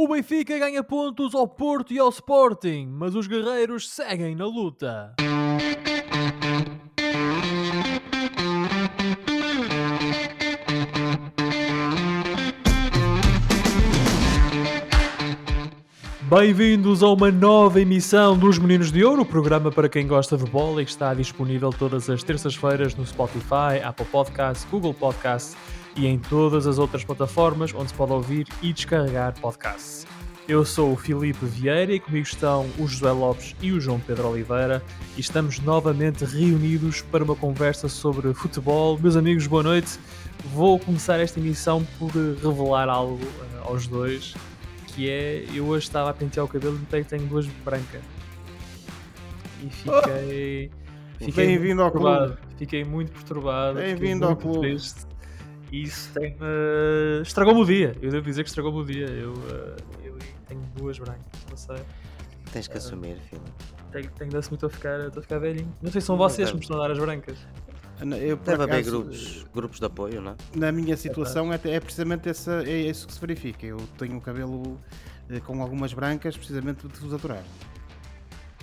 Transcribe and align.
O 0.00 0.06
Benfica 0.06 0.56
ganha 0.56 0.80
pontos 0.84 1.34
ao 1.34 1.48
Porto 1.48 1.92
e 1.92 1.98
ao 1.98 2.08
Sporting, 2.10 2.86
mas 2.86 3.16
os 3.16 3.26
guerreiros 3.26 3.90
seguem 3.90 4.36
na 4.36 4.46
luta. 4.46 5.16
Bem-vindos 16.30 17.02
a 17.02 17.08
uma 17.08 17.32
nova 17.32 17.80
emissão 17.80 18.38
dos 18.38 18.56
Meninos 18.56 18.92
de 18.92 19.04
Ouro, 19.04 19.24
programa 19.24 19.72
para 19.72 19.88
quem 19.88 20.06
gosta 20.06 20.36
de 20.36 20.44
bola 20.44 20.80
e 20.80 20.84
que 20.84 20.92
está 20.92 21.12
disponível 21.12 21.70
todas 21.70 22.08
as 22.08 22.22
terças-feiras 22.22 22.94
no 22.94 23.04
Spotify, 23.04 23.82
Apple 23.82 24.06
Podcasts, 24.06 24.64
Google 24.70 24.94
Podcasts 24.94 25.56
e 25.96 26.06
em 26.06 26.18
todas 26.18 26.66
as 26.66 26.78
outras 26.78 27.04
plataformas 27.04 27.74
onde 27.74 27.88
se 27.88 27.94
pode 27.94 28.12
ouvir 28.12 28.46
e 28.62 28.72
descarregar 28.72 29.38
podcasts. 29.40 30.06
Eu 30.48 30.64
sou 30.64 30.94
o 30.94 30.96
Filipe 30.96 31.44
Vieira 31.44 31.92
e 31.92 32.00
comigo 32.00 32.26
estão 32.26 32.66
o 32.78 32.86
José 32.86 33.10
Lopes 33.10 33.54
e 33.60 33.70
o 33.70 33.78
João 33.78 34.00
Pedro 34.00 34.28
Oliveira 34.28 34.82
e 35.14 35.20
estamos 35.20 35.60
novamente 35.60 36.24
reunidos 36.24 37.02
para 37.02 37.22
uma 37.22 37.36
conversa 37.36 37.86
sobre 37.86 38.32
futebol. 38.32 38.98
Meus 38.98 39.14
amigos, 39.14 39.46
boa 39.46 39.62
noite. 39.62 39.98
Vou 40.54 40.78
começar 40.78 41.20
esta 41.20 41.38
emissão 41.38 41.86
por 41.98 42.10
revelar 42.12 42.88
algo 42.88 43.22
uh, 43.22 43.68
aos 43.68 43.86
dois, 43.86 44.34
que 44.86 45.10
é, 45.10 45.44
eu 45.52 45.66
hoje 45.66 45.84
estava 45.84 46.08
a 46.08 46.14
pentear 46.14 46.46
o 46.46 46.48
cabelo 46.48 46.76
e 46.76 46.78
notei 46.78 47.02
que 47.02 47.10
tenho 47.10 47.26
duas 47.26 47.46
brancas. 47.64 48.00
E 49.62 49.68
fiquei... 49.68 50.70
Fiquei 51.18 51.46
Bem-vindo 51.46 51.82
ao 51.82 51.90
clube. 51.90 52.36
Fiquei 52.56 52.84
muito 52.84 53.10
perturbado. 53.10 53.80
Bem-vindo 53.80 54.24
ao 54.24 54.36
clube. 54.36 54.60
Triste. 54.60 55.00
E 55.70 55.82
isso 55.82 56.10
tem, 56.12 56.32
uh, 56.34 57.22
estragou-me 57.22 57.60
o 57.60 57.64
dia. 57.64 57.94
Eu 58.00 58.10
devo 58.10 58.24
dizer 58.24 58.42
que 58.42 58.48
estragou-me 58.48 58.80
o 58.80 58.84
dia. 58.84 59.06
Eu, 59.06 59.32
uh, 59.32 59.76
eu 60.02 60.16
tenho 60.46 60.62
duas 60.76 60.98
brancas, 60.98 61.26
não 61.48 61.56
sei. 61.56 61.76
Tens 62.52 62.66
que 62.66 62.74
uh, 62.74 62.78
assumir, 62.78 63.18
filho. 63.20 63.42
Tenho, 63.92 64.10
tenho 64.12 64.30
de 64.30 64.36
assumir, 64.36 64.56
estou 64.56 64.68
a 64.68 64.70
ficar, 64.70 65.00
estou 65.00 65.20
a 65.20 65.22
ficar 65.22 65.38
velhinho. 65.38 65.72
Não 65.82 65.90
sei 65.90 66.00
se 66.00 66.06
são 66.06 66.16
vocês 66.16 66.48
que 66.50 66.56
me 66.56 66.62
estão 66.62 66.76
a 66.78 66.86
dar 66.86 66.92
as 66.92 66.98
brancas. 66.98 67.38
Eu, 68.20 68.36
Deve 68.36 68.62
haver 68.62 68.84
grupos, 68.84 69.44
grupos 69.52 69.80
de 69.80 69.86
apoio, 69.86 70.20
não 70.20 70.32
é? 70.32 70.36
Na 70.54 70.70
minha 70.70 70.96
situação 70.96 71.52
é, 71.52 71.60
é 71.64 71.80
precisamente 71.80 72.28
essa, 72.28 72.62
é 72.62 72.82
isso 72.82 73.06
que 73.06 73.12
se 73.12 73.20
verifica. 73.20 73.66
Eu 73.66 73.78
tenho 73.98 74.16
o 74.16 74.20
cabelo 74.20 74.78
com 75.44 75.60
algumas 75.60 75.92
brancas, 75.92 76.36
precisamente 76.36 76.86
de 76.86 77.00
vos 77.00 77.12
aturar. 77.12 77.42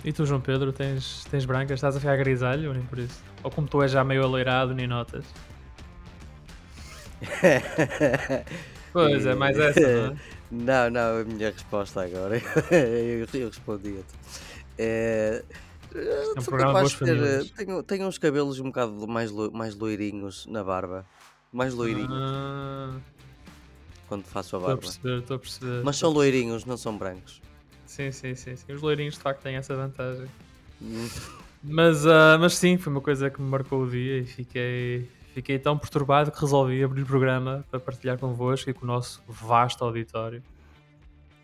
E 0.04 0.12
tu, 0.12 0.24
João 0.24 0.40
Pedro, 0.40 0.72
tens, 0.72 1.24
tens 1.30 1.44
brancas? 1.44 1.78
Estás 1.78 1.96
a 1.96 2.00
ficar 2.00 2.16
grisalho 2.16 2.68
ou 2.68 2.74
nem 2.74 2.84
por 2.84 2.98
isso? 2.98 3.22
Ou 3.42 3.50
como 3.50 3.68
tu 3.68 3.82
és 3.82 3.90
já 3.90 4.02
meio 4.02 4.24
aleirado, 4.24 4.74
nem 4.74 4.86
notas? 4.86 5.24
Pois, 8.92 9.26
é 9.26 9.34
mais 9.34 9.58
essa, 9.58 9.80
não 9.80 10.12
é? 10.12 10.16
Não, 10.48 10.88
não, 10.90 11.20
a 11.22 11.24
minha 11.24 11.50
resposta 11.50 12.04
agora. 12.04 12.36
eu, 12.70 13.26
eu 13.34 13.48
respondi-te. 13.48 14.04
É, 14.78 15.42
é 15.92 16.32
um 16.38 16.44
programa 16.44 16.84
de 16.84 16.96
ter, 16.96 17.50
tenho, 17.50 17.82
tenho 17.82 18.06
uns 18.06 18.18
cabelos 18.18 18.60
um 18.60 18.66
bocado 18.66 19.08
mais, 19.08 19.32
mais 19.52 19.74
loirinhos 19.74 20.46
na 20.46 20.62
barba. 20.62 21.04
Mais 21.52 21.74
loirinhos. 21.74 22.10
Ah, 22.12 22.96
quando 24.08 24.24
faço 24.24 24.56
a 24.56 24.60
barba. 24.60 24.74
Estou 24.74 24.88
a 24.88 24.92
perceber, 24.92 25.18
estou 25.18 25.36
a 25.36 25.38
perceber. 25.38 25.84
Mas 25.84 25.96
são 25.96 26.10
loirinhos, 26.10 26.64
não 26.64 26.76
são 26.76 26.96
brancos. 26.96 27.40
Sim, 27.86 28.12
sim, 28.12 28.34
sim. 28.34 28.56
sim. 28.56 28.72
Os 28.72 28.82
loirinhos 28.82 29.14
de 29.14 29.20
facto 29.20 29.42
têm 29.42 29.56
essa 29.56 29.74
vantagem. 29.74 30.26
Hum. 30.82 31.08
mas, 31.62 32.04
uh, 32.04 32.38
mas 32.38 32.54
sim, 32.54 32.76
foi 32.76 32.92
uma 32.92 33.00
coisa 33.00 33.30
que 33.30 33.40
me 33.40 33.48
marcou 33.48 33.82
o 33.82 33.90
dia 33.90 34.18
e 34.18 34.26
fiquei, 34.26 35.08
Fiquei 35.36 35.58
tão 35.58 35.76
perturbado 35.76 36.32
que 36.32 36.40
resolvi 36.40 36.82
abrir 36.82 37.02
o 37.02 37.06
programa 37.06 37.62
para 37.70 37.78
partilhar 37.78 38.18
convosco 38.18 38.70
e 38.70 38.72
com 38.72 38.84
o 38.84 38.86
nosso 38.86 39.22
vasto 39.28 39.84
auditório. 39.84 40.42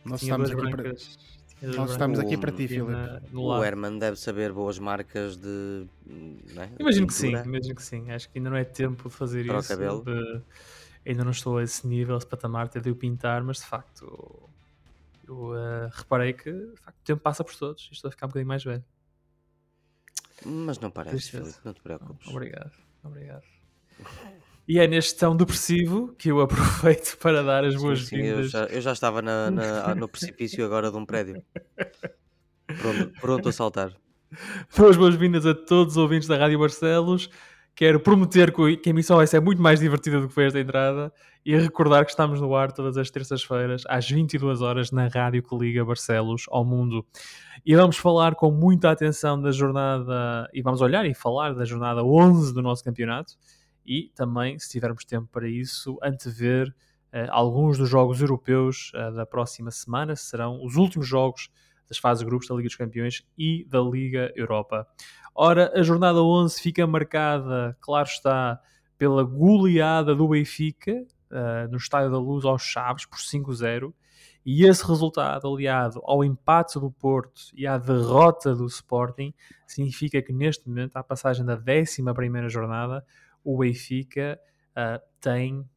Nós 0.02 0.22
estamos 0.22 0.50
aqui 0.50 0.62
brancas, 0.62 1.18
para... 1.60 1.72
Nós 1.72 1.90
estamos 1.90 2.18
aqui 2.18 2.38
para 2.38 2.52
ti, 2.52 2.68
Filipe. 2.68 2.90
O 3.34 3.62
Herman 3.62 3.98
deve 3.98 4.16
saber 4.16 4.50
boas 4.50 4.78
marcas 4.78 5.36
de. 5.36 5.86
É? 6.56 6.70
Imagino 6.80 7.06
que 7.06 7.12
sim, 7.12 7.32
imagino 7.32 7.74
que 7.74 7.82
sim. 7.82 8.10
Acho 8.10 8.30
que 8.30 8.38
ainda 8.38 8.48
não 8.48 8.56
é 8.56 8.64
tempo 8.64 9.10
de 9.10 9.14
fazer 9.14 9.46
para 9.46 9.58
isso. 9.58 9.70
O 9.70 9.76
cabelo. 9.76 10.02
De... 10.02 10.40
Ainda 11.04 11.22
não 11.22 11.32
estou 11.32 11.58
a 11.58 11.62
esse 11.62 11.86
nível, 11.86 12.16
esse 12.16 12.26
patamar 12.26 12.70
de 12.70 12.90
o 12.90 12.96
pintar, 12.96 13.44
mas 13.44 13.58
de 13.58 13.66
facto 13.66 14.48
eu 15.28 15.50
uh, 15.50 15.90
reparei 15.92 16.32
que 16.32 16.50
de 16.50 16.80
facto, 16.80 16.98
o 16.98 17.04
tempo 17.04 17.20
passa 17.20 17.44
por 17.44 17.54
todos 17.54 17.90
e 17.90 17.94
estou 17.94 18.08
a 18.08 18.10
ficar 18.10 18.24
um 18.24 18.30
bocadinho 18.30 18.48
mais 18.48 18.64
velho. 18.64 18.84
Mas 20.46 20.78
não 20.78 20.90
parece, 20.90 21.30
Filipe, 21.30 21.58
não 21.62 21.74
te 21.74 21.82
preocupes. 21.82 22.26
Obrigado, 22.26 22.72
obrigado. 23.04 23.51
E 24.66 24.78
é 24.78 24.86
neste 24.86 25.18
tão 25.18 25.36
depressivo 25.36 26.14
que 26.16 26.30
eu 26.30 26.40
aproveito 26.40 27.16
para 27.20 27.42
dar 27.42 27.64
as 27.64 27.74
boas-vindas. 27.74 28.54
Eu, 28.54 28.64
eu, 28.66 28.80
já 28.80 28.92
estava 28.92 29.20
na, 29.20 29.50
na, 29.50 29.94
no 29.94 30.08
precipício 30.08 30.64
agora 30.64 30.90
de 30.90 30.96
um 30.96 31.04
prédio. 31.04 31.42
Pronto, 32.80 33.12
pronto 33.20 33.48
a 33.48 33.52
saltar. 33.52 33.92
Dou 34.76 34.88
as 34.88 34.96
boas-vindas 34.96 35.44
a 35.44 35.54
todos 35.54 35.94
os 35.94 35.96
ouvintes 35.98 36.28
da 36.28 36.36
Rádio 36.36 36.58
Barcelos. 36.58 37.28
Quero 37.74 38.00
prometer 38.00 38.52
que 38.52 38.80
a 38.86 38.90
emissão 38.90 39.16
vai 39.16 39.26
ser 39.26 39.40
muito 39.40 39.60
mais 39.60 39.80
divertida 39.80 40.20
do 40.20 40.28
que 40.28 40.34
foi 40.34 40.46
esta 40.46 40.60
entrada 40.60 41.12
e 41.44 41.56
recordar 41.56 42.04
que 42.04 42.10
estamos 42.10 42.40
no 42.40 42.54
ar 42.54 42.70
todas 42.70 42.96
as 42.96 43.10
terças-feiras 43.10 43.82
às 43.88 44.08
22 44.08 44.60
horas 44.60 44.90
na 44.90 45.08
rádio 45.08 45.42
que 45.42 45.56
liga 45.56 45.84
Barcelos 45.84 46.44
ao 46.50 46.64
mundo. 46.64 47.04
E 47.64 47.74
vamos 47.74 47.96
falar 47.96 48.34
com 48.34 48.50
muita 48.50 48.90
atenção 48.90 49.40
da 49.40 49.50
jornada 49.50 50.48
e 50.52 50.62
vamos 50.62 50.80
olhar 50.80 51.06
e 51.06 51.14
falar 51.14 51.54
da 51.54 51.64
jornada 51.64 52.04
11 52.04 52.54
do 52.54 52.62
nosso 52.62 52.84
campeonato 52.84 53.34
e 53.84 54.10
também, 54.14 54.58
se 54.58 54.70
tivermos 54.70 55.04
tempo 55.04 55.28
para 55.30 55.48
isso, 55.48 55.98
antever 56.02 56.68
uh, 56.68 57.28
alguns 57.30 57.78
dos 57.78 57.88
jogos 57.88 58.20
europeus 58.20 58.92
uh, 58.94 59.14
da 59.14 59.26
próxima 59.26 59.70
semana. 59.70 60.16
Serão 60.16 60.64
os 60.64 60.76
últimos 60.76 61.06
jogos 61.06 61.50
das 61.88 61.98
fases 61.98 62.22
grupos 62.22 62.48
da 62.48 62.54
Liga 62.54 62.68
dos 62.68 62.76
Campeões 62.76 63.22
e 63.36 63.64
da 63.68 63.80
Liga 63.80 64.32
Europa. 64.34 64.86
Ora, 65.34 65.72
a 65.74 65.82
jornada 65.82 66.22
11 66.22 66.60
fica 66.60 66.86
marcada, 66.86 67.76
claro 67.80 68.08
está, 68.08 68.60
pela 68.98 69.24
goleada 69.24 70.14
do 70.14 70.28
Benfica 70.28 70.92
uh, 70.92 71.70
no 71.70 71.76
Estádio 71.76 72.10
da 72.10 72.18
Luz 72.18 72.44
aos 72.44 72.62
Chaves 72.62 73.06
por 73.06 73.18
5-0. 73.18 73.92
E 74.44 74.64
esse 74.64 74.84
resultado, 74.86 75.46
aliado 75.46 76.00
ao 76.04 76.24
empate 76.24 76.78
do 76.78 76.90
Porto 76.90 77.42
e 77.54 77.66
à 77.66 77.78
derrota 77.78 78.54
do 78.54 78.66
Sporting, 78.66 79.32
significa 79.66 80.20
que 80.20 80.32
neste 80.32 80.68
momento, 80.68 80.96
à 80.96 81.02
passagem 81.02 81.44
da 81.44 81.54
11 81.54 82.48
jornada, 82.48 83.04
o 83.44 83.58
Benfica 83.58 84.40
uh, 84.70 85.02
tem. 85.20 85.68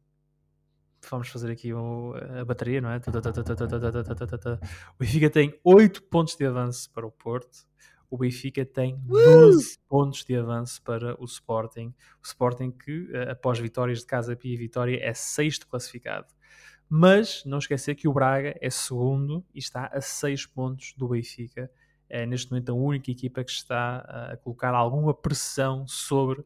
Vamos 1.08 1.28
fazer 1.28 1.52
aqui 1.52 1.70
a 1.70 2.44
bateria, 2.44 2.80
não 2.80 2.90
é? 2.90 2.96
O 2.96 4.98
Benfica 4.98 5.30
tem 5.30 5.60
8 5.62 6.02
pontos 6.04 6.34
de 6.34 6.44
avanço 6.44 6.90
para 6.90 7.06
o 7.06 7.12
Porto. 7.12 7.64
O 8.10 8.18
Benfica 8.18 8.64
tem 8.64 8.96
12 9.04 9.78
pontos 9.88 10.24
de 10.24 10.36
avanço 10.36 10.82
para 10.82 11.20
o 11.20 11.24
Sporting. 11.24 11.94
O 12.22 12.26
Sporting 12.26 12.72
que, 12.72 13.08
após 13.28 13.58
vitórias 13.58 14.00
de 14.00 14.06
Casa 14.06 14.34
Pia 14.34 14.54
e 14.54 14.56
Vitória, 14.56 14.98
é 15.00 15.14
sexto 15.14 15.68
classificado. 15.68 16.26
Mas 16.88 17.44
não 17.44 17.58
esquecer 17.58 17.94
que 17.94 18.06
o 18.06 18.12
Braga 18.12 18.56
é 18.60 18.70
segundo 18.70 19.44
e 19.52 19.58
está 19.58 19.86
a 19.86 20.00
6 20.00 20.46
pontos 20.46 20.94
do 20.96 21.08
Benfica. 21.08 21.70
É 22.08 22.24
neste 22.24 22.50
momento 22.50 22.70
a 22.70 22.74
única 22.74 23.10
equipa 23.10 23.42
que 23.42 23.50
está 23.50 23.98
a 23.98 24.36
colocar 24.36 24.72
alguma 24.72 25.12
pressão 25.12 25.86
sobre 25.86 26.44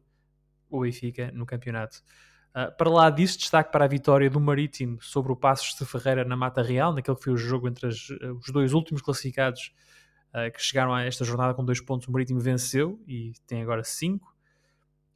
o 0.71 0.81
Benfica 0.81 1.31
no 1.33 1.45
campeonato. 1.45 2.01
Uh, 2.51 2.75
para 2.75 2.89
lá 2.89 3.09
disso, 3.09 3.37
destaque 3.37 3.71
para 3.71 3.85
a 3.85 3.87
vitória 3.87 4.29
do 4.29 4.39
Marítimo 4.39 5.01
sobre 5.01 5.31
o 5.31 5.35
Passos 5.35 5.77
de 5.77 5.85
Ferreira 5.85 6.25
na 6.25 6.35
Mata 6.35 6.61
Real, 6.61 6.93
naquele 6.93 7.15
que 7.15 7.23
foi 7.23 7.33
o 7.33 7.37
jogo 7.37 7.67
entre 7.67 7.87
as, 7.87 8.09
os 8.09 8.51
dois 8.51 8.73
últimos 8.73 9.01
classificados 9.01 9.73
uh, 10.33 10.51
que 10.51 10.61
chegaram 10.61 10.93
a 10.93 11.03
esta 11.03 11.23
jornada 11.23 11.53
com 11.53 11.63
dois 11.63 11.79
pontos. 11.79 12.07
O 12.07 12.11
Marítimo 12.11 12.39
venceu 12.39 13.01
e 13.07 13.33
tem 13.45 13.61
agora 13.61 13.83
cinco. 13.83 14.35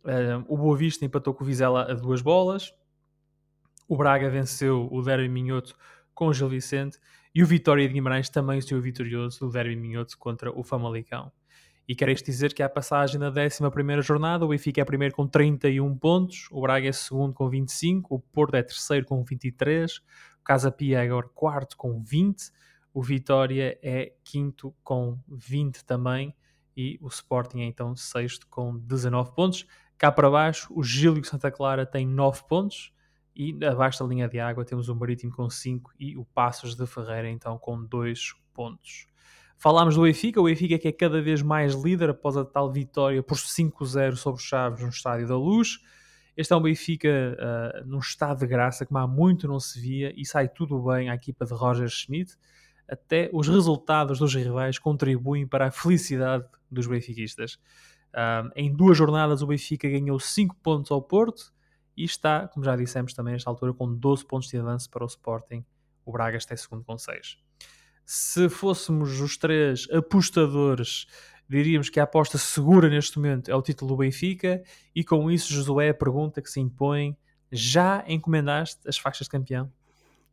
Uh, 0.04 0.46
o 0.48 0.58
Boa 0.58 0.78
Vista 0.78 1.04
empatou 1.04 1.34
com 1.34 1.44
o 1.44 1.48
Vizela 1.48 1.92
a 1.92 1.94
duas 1.94 2.22
bolas. 2.22 2.74
O 3.88 3.98
Braga 3.98 4.30
venceu 4.30 4.88
o 4.92 5.02
Derby 5.02 5.28
Minhoto 5.30 5.76
com 6.14 6.28
o 6.28 6.34
Gil 6.34 6.48
Vicente. 6.48 7.00
E 7.34 7.44
o 7.44 7.46
Vitória 7.46 7.86
de 7.86 7.94
Guimarães 7.94 8.30
também 8.30 8.62
saiu 8.62 8.82
vitorioso 8.82 9.42
do 9.42 9.52
Derby 9.52 9.76
Minhoto 9.76 10.18
contra 10.18 10.58
o 10.58 10.64
Famalicão. 10.64 11.32
E 11.88 11.96
quero 11.96 12.12
isto 12.12 12.26
dizer 12.26 12.54
que 12.54 12.64
a 12.64 12.70
passagem 12.70 13.20
na 13.20 13.30
11 13.30 14.02
jornada, 14.02 14.44
o 14.44 14.48
Benfica 14.48 14.82
é 14.82 14.86
primeiro 14.86 15.14
com 15.14 15.28
31 15.28 15.96
pontos, 15.98 16.48
o 16.52 16.60
Braga 16.62 16.90
é 16.90 16.92
segundo 16.92 17.34
com 17.34 17.48
25, 17.48 18.16
o 18.16 18.20
Porto 18.20 18.56
é 18.56 18.64
terceiro 18.64 19.06
com 19.06 19.24
23, 19.24 19.98
o 19.98 20.44
Casa 20.44 20.72
Pia 20.72 21.00
é 21.00 21.06
agora 21.06 21.28
quarto 21.28 21.78
com 21.78 22.02
20, 22.02 22.52
o 22.92 23.04
Vitória 23.04 23.78
é 23.84 24.14
quinto 24.24 24.74
com 24.84 25.20
20 25.28 25.86
também 25.86 26.36
e 26.76 26.98
o 27.02 27.08
Sporting 27.08 27.60
é 27.60 27.66
então 27.66 27.96
sexto 27.96 28.48
com 28.48 28.78
19 28.78 29.34
pontos. 29.36 29.68
Cá 29.98 30.12
para 30.12 30.30
baixo, 30.30 30.74
o 30.76 30.84
Gílio 30.84 31.24
Santa 31.24 31.52
Clara 31.52 31.86
tem 31.86 32.08
9 32.08 32.44
pontos 32.48 32.92
e 33.36 33.54
abaixo 33.64 34.00
da 34.00 34.10
linha 34.10 34.28
de 34.28 34.40
água 34.40 34.66
temos 34.66 34.90
o 34.90 34.96
Marítimo 34.96 35.32
com 35.34 35.50
5 35.50 35.92
e 36.00 36.18
o 36.18 36.26
Passos 36.26 36.76
de 36.76 36.88
Ferreira 36.88 37.30
então 37.30 37.58
com 37.60 37.84
2 37.84 38.34
pontos. 38.54 39.08
Falámos 39.58 39.96
do 39.96 40.04
Benfica, 40.04 40.40
o 40.40 40.46
Benfica 40.46 40.78
que 40.78 40.88
é 40.88 40.92
cada 40.92 41.22
vez 41.22 41.42
mais 41.42 41.74
líder 41.74 42.10
após 42.10 42.38
a 42.38 42.46
tal 42.46 42.72
vitória 42.72 43.24
por 43.24 43.38
5-0 43.38 44.16
sobre 44.16 44.42
o 44.42 44.44
Chaves 44.44 44.82
no 44.82 44.90
Estádio 44.90 45.28
da 45.28 45.38
Luz. 45.38 45.80
Este 46.36 46.52
é 46.52 46.56
um 46.56 46.62
Benfica 46.62 47.10
uh, 47.10 47.88
num 47.88 48.00
estado 48.00 48.40
de 48.40 48.48
graça 48.48 48.86
como 48.86 48.98
há 49.00 49.08
muito 49.08 49.48
não 49.48 49.60
se 49.60 49.80
via 49.80 50.14
e 50.16 50.26
sai 50.26 50.50
tudo 50.50 50.80
bem 50.84 51.10
à 51.10 51.16
equipa 51.16 51.46
de 51.46 51.54
Roger 51.54 51.88
Schmidt. 51.88 52.36
Até 52.88 53.30
os 53.34 53.48
resultados 53.48 54.20
dos 54.20 54.36
rivais 54.36 54.78
contribuem 54.78 55.48
para 55.48 55.68
a 55.68 55.72
felicidade 55.72 56.46
dos 56.70 56.86
benfiquistas. 56.86 57.54
Uh, 58.14 58.52
em 58.56 58.74
duas 58.74 58.98
jornadas, 58.98 59.42
o 59.42 59.48
Benfica 59.48 59.90
ganhou 59.90 60.20
5 60.20 60.56
pontos 60.58 60.92
ao 60.92 61.02
Porto 61.02 61.54
e 61.98 62.04
está, 62.04 62.48
como 62.48 62.64
já 62.66 62.76
dissemos 62.76 63.14
também 63.14 63.34
nesta 63.34 63.50
altura, 63.50 63.74
com 63.74 63.94
12 63.94 64.26
pontos 64.26 64.50
de 64.50 64.58
avanço 64.58 64.90
para 64.90 65.04
o 65.04 65.08
Sporting. 65.08 65.66
O 66.06 66.12
Braga 66.12 66.38
está 66.38 66.54
em 66.54 66.58
segundo 66.58 66.84
com 66.84 66.98
6. 66.98 67.45
Se 68.06 68.48
fôssemos 68.50 69.20
os 69.20 69.38
três 69.38 69.88
apostadores 69.92 71.08
diríamos 71.48 71.90
que 71.90 72.00
a 72.00 72.04
aposta 72.04 72.38
segura 72.38 72.90
neste 72.90 73.18
momento 73.18 73.50
é 73.50 73.56
o 73.56 73.62
título 73.62 73.90
do 73.90 73.98
Benfica 73.98 74.64
e 74.96 75.04
com 75.04 75.30
isso 75.30 75.54
Josué 75.54 75.90
a 75.90 75.94
pergunta 75.94 76.42
que 76.42 76.50
se 76.50 76.60
impõe 76.60 77.16
já 77.52 78.04
encomendaste 78.08 78.80
as 78.88 78.98
faixas 78.98 79.28
de 79.28 79.32
campeão? 79.32 79.72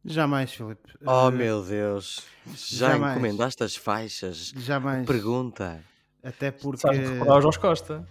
Jamais, 0.05 0.53
Filipe. 0.53 0.95
Oh 1.07 1.29
uh, 1.29 1.31
meu 1.31 1.63
Deus, 1.63 2.27
já 2.57 2.89
jamais. 2.89 3.13
encomendaste 3.13 3.63
as 3.63 3.77
faixas? 3.77 4.53
Jamais. 4.57 5.07
Pergunta. 5.07 5.81
Até 6.23 6.51
porque. 6.51 6.81
Sabes 6.81 7.09
recordar 7.09 7.39
o 7.39 7.41
Jorge 7.41 7.59
Costa. 7.61 8.09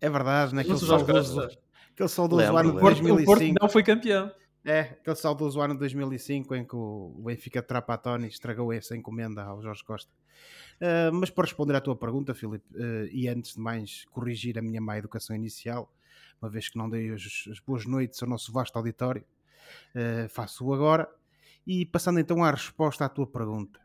É 0.00 0.08
verdade, 0.08 0.54
naquele 0.54 0.78
saudoso, 0.78 1.48
aquele 1.92 2.08
saudoso 2.08 2.56
ano 2.56 2.72
de 2.72 2.80
2005. 2.80 3.20
O 3.20 3.24
Porto 3.24 3.54
não 3.60 3.68
foi 3.68 3.82
campeão. 3.82 4.32
É, 4.66 4.80
aquele 4.80 5.16
saudoso 5.16 5.60
ano 5.60 5.74
de 5.74 5.80
2005 5.80 6.54
em 6.54 6.64
que 6.64 6.74
o 6.74 7.22
Benfica 7.22 7.62
Trapatoni 7.62 8.28
estragou 8.28 8.72
essa 8.72 8.96
encomenda 8.96 9.42
ao 9.42 9.60
Jorge 9.60 9.84
Costa. 9.84 10.10
Uh, 10.80 11.12
mas 11.12 11.28
para 11.28 11.44
responder 11.44 11.76
à 11.76 11.80
tua 11.82 11.94
pergunta, 11.94 12.34
Filipe, 12.34 12.64
uh, 12.74 13.06
e 13.12 13.28
antes 13.28 13.54
de 13.54 13.60
mais 13.60 14.06
corrigir 14.06 14.58
a 14.58 14.62
minha 14.62 14.80
má 14.80 14.96
educação 14.96 15.36
inicial, 15.36 15.92
uma 16.40 16.48
vez 16.48 16.70
que 16.70 16.78
não 16.78 16.88
dei 16.88 17.12
as, 17.12 17.44
as 17.50 17.60
boas 17.60 17.84
noites 17.84 18.22
ao 18.22 18.28
nosso 18.28 18.50
vasto 18.52 18.76
auditório, 18.76 19.22
uh, 19.94 20.28
faço-o 20.30 20.72
agora. 20.72 21.08
E 21.66 21.84
passando 21.84 22.18
então 22.18 22.42
à 22.42 22.50
resposta 22.50 23.04
à 23.04 23.08
tua 23.08 23.26
pergunta. 23.26 23.80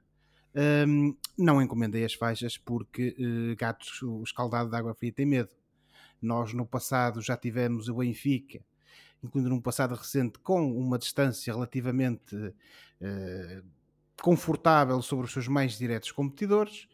Um, 0.88 1.16
não 1.38 1.62
encomendei 1.62 2.04
as 2.04 2.14
faixas 2.14 2.58
porque 2.58 3.16
gatos, 3.58 4.02
o 4.02 4.22
escaldado 4.24 4.70
de 4.70 4.76
água 4.76 4.94
fria 4.94 5.14
tem 5.14 5.26
medo. 5.26 5.56
Nós 6.22 6.54
no 6.54 6.66
passado 6.66 7.22
já 7.22 7.38
tivemos 7.38 7.88
o 7.88 7.96
Benfica, 7.96 8.60
incluindo 9.24 9.50
num 9.50 9.62
passado 9.62 9.96
recente, 9.96 10.40
com 10.40 10.72
uma 10.72 10.98
distância 10.98 11.54
relativamente 11.54 12.36
confortável 14.22 15.02
sobre 15.02 15.26
os 15.26 15.32
seus 15.32 15.48
mais 15.48 15.78
diretos 15.78 16.12
competidores 16.12 16.88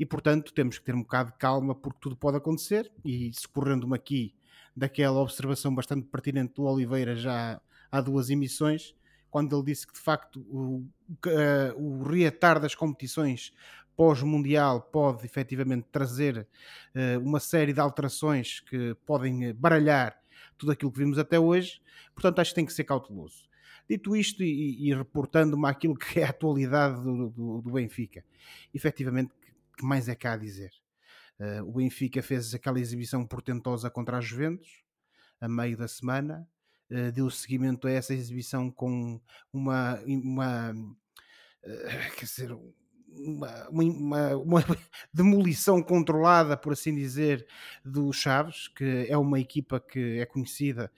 e, 0.00 0.06
portanto, 0.06 0.54
temos 0.54 0.78
que 0.78 0.84
ter 0.86 0.94
um 0.94 1.02
bocado 1.02 1.30
de 1.30 1.36
calma 1.36 1.74
porque 1.74 1.98
tudo 2.00 2.16
pode 2.16 2.38
acontecer. 2.38 2.90
E 3.04 3.30
socorrendo-me 3.34 3.94
aqui 3.94 4.34
daquela 4.74 5.20
observação 5.20 5.74
bastante 5.74 6.06
pertinente 6.06 6.54
do 6.54 6.64
Oliveira 6.64 7.14
já 7.14 7.60
há 7.92 8.00
duas 8.00 8.30
emissões, 8.30 8.94
quando 9.30 9.54
ele 9.54 9.66
disse 9.66 9.86
que 9.86 9.92
de 9.92 10.00
facto 10.00 10.40
o, 10.48 10.86
uh, 11.26 11.76
o 11.76 12.02
reatar 12.02 12.58
das 12.58 12.74
competições 12.74 13.52
pós-mundial 13.94 14.80
pode 14.80 15.26
efetivamente 15.26 15.86
trazer 15.92 16.48
uh, 16.94 17.20
uma 17.20 17.38
série 17.38 17.74
de 17.74 17.80
alterações 17.80 18.60
que 18.60 18.94
podem 19.04 19.52
baralhar 19.52 20.18
tudo 20.60 20.72
aquilo 20.72 20.92
que 20.92 20.98
vimos 20.98 21.18
até 21.18 21.40
hoje. 21.40 21.80
Portanto, 22.14 22.38
acho 22.38 22.50
que 22.50 22.54
tem 22.56 22.66
que 22.66 22.72
ser 22.72 22.84
cauteloso. 22.84 23.48
Dito 23.88 24.14
isto 24.14 24.44
e, 24.44 24.88
e 24.88 24.94
reportando-me 24.94 25.66
àquilo 25.66 25.96
que 25.96 26.20
é 26.20 26.24
a 26.24 26.30
atualidade 26.30 27.02
do, 27.02 27.30
do, 27.30 27.62
do 27.62 27.72
Benfica, 27.72 28.24
efetivamente, 28.72 29.32
que 29.76 29.84
mais 29.84 30.08
é 30.08 30.14
cá 30.14 30.34
a 30.34 30.36
dizer? 30.36 30.70
Uh, 31.40 31.66
o 31.66 31.72
Benfica 31.72 32.22
fez 32.22 32.54
aquela 32.54 32.78
exibição 32.78 33.26
portentosa 33.26 33.90
contra 33.90 34.18
a 34.18 34.20
Juventus, 34.20 34.84
a 35.40 35.48
meio 35.48 35.76
da 35.76 35.88
semana, 35.88 36.46
uh, 36.90 37.10
deu 37.10 37.30
seguimento 37.30 37.88
a 37.88 37.90
essa 37.90 38.12
exibição 38.12 38.70
com 38.70 39.18
uma, 39.50 39.98
uma 40.04 40.72
uh, 40.72 42.14
quer 42.14 42.26
dizer, 42.26 42.56
uma, 43.16 43.68
uma, 43.70 44.36
uma, 44.36 44.64
demolição 45.12 45.82
controlada, 45.82 46.56
por 46.56 46.72
assim 46.72 46.94
dizer, 46.94 47.46
do 47.84 48.12
Chaves, 48.12 48.68
que 48.68 49.06
é 49.08 49.16
uma 49.16 49.38
equipa 49.38 49.80
que 49.80 50.18
é 50.18 50.26
conhecida 50.26 50.90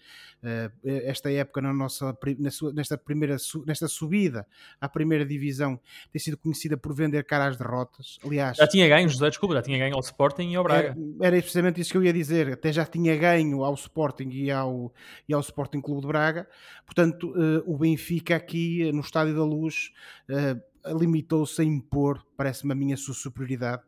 uh, 0.43 0.73
esta 0.85 1.31
época 1.31 1.61
na 1.61 1.73
nossa 1.73 2.17
na 2.39 2.51
sua, 2.51 2.73
nesta 2.73 2.99
primeira 2.99 3.37
nesta 3.67 3.89
subida 3.89 4.47
à 4.81 4.89
primeira 4.89 5.25
divisão 5.25 5.81
tem 6.13 6.21
sido 6.21 6.37
conhecida 6.37 6.77
por 6.77 6.95
vender 6.95 7.25
cara 7.25 7.47
às 7.47 7.57
derrotas. 7.57 8.19
Aliás, 8.25 8.57
já 8.57 8.67
tinha 8.67 8.89
ganho, 8.89 9.09
José, 9.09 9.29
desculpa, 9.29 9.55
já 9.55 9.63
tinha 9.63 9.79
ganho 9.79 9.95
ao 9.95 10.01
Sporting 10.01 10.51
e 10.51 10.57
ao 10.57 10.65
Braga. 10.65 10.97
Era, 11.21 11.35
era 11.35 11.37
precisamente 11.39 11.81
isso 11.81 11.93
que 11.93 11.97
eu 11.97 12.05
ia 12.05 12.13
dizer, 12.13 12.53
até 12.53 12.73
já 12.73 12.85
tinha 12.85 13.17
ganho 13.17 13.65
ao 13.65 13.75
Sporting 13.75 14.29
e 14.31 14.51
ao, 14.51 14.93
e 15.29 15.35
ao 15.35 15.41
Sporting 15.41 15.81
Clube 15.81 16.03
de 16.03 16.07
Braga. 16.07 16.49
Portanto, 16.85 17.31
uh, 17.31 17.63
o 17.67 17.77
Benfica 17.77 18.37
aqui 18.37 18.91
no 18.93 19.01
Estádio 19.01 19.35
da 19.35 19.45
Luz 19.45 19.93
uh, 20.29 20.72
limitou-se 20.87 21.61
a 21.61 21.65
impor, 21.65 22.25
parece-me 22.37 22.73
a 22.73 22.77
minha 22.77 22.97
superioridade. 22.97 23.83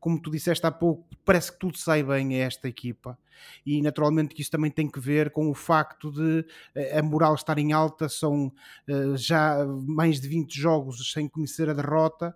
Como 0.00 0.20
tu 0.20 0.30
disseste 0.30 0.66
há 0.66 0.70
pouco, 0.70 1.06
parece 1.24 1.52
que 1.52 1.58
tudo 1.58 1.78
sai 1.78 2.02
bem 2.02 2.34
a 2.34 2.46
esta 2.46 2.68
equipa. 2.68 3.18
E 3.64 3.80
naturalmente 3.82 4.34
que 4.34 4.42
isso 4.42 4.50
também 4.50 4.70
tem 4.70 4.88
que 4.88 5.00
ver 5.00 5.30
com 5.30 5.50
o 5.50 5.54
facto 5.54 6.10
de 6.10 6.44
eh, 6.74 6.98
a 6.98 7.02
moral 7.02 7.34
estar 7.34 7.58
em 7.58 7.72
alta, 7.72 8.08
são 8.08 8.52
uh, 8.88 9.16
já 9.16 9.64
mais 9.66 10.20
de 10.20 10.28
20 10.28 10.54
jogos 10.54 11.12
sem 11.12 11.28
conhecer 11.28 11.68
a 11.68 11.72
derrota. 11.72 12.34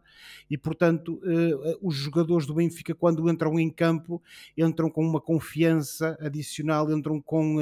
E 0.50 0.56
portanto 0.56 1.20
uh, 1.24 1.78
os 1.82 1.94
jogadores 1.94 2.46
do 2.46 2.54
Benfica 2.54 2.94
quando 2.94 3.28
entram 3.28 3.58
em 3.58 3.70
campo 3.70 4.22
entram 4.56 4.90
com 4.90 5.04
uma 5.04 5.20
confiança 5.20 6.16
adicional, 6.20 6.90
entram 6.90 7.20
com 7.20 7.56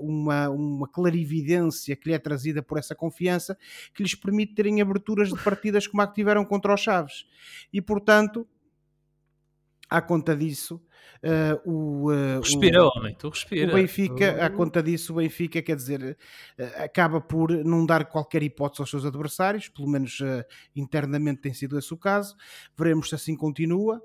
uma, 0.00 0.48
uma 0.48 0.88
clarividência 0.88 1.96
que 1.96 2.08
lhe 2.08 2.14
é 2.14 2.18
trazida 2.18 2.62
por 2.62 2.78
essa 2.78 2.94
confiança 2.94 3.56
que 3.94 4.02
lhes 4.02 4.14
permite 4.14 4.54
terem 4.54 4.80
aberturas 4.80 5.28
de 5.28 5.42
partidas 5.42 5.86
como 5.86 6.02
a 6.02 6.06
que 6.06 6.14
tiveram 6.14 6.44
contra 6.44 6.74
os 6.74 6.80
Chaves. 6.80 7.26
E 7.72 7.80
portanto 7.80 8.46
à 9.96 10.02
conta 10.02 10.36
disso, 10.36 10.80
uh, 11.22 11.70
o, 11.70 12.10
uh, 12.10 12.40
respira, 12.40 12.84
o, 12.84 12.90
homem, 12.94 13.14
tu 13.14 13.28
respira. 13.28 13.72
O 13.72 13.74
Benfica, 13.74 14.44
à 14.44 14.50
conta 14.50 14.82
disso, 14.82 15.12
o 15.12 15.16
Benfica, 15.16 15.62
quer 15.62 15.76
dizer, 15.76 16.16
uh, 16.58 16.82
acaba 16.82 17.20
por 17.20 17.50
não 17.64 17.86
dar 17.86 18.06
qualquer 18.06 18.42
hipótese 18.42 18.82
aos 18.82 18.90
seus 18.90 19.04
adversários, 19.04 19.68
pelo 19.68 19.88
menos 19.88 20.18
internamente 20.74 21.40
tem 21.40 21.54
sido 21.54 21.78
esse 21.78 21.92
o 21.94 21.96
caso. 21.96 22.36
Veremos 22.76 23.08
se 23.08 23.14
assim 23.14 23.36
continua. 23.36 24.02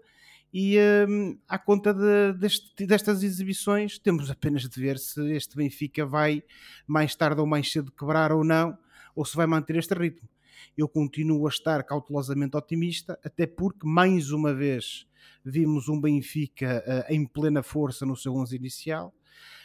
E 0.52 0.78
um, 1.08 1.38
à 1.48 1.60
conta 1.60 1.94
de, 1.94 2.34
deste, 2.34 2.86
destas 2.86 3.22
exibições, 3.22 4.00
temos 4.00 4.32
apenas 4.32 4.68
de 4.68 4.82
ver 4.82 4.98
se 4.98 5.22
este 5.32 5.56
Benfica 5.56 6.06
vai 6.06 6.44
mais 6.88 7.16
tarde 7.16 7.40
ou 7.40 7.46
mais 7.46 7.72
cedo 7.72 7.92
quebrar 7.92 8.32
ou 8.32 8.44
não, 8.44 8.76
ou 9.16 9.24
se 9.24 9.36
vai 9.36 9.46
manter 9.46 9.76
este 9.76 9.94
ritmo. 9.94 10.28
Eu 10.76 10.88
continuo 10.88 11.46
a 11.46 11.50
estar 11.50 11.84
cautelosamente 11.84 12.58
otimista, 12.58 13.20
até 13.24 13.46
porque, 13.46 13.88
mais 13.88 14.32
uma 14.32 14.54
vez, 14.54 15.06
vimos 15.44 15.90
um 15.90 16.00
Benfica 16.00 16.84
uh, 16.86 17.14
em 17.14 17.26
plena 17.26 17.64
força 17.64 18.06
no 18.06 18.16
seu 18.16 18.36
11 18.36 18.56
inicial 18.56 19.14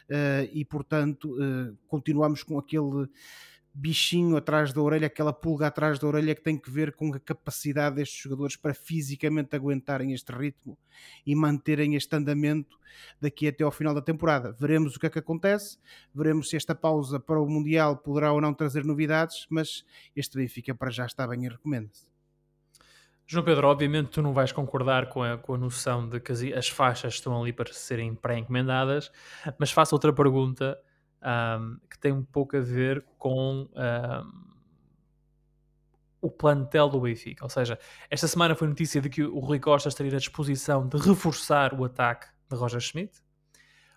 uh, 0.09 0.49
e, 0.53 0.65
portanto, 0.65 1.33
uh, 1.33 1.77
continuamos 1.87 2.43
com 2.43 2.59
aquele 2.59 3.09
bichinho 3.77 4.37
atrás 4.37 4.73
da 4.73 4.81
orelha, 4.81 5.09
aquela 5.09 5.33
pulga 5.33 5.67
atrás 5.67 5.99
da 5.99 6.07
orelha 6.07 6.35
que 6.35 6.43
tem 6.43 6.57
que 6.57 6.71
ver 6.71 6.95
com 6.95 7.13
a 7.13 7.19
capacidade 7.19 7.97
destes 7.97 8.23
jogadores 8.23 8.55
para 8.55 8.73
fisicamente 8.73 9.57
aguentarem 9.57 10.13
este 10.13 10.31
ritmo 10.31 10.79
e 11.27 11.35
manterem 11.35 11.97
este 11.97 12.15
andamento 12.15 12.79
daqui 13.21 13.49
até 13.49 13.65
ao 13.65 13.73
final 13.73 13.93
da 13.93 14.01
temporada. 14.01 14.53
Veremos 14.53 14.95
o 14.95 15.01
que 15.01 15.07
é 15.07 15.11
que 15.11 15.19
acontece, 15.19 15.77
veremos 16.15 16.49
se 16.49 16.57
esta 16.57 16.75
pausa 16.75 17.19
para 17.19 17.41
o 17.41 17.49
Mundial 17.49 17.97
poderá 17.97 18.33
ou 18.33 18.41
não 18.41 18.55
trazer 18.55 18.85
novidades, 18.85 19.45
mas 19.51 19.85
este 20.15 20.39
Benfica 20.39 20.73
para 20.73 20.91
já 20.91 21.05
está 21.05 21.27
bem 21.27 21.45
e 21.45 21.49
recomenda-se. 21.49 22.14
João 23.27 23.45
Pedro, 23.45 23.69
obviamente 23.69 24.11
tu 24.11 24.23
não 24.23 24.33
vais 24.33 24.53
concordar 24.53 25.09
com 25.09 25.23
a, 25.23 25.39
com 25.39 25.55
a 25.55 25.59
noção 25.59 26.09
de 26.09 26.21
que 26.21 26.31
as, 26.31 26.43
as 26.43 26.69
faixas 26.69 27.15
estão 27.15 27.41
ali 27.41 27.53
para 27.53 27.73
serem 27.73 28.15
pré-encomendadas, 28.15 29.11
mas 29.59 29.71
faço 29.71 29.95
outra 29.95 30.13
pergunta 30.13 30.79
um, 31.23 31.79
que 31.91 31.99
tem 31.99 32.13
um 32.13 32.23
pouco 32.23 32.57
a 32.57 32.61
ver 32.61 33.05
com 33.19 33.67
um, 33.75 34.45
o 36.21 36.31
plantel 36.31 36.89
do 36.89 37.01
Benfica. 37.01 37.45
Ou 37.45 37.51
seja, 37.51 37.79
esta 38.11 38.29
semana 38.29 38.55
foi 38.55 38.69
notícia 38.69 39.01
de 39.01 39.09
que 39.09 39.23
o 39.23 39.39
Rui 39.39 39.59
Costa 39.59 39.89
estaria 39.89 40.13
à 40.13 40.19
disposição 40.19 40.87
de 40.87 40.99
reforçar 40.99 41.73
o 41.79 41.85
ataque 41.85 42.27
de 42.51 42.57
Roger 42.57 42.81
Schmidt. 42.81 43.23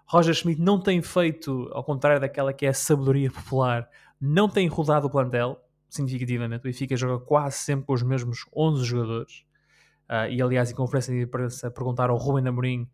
Roger 0.06 0.34
Schmidt 0.34 0.62
não 0.62 0.80
tem 0.80 1.02
feito, 1.02 1.70
ao 1.74 1.84
contrário 1.84 2.22
daquela 2.22 2.54
que 2.54 2.66
é 2.66 2.70
a 2.70 2.74
sabedoria 2.74 3.30
popular, 3.30 3.90
não 4.20 4.48
tem 4.48 4.68
rodado 4.68 5.08
o 5.08 5.10
plantel 5.10 5.62
significativamente. 5.90 6.62
O 6.62 6.64
Benfica 6.64 6.96
joga 6.96 7.24
quase 7.24 7.58
sempre 7.58 7.86
com 7.86 7.94
os 7.94 8.04
mesmos 8.04 8.46
11 8.56 8.84
jogadores. 8.84 9.46
Uh, 10.10 10.30
e 10.30 10.42
aliás, 10.42 10.72
em 10.72 10.76
conferência 10.76 11.14
de 11.14 11.22
imprensa, 11.22 11.70
perguntaram 11.70 12.14
ao 12.14 12.20
Rubem 12.20 12.48
Amorim 12.48 12.90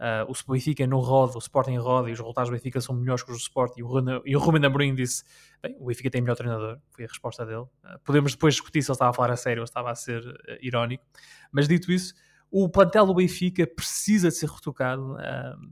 uh, 0.00 0.30
o 0.30 0.52
Benfica 0.52 0.86
não 0.86 0.98
roda, 0.98 1.36
o 1.36 1.38
Sporting 1.38 1.76
roda 1.76 2.08
e 2.08 2.12
os 2.12 2.18
resultados 2.18 2.50
do 2.50 2.54
Benfica 2.54 2.80
são 2.80 2.94
melhores 2.94 3.22
que 3.22 3.30
os 3.30 3.38
do 3.38 3.40
Sporting. 3.40 3.80
E 3.80 3.82
o, 3.82 3.86
Rubem, 3.86 4.22
e 4.24 4.36
o 4.36 4.38
Rubem 4.38 4.64
Amorim 4.64 4.94
disse: 4.94 5.24
Bem, 5.62 5.76
o 5.78 5.86
Benfica 5.86 6.10
tem 6.10 6.20
melhor 6.20 6.36
treinador. 6.36 6.78
Foi 6.90 7.04
a 7.04 7.08
resposta 7.08 7.44
dele. 7.44 7.60
Uh, 7.60 7.98
podemos 8.04 8.32
depois 8.32 8.54
discutir 8.54 8.82
se 8.82 8.90
ele 8.90 8.94
estava 8.94 9.10
a 9.10 9.14
falar 9.14 9.32
a 9.32 9.36
sério 9.36 9.60
ou 9.60 9.64
estava 9.64 9.90
a 9.90 9.94
ser 9.94 10.22
irónico. 10.60 11.04
Mas 11.52 11.68
dito 11.68 11.92
isso, 11.92 12.14
o 12.50 12.68
plantel 12.68 13.06
do 13.06 13.14
Benfica 13.14 13.66
precisa 13.66 14.28
de 14.28 14.34
ser 14.34 14.48
retocado. 14.48 15.16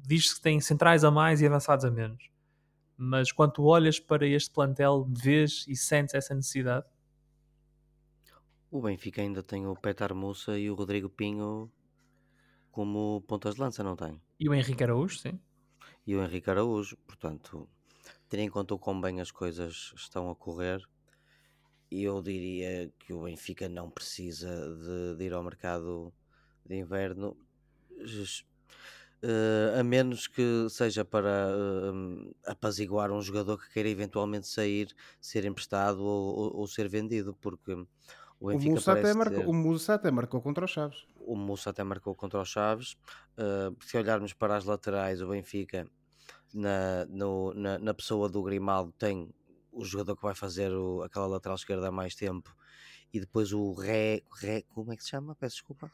Diz-se 0.06 0.36
que 0.36 0.40
tem 0.40 0.60
centrais 0.60 1.04
a 1.04 1.10
mais 1.10 1.40
e 1.40 1.46
avançados 1.46 1.84
a 1.84 1.90
menos. 1.90 2.33
Mas 2.96 3.32
quando 3.32 3.52
tu 3.52 3.64
olhas 3.64 3.98
para 3.98 4.26
este 4.26 4.50
plantel, 4.50 5.06
vês 5.08 5.64
e 5.68 5.76
sentes 5.76 6.14
essa 6.14 6.34
necessidade? 6.34 6.86
O 8.70 8.80
Benfica 8.82 9.22
ainda 9.22 9.42
tem 9.42 9.66
o 9.66 9.76
Petar 9.76 10.14
Musa 10.14 10.58
e 10.58 10.70
o 10.70 10.74
Rodrigo 10.74 11.08
Pinho 11.08 11.70
como 12.70 13.22
pontas 13.28 13.54
de 13.54 13.60
lança, 13.60 13.84
não 13.84 13.94
tem? 13.94 14.20
E 14.38 14.48
o 14.48 14.54
Henrique 14.54 14.82
Araújo, 14.82 15.16
sim. 15.16 15.38
E 16.04 16.16
o 16.16 16.22
Henrique 16.24 16.50
Araújo, 16.50 16.96
portanto, 17.06 17.68
tendo 18.28 18.40
em 18.40 18.50
conta 18.50 18.74
o 18.74 18.78
quão 18.78 19.00
bem 19.00 19.20
as 19.20 19.30
coisas 19.30 19.92
estão 19.94 20.28
a 20.28 20.34
correr, 20.34 20.82
eu 21.90 22.20
diria 22.20 22.92
que 22.98 23.12
o 23.12 23.22
Benfica 23.22 23.68
não 23.68 23.88
precisa 23.88 24.50
de, 24.76 25.16
de 25.16 25.24
ir 25.24 25.32
ao 25.32 25.44
mercado 25.44 26.12
de 26.66 26.76
inverno, 26.76 27.36
uh, 29.24 29.80
a 29.80 29.82
menos 29.82 30.26
que 30.28 30.66
seja 30.68 31.04
para 31.04 31.48
uh, 31.48 32.34
apaziguar 32.46 33.10
um 33.10 33.20
jogador 33.20 33.58
que 33.58 33.72
queira 33.72 33.88
eventualmente 33.88 34.46
sair, 34.46 34.94
ser 35.20 35.44
emprestado 35.44 36.02
ou, 36.02 36.36
ou, 36.36 36.56
ou 36.58 36.66
ser 36.66 36.88
vendido, 36.88 37.34
porque 37.40 37.72
o, 37.72 38.50
o 38.50 38.60
Musa, 38.60 38.92
até 38.92 39.14
marcou, 39.14 39.38
ter... 39.38 39.46
o 39.48 39.52
Musa 39.52 39.94
até 39.94 40.10
marcou 40.10 40.40
contra 40.42 40.64
os 40.64 40.70
Chaves. 40.70 41.06
O 41.16 41.34
Musa 41.34 41.70
até 41.70 41.82
marcou 41.82 42.14
contra 42.14 42.40
os 42.40 42.48
Chaves. 42.48 42.92
Uh, 43.38 43.74
se 43.84 43.96
olharmos 43.96 44.32
para 44.32 44.56
as 44.56 44.64
laterais, 44.64 45.22
o 45.22 45.28
Benfica, 45.28 45.88
na, 46.52 47.06
no, 47.06 47.54
na, 47.54 47.78
na 47.78 47.94
pessoa 47.94 48.28
do 48.28 48.42
Grimaldo, 48.42 48.92
tem 48.98 49.32
o 49.72 49.84
jogador 49.84 50.14
que 50.16 50.22
vai 50.22 50.34
fazer 50.34 50.72
o, 50.72 51.02
aquela 51.02 51.26
lateral 51.26 51.56
esquerda 51.56 51.88
há 51.88 51.90
mais 51.90 52.14
tempo 52.14 52.54
e 53.14 53.20
depois 53.20 53.52
o 53.52 53.72
Ré, 53.72 54.22
Ré 54.40 54.62
como 54.74 54.92
é 54.92 54.96
que 54.96 55.04
se 55.04 55.10
chama? 55.10 55.36
Peço 55.36 55.56
desculpa. 55.56 55.90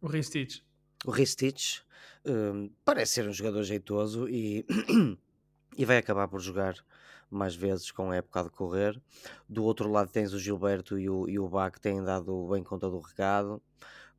O 0.00 0.08
Ristich. 0.08 0.64
O 1.04 1.10
Ristich 1.10 1.82
um, 2.24 2.70
parece 2.84 3.14
ser 3.14 3.28
um 3.28 3.32
jogador 3.32 3.62
jeitoso 3.62 4.28
e, 4.28 4.64
e 5.76 5.84
vai 5.84 5.98
acabar 5.98 6.28
por 6.28 6.40
jogar 6.40 6.74
mais 7.30 7.54
vezes 7.54 7.90
com 7.90 8.10
a 8.10 8.16
época 8.16 8.44
de 8.44 8.50
correr. 8.50 9.00
Do 9.48 9.64
outro 9.64 9.90
lado 9.90 10.10
tens 10.10 10.32
o 10.32 10.38
Gilberto 10.38 10.98
e 10.98 11.08
o, 11.08 11.28
e 11.28 11.38
o 11.38 11.48
Bach 11.48 11.78
têm 11.78 12.02
dado 12.02 12.48
bem 12.48 12.62
conta 12.62 12.88
do 12.88 12.98
recado. 13.00 13.62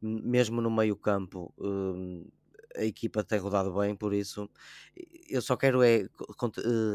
Mesmo 0.01 0.61
no 0.61 0.69
meio 0.69 0.95
campo, 0.95 1.53
um, 1.57 2.25
a 2.75 2.83
equipa 2.83 3.23
tem 3.23 3.39
rodado 3.39 3.73
bem, 3.73 3.95
por 3.95 4.13
isso 4.13 4.49
eu 5.29 5.41
só 5.41 5.57
quero 5.57 5.81
é 5.81 6.01
eh, 6.01 6.07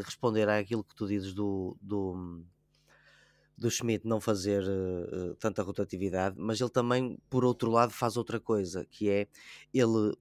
responder 0.05 0.49
àquilo 0.49 0.85
que 0.85 0.95
tu 0.95 1.07
dizes 1.07 1.35
do, 1.35 1.77
do, 1.81 2.45
do 3.63 3.71
Schmidt 3.71 4.07
não 4.07 4.21
fazer 4.21 4.63
uh, 4.65 5.35
tanta 5.37 5.63
rotatividade, 5.63 6.37
mas 6.39 6.61
ele 6.61 6.71
também, 6.71 7.19
por 7.31 7.45
outro 7.45 7.71
lado, 7.71 7.93
faz 7.93 8.17
outra 8.17 8.41
coisa, 8.41 8.85
que 8.85 9.09
é 9.09 9.29
ele 9.73 10.13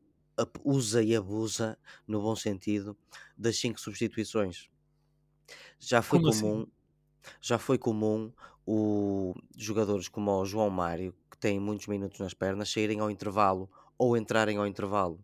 usa 0.63 1.03
e 1.03 1.15
abusa, 1.15 1.77
no 2.07 2.21
bom 2.21 2.36
sentido, 2.36 2.98
das 3.38 3.57
cinco 3.57 3.79
substituições. 3.79 4.69
Já 5.79 6.01
foi 6.01 6.19
como 6.19 6.31
comum, 6.31 6.62
assim? 6.62 6.71
já 7.41 7.57
foi 7.57 7.77
comum 7.77 8.31
o 8.65 9.33
jogadores 9.57 10.07
como 10.07 10.31
o 10.31 10.45
João 10.45 10.69
Mário, 10.69 11.13
que 11.29 11.38
têm 11.38 11.60
muitos 11.60 11.88
minutos 11.88 12.19
nas 12.19 12.33
pernas, 12.33 12.71
saírem 12.71 13.00
ao 13.00 13.12
intervalo 13.12 13.69
ou 13.98 14.15
entrarem 14.15 14.57
ao 14.57 14.67
intervalo. 14.67 15.24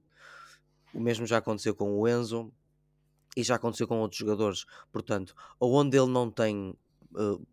O 0.94 1.00
mesmo 1.00 1.26
já 1.26 1.38
aconteceu 1.38 1.76
com 1.76 2.00
o 2.00 2.08
Enzo 2.08 2.52
e 3.36 3.44
já 3.44 3.56
aconteceu 3.56 3.88
com 3.88 4.00
outros 4.00 4.20
jogadores. 4.20 4.66
Portanto, 4.92 5.36
onde 5.60 5.98
ele 5.98 6.12
não 6.12 6.32
tem, 6.32 6.76
uh, 7.14 7.48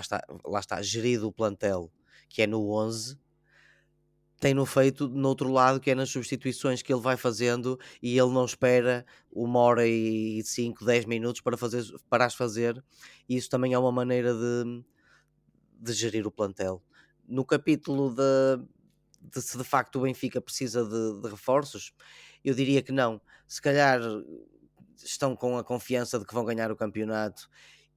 está, 0.00 0.22
lá 0.44 0.60
está, 0.60 0.82
gerido 0.82 1.28
o 1.28 1.32
plantel, 1.32 1.90
que 2.28 2.42
é 2.42 2.46
no 2.46 2.70
11, 2.70 3.18
tem-no 4.38 4.66
feito 4.66 5.08
no 5.08 5.28
outro 5.28 5.50
lado, 5.50 5.80
que 5.80 5.90
é 5.90 5.94
nas 5.94 6.10
substituições 6.10 6.82
que 6.82 6.92
ele 6.92 7.00
vai 7.00 7.16
fazendo 7.16 7.78
e 8.02 8.18
ele 8.18 8.32
não 8.32 8.44
espera 8.44 9.06
uma 9.32 9.60
hora 9.60 9.86
e 9.86 10.42
cinco, 10.44 10.84
dez 10.84 11.04
minutos 11.04 11.40
para, 11.40 11.56
fazer, 11.56 11.84
para 12.08 12.26
as 12.26 12.34
fazer. 12.34 12.82
E 13.28 13.36
isso 13.36 13.48
também 13.48 13.72
é 13.72 13.78
uma 13.78 13.92
maneira 13.92 14.34
de, 14.34 14.84
de 15.80 15.92
gerir 15.92 16.26
o 16.26 16.30
plantel. 16.30 16.82
No 17.26 17.44
capítulo 17.44 18.14
de, 18.14 18.62
de 19.22 19.40
se 19.40 19.56
de 19.56 19.64
facto 19.64 19.96
o 19.96 20.02
Benfica 20.02 20.40
precisa 20.40 20.84
de, 20.84 21.22
de 21.22 21.28
reforços, 21.28 21.92
eu 22.44 22.54
diria 22.54 22.82
que 22.82 22.92
não. 22.92 23.20
Se 23.48 23.60
calhar 23.60 24.00
estão 25.02 25.34
com 25.34 25.56
a 25.56 25.64
confiança 25.64 26.18
de 26.18 26.26
que 26.26 26.34
vão 26.34 26.44
ganhar 26.44 26.70
o 26.70 26.76
campeonato 26.76 27.48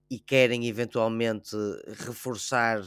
e 0.09 0.19
querem 0.19 0.67
eventualmente 0.67 1.55
reforçar 2.05 2.81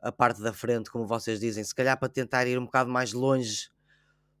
a 0.00 0.10
parte 0.10 0.40
da 0.40 0.52
frente, 0.52 0.90
como 0.90 1.06
vocês 1.06 1.40
dizem, 1.40 1.62
se 1.62 1.74
calhar 1.74 1.98
para 1.98 2.08
tentar 2.08 2.46
ir 2.46 2.58
um 2.58 2.64
bocado 2.64 2.90
mais 2.90 3.12
longe 3.12 3.68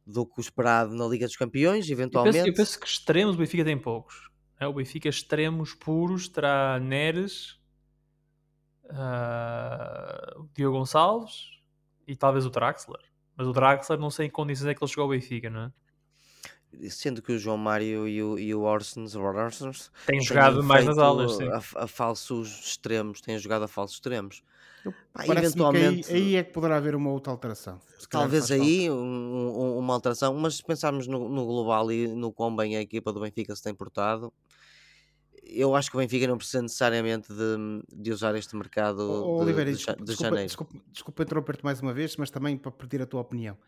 do 0.06 0.24
que 0.24 0.38
o 0.38 0.40
esperado 0.40 0.94
na 0.94 1.06
Liga 1.06 1.26
dos 1.26 1.36
Campeões, 1.36 1.88
eventualmente. 1.90 2.38
Eu 2.38 2.44
penso, 2.44 2.54
eu 2.54 2.56
penso 2.56 2.80
que 2.80 2.86
extremos 2.86 3.34
o 3.34 3.38
Benfica 3.38 3.64
tem 3.64 3.78
poucos. 3.78 4.30
É, 4.58 4.66
o 4.66 4.72
Benfica 4.72 5.08
extremos 5.08 5.74
puros 5.74 6.28
terá 6.28 6.78
Neres, 6.80 7.58
uh, 8.86 10.48
Diogo 10.54 10.78
Gonçalves 10.78 11.60
e 12.06 12.16
talvez 12.16 12.44
o 12.46 12.50
Draxler. 12.50 13.00
Mas 13.36 13.46
o 13.46 13.52
Draxler 13.52 13.98
não 13.98 14.10
sei 14.10 14.26
em 14.26 14.30
condições 14.30 14.68
é 14.68 14.74
que 14.74 14.82
ele 14.82 14.90
chegou 14.90 15.04
ao 15.04 15.10
Benfica, 15.10 15.48
não 15.48 15.62
é? 15.62 15.72
Sendo 16.88 17.20
que 17.20 17.32
o 17.32 17.38
João 17.38 17.56
Mário 17.56 18.06
e 18.06 18.22
o, 18.22 18.38
e 18.38 18.54
o 18.54 18.62
Orsons, 18.62 19.16
Orsons 19.16 19.90
têm 20.06 20.20
jogado 20.20 20.62
mais 20.62 20.84
nas 20.84 20.98
aulas, 20.98 21.36
sim. 21.36 21.48
A, 21.48 21.84
a, 21.84 21.86
falsos 21.86 22.60
extremos, 22.64 23.20
têm 23.20 23.36
jogado 23.38 23.64
a 23.64 23.68
falsos 23.68 23.96
extremos. 23.96 24.42
Pá, 25.12 25.26
eventualmente, 25.26 26.10
aí, 26.10 26.16
aí, 26.16 26.36
é 26.36 26.44
que 26.44 26.52
poderá 26.52 26.76
haver 26.76 26.94
uma 26.94 27.10
outra 27.10 27.32
alteração. 27.32 27.80
Talvez 28.08 28.50
aí 28.50 28.90
um, 28.90 28.94
um, 28.94 29.78
uma 29.78 29.94
alteração, 29.94 30.32
mas 30.34 30.56
se 30.56 30.64
pensarmos 30.64 31.06
no, 31.06 31.28
no, 31.28 31.44
global 31.44 31.90
e 31.92 32.06
no 32.06 32.32
quão 32.32 32.54
bem 32.54 32.76
a 32.76 32.80
equipa 32.80 33.12
do 33.12 33.20
Benfica 33.20 33.54
se 33.54 33.62
tem 33.62 33.74
portado, 33.74 34.32
eu 35.42 35.74
acho 35.74 35.90
que 35.90 35.96
o 35.96 36.00
Benfica 36.00 36.26
não 36.26 36.38
precisa 36.38 36.62
necessariamente 36.62 37.28
de, 37.32 37.82
de 37.92 38.12
usar 38.12 38.34
este 38.36 38.56
mercado 38.56 39.00
oh, 39.00 39.38
de, 39.38 39.42
Oliveira, 39.42 39.70
de, 39.70 39.76
desculpa, 39.76 40.04
de 40.04 40.14
janeiro. 40.14 40.46
Desculpa, 40.46 40.78
desculpa 40.90 41.22
interromper-te 41.24 41.64
mais 41.64 41.80
uma 41.80 41.92
vez, 41.92 42.16
mas 42.16 42.30
também 42.30 42.56
para 42.56 42.70
pedir 42.70 43.02
a 43.02 43.06
tua 43.06 43.20
opinião 43.20 43.58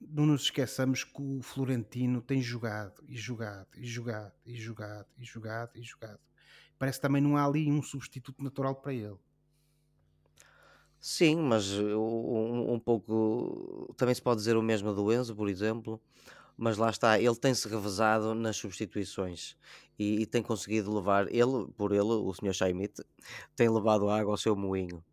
não 0.00 0.26
nos 0.26 0.42
esqueçamos 0.42 1.04
que 1.04 1.22
o 1.22 1.40
Florentino 1.42 2.20
tem 2.20 2.40
jogado 2.40 3.02
e 3.08 3.16
jogado 3.16 3.68
e 3.76 3.86
jogado 3.86 4.32
e 4.44 4.54
jogado 4.56 5.06
e 5.18 5.24
jogado 5.24 5.70
e 5.74 5.82
jogado. 5.82 6.20
Parece 6.78 6.98
que 6.98 7.02
também 7.02 7.22
não 7.22 7.36
há 7.36 7.44
ali 7.44 7.70
um 7.70 7.82
substituto 7.82 8.42
natural 8.42 8.74
para 8.74 8.92
ele. 8.92 9.16
Sim, 11.00 11.36
mas 11.36 11.72
um, 11.78 12.72
um 12.74 12.80
pouco 12.80 13.94
também 13.96 14.14
se 14.14 14.22
pode 14.22 14.38
dizer 14.38 14.56
o 14.56 14.62
mesmo 14.62 14.92
do 14.92 15.12
Enzo, 15.12 15.34
por 15.34 15.48
exemplo. 15.48 16.00
Mas 16.56 16.78
lá 16.78 16.88
está, 16.88 17.20
ele 17.20 17.36
tem-se 17.36 17.68
revezado 17.68 18.34
nas 18.34 18.56
substituições 18.56 19.56
e, 19.98 20.22
e, 20.22 20.26
tem 20.26 20.42
conseguido 20.42 20.94
levar, 20.94 21.26
ele, 21.32 21.66
por 21.76 21.92
ele, 21.92 22.02
o 22.02 22.32
Sr. 22.32 22.54
Chaimite, 22.54 23.04
tem 23.54 23.68
levado 23.68 24.08
água 24.08 24.32
ao 24.32 24.38
seu 24.38 24.56
moinho. 24.56 25.04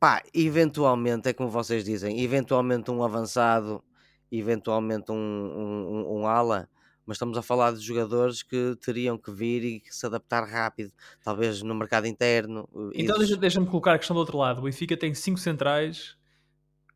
Pá, 0.00 0.22
eventualmente, 0.32 1.28
é 1.28 1.34
como 1.34 1.50
vocês 1.50 1.84
dizem, 1.84 2.22
eventualmente 2.22 2.90
um 2.90 3.04
avançado, 3.04 3.84
eventualmente 4.32 5.12
um, 5.12 5.14
um, 5.14 6.20
um 6.20 6.26
ala, 6.26 6.66
mas 7.04 7.16
estamos 7.16 7.36
a 7.36 7.42
falar 7.42 7.74
de 7.74 7.80
jogadores 7.80 8.42
que 8.42 8.76
teriam 8.80 9.18
que 9.18 9.30
vir 9.30 9.62
e 9.62 9.80
que 9.80 9.94
se 9.94 10.06
adaptar 10.06 10.42
rápido, 10.44 10.90
talvez 11.22 11.60
no 11.60 11.74
mercado 11.74 12.06
interno. 12.06 12.66
Eh, 12.94 13.02
então 13.02 13.18
deixa-me 13.18 13.40
deixa 13.42 13.62
colocar 13.66 13.92
a 13.92 13.98
questão 13.98 14.14
do 14.14 14.20
outro 14.20 14.38
lado. 14.38 14.60
O 14.60 14.62
Benfica 14.62 14.96
tem 14.96 15.12
cinco 15.12 15.38
centrais, 15.38 16.16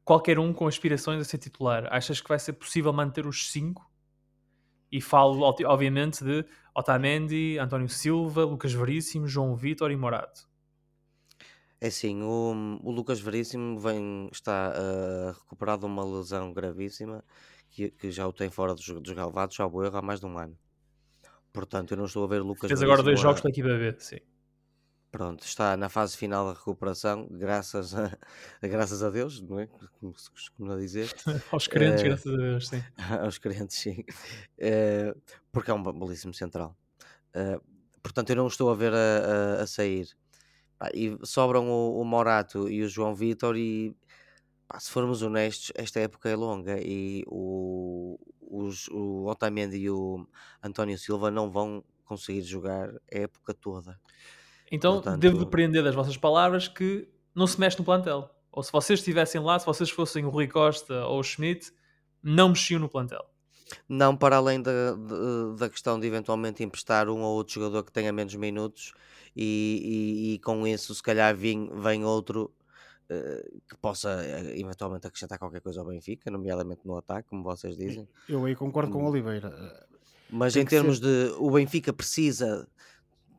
qualquer 0.02 0.38
um 0.38 0.50
com 0.50 0.66
aspirações 0.66 1.20
a 1.20 1.24
ser 1.24 1.36
titular. 1.36 1.86
Achas 1.92 2.22
que 2.22 2.28
vai 2.28 2.38
ser 2.38 2.54
possível 2.54 2.90
manter 2.90 3.26
os 3.26 3.50
cinco? 3.50 3.86
E 4.90 4.98
falo, 5.02 5.42
obviamente, 5.42 6.24
de 6.24 6.42
Otamendi, 6.74 7.58
António 7.58 7.88
Silva, 7.90 8.44
Lucas 8.44 8.72
Veríssimo, 8.72 9.28
João 9.28 9.54
Vitor 9.54 9.90
e 9.90 9.96
Morato. 9.96 10.53
É 11.80 11.88
assim, 11.88 12.22
o, 12.22 12.80
o 12.82 12.90
Lucas 12.90 13.20
Veríssimo 13.20 13.78
vem, 13.78 14.28
está 14.32 14.72
a 14.72 15.32
recuperar 15.32 15.78
de 15.78 15.84
uma 15.84 16.04
lesão 16.04 16.52
gravíssima 16.52 17.22
que, 17.70 17.90
que 17.90 18.10
já 18.10 18.26
o 18.26 18.32
tem 18.32 18.48
fora 18.48 18.74
dos, 18.74 18.86
dos 18.86 19.12
galvados, 19.12 19.56
já 19.56 19.64
erro 19.64 19.96
há 19.96 20.02
mais 20.02 20.20
de 20.20 20.26
um 20.26 20.38
ano. 20.38 20.56
Portanto, 21.52 21.92
eu 21.92 21.96
não 21.96 22.06
estou 22.06 22.24
a 22.24 22.26
ver 22.26 22.40
o 22.40 22.44
Lucas 22.44 22.68
Fez 22.68 22.82
agora 22.82 23.02
dois 23.02 23.20
jogos 23.20 23.40
a... 23.40 23.42
pela 23.42 23.52
equipa 23.52 23.68
B, 23.68 23.94
sim. 23.98 24.18
Pronto, 25.14 25.44
está 25.44 25.76
na 25.76 25.88
fase 25.88 26.16
final 26.16 26.48
da 26.48 26.58
recuperação, 26.58 27.28
graças 27.30 27.94
a, 27.94 28.18
graças 28.60 29.00
a 29.00 29.10
Deus, 29.10 29.40
não 29.40 29.60
é? 29.60 29.68
Como 30.00 30.18
se 30.18 30.28
costuma 30.28 30.76
dizer. 30.76 31.14
aos 31.52 31.68
crentes, 31.68 32.02
uh, 32.02 32.04
graças 32.04 32.34
a 32.34 32.36
Deus, 32.36 32.68
sim. 32.68 32.82
aos 33.22 33.38
crentes, 33.38 33.76
sim. 33.76 34.04
Uh, 34.58 35.16
porque 35.52 35.70
é 35.70 35.74
um 35.74 35.80
belíssimo 35.80 36.34
central. 36.34 36.76
Uh, 37.30 37.62
portanto, 38.02 38.30
eu 38.30 38.36
não 38.36 38.48
estou 38.48 38.68
a 38.70 38.74
ver 38.74 38.92
a, 38.92 39.58
a, 39.60 39.62
a 39.62 39.66
sair. 39.68 40.08
Pá, 40.78 40.90
e 40.94 41.16
sobram 41.22 41.70
o, 41.70 42.00
o, 42.00 42.04
Morato 42.04 42.68
e 42.68 42.82
o 42.82 42.88
João 42.88 43.14
Vitor 43.14 43.56
e 43.56 43.94
pá, 44.66 44.78
se 44.80 44.90
formos 44.90 45.22
honestos, 45.22 45.72
esta 45.74 46.00
época 46.00 46.28
é 46.28 46.36
longa 46.36 46.78
e 46.80 47.22
o, 47.26 48.18
os, 48.40 48.88
o 48.88 49.26
Otamendi 49.26 49.76
e 49.76 49.90
o 49.90 50.26
António 50.62 50.98
Silva 50.98 51.30
não 51.30 51.50
vão 51.50 51.84
conseguir 52.04 52.42
jogar 52.42 52.90
a 52.90 53.18
época 53.18 53.54
toda. 53.54 53.98
Então 54.70 54.94
Portanto... 54.94 55.20
devo 55.20 55.38
depreender 55.38 55.82
das 55.82 55.94
vossas 55.94 56.16
palavras 56.16 56.68
que 56.68 57.08
não 57.34 57.46
se 57.46 57.58
mexe 57.58 57.78
no 57.78 57.84
plantel. 57.84 58.30
Ou 58.50 58.62
se 58.62 58.70
vocês 58.70 59.00
estivessem 59.00 59.40
lá, 59.40 59.58
se 59.58 59.66
vocês 59.66 59.90
fossem 59.90 60.24
o 60.24 60.30
Rui 60.30 60.46
Costa 60.46 61.06
ou 61.06 61.18
o 61.18 61.22
Schmidt, 61.22 61.72
não 62.22 62.50
mexiam 62.50 62.80
no 62.80 62.88
plantel. 62.88 63.24
Não, 63.88 64.16
para 64.16 64.36
além 64.36 64.62
da, 64.62 64.94
da 65.58 65.68
questão 65.68 65.98
de 65.98 66.06
eventualmente 66.06 66.62
emprestar 66.62 67.08
um 67.08 67.22
ou 67.22 67.34
outro 67.34 67.54
jogador 67.54 67.82
que 67.82 67.92
tenha 67.92 68.12
menos 68.12 68.34
minutos 68.34 68.92
e, 69.36 70.30
e, 70.30 70.34
e 70.34 70.38
com 70.38 70.66
isso 70.66 70.94
se 70.94 71.02
calhar 71.02 71.34
vem, 71.36 71.70
vem 71.80 72.04
outro 72.04 72.52
uh, 73.10 73.60
que 73.68 73.76
possa 73.80 74.16
uh, 74.16 74.48
eventualmente 74.58 75.06
acrescentar 75.06 75.38
qualquer 75.38 75.60
coisa 75.60 75.80
ao 75.80 75.86
Benfica, 75.86 76.30
nomeadamente 76.30 76.82
no 76.84 76.96
ataque, 76.96 77.28
como 77.28 77.42
vocês 77.42 77.76
dizem. 77.76 78.08
Eu 78.28 78.44
aí 78.44 78.54
concordo 78.54 78.92
com 78.92 78.98
o 78.98 79.02
hum. 79.02 79.08
Oliveira. 79.08 79.86
Mas 80.30 80.54
Tem 80.54 80.62
em 80.62 80.66
termos 80.66 80.98
ser... 80.98 81.04
de 81.04 81.34
o 81.38 81.50
Benfica 81.50 81.92
precisa 81.92 82.66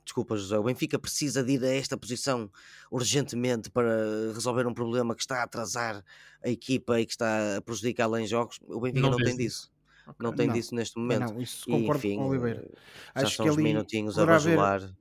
desculpa 0.05 0.37
José, 0.37 0.57
o 0.57 0.63
Benfica 0.63 0.99
precisa 0.99 1.43
de 1.43 1.53
ir 1.53 1.63
a 1.63 1.75
esta 1.75 1.97
posição 1.97 2.49
urgentemente 2.91 3.71
para 3.71 4.31
resolver 4.33 4.67
um 4.67 4.73
problema 4.73 5.15
que 5.15 5.21
está 5.21 5.39
a 5.39 5.43
atrasar 5.43 6.03
a 6.43 6.49
equipa 6.49 7.01
e 7.01 7.05
que 7.05 7.13
está 7.13 7.57
a 7.57 7.61
prejudicá-la 7.61 8.21
em 8.21 8.27
jogos. 8.27 8.59
O 8.67 8.79
Benfica 8.79 9.01
não, 9.01 9.09
não 9.11 9.17
tem 9.17 9.35
disso. 9.35 9.73
Okay. 10.03 10.15
Não 10.19 10.33
tem 10.33 10.47
não. 10.47 10.53
disso 10.53 10.75
neste 10.75 10.99
momento. 10.99 11.33
Não, 11.33 11.41
isso 11.41 11.65
concordo 11.65 12.05
e, 12.05 12.09
enfim, 12.09 12.17
com 12.17 12.25
o 12.25 12.29
Oliveira. 12.29 12.71
Já 13.15 13.23
Acho 13.23 13.35
são 13.35 13.45
que 13.45 13.51
uns 13.51 13.57
minutinhos 13.57 14.19
a 14.19 14.25
bajular. 14.25 14.75
Haver 14.75 14.93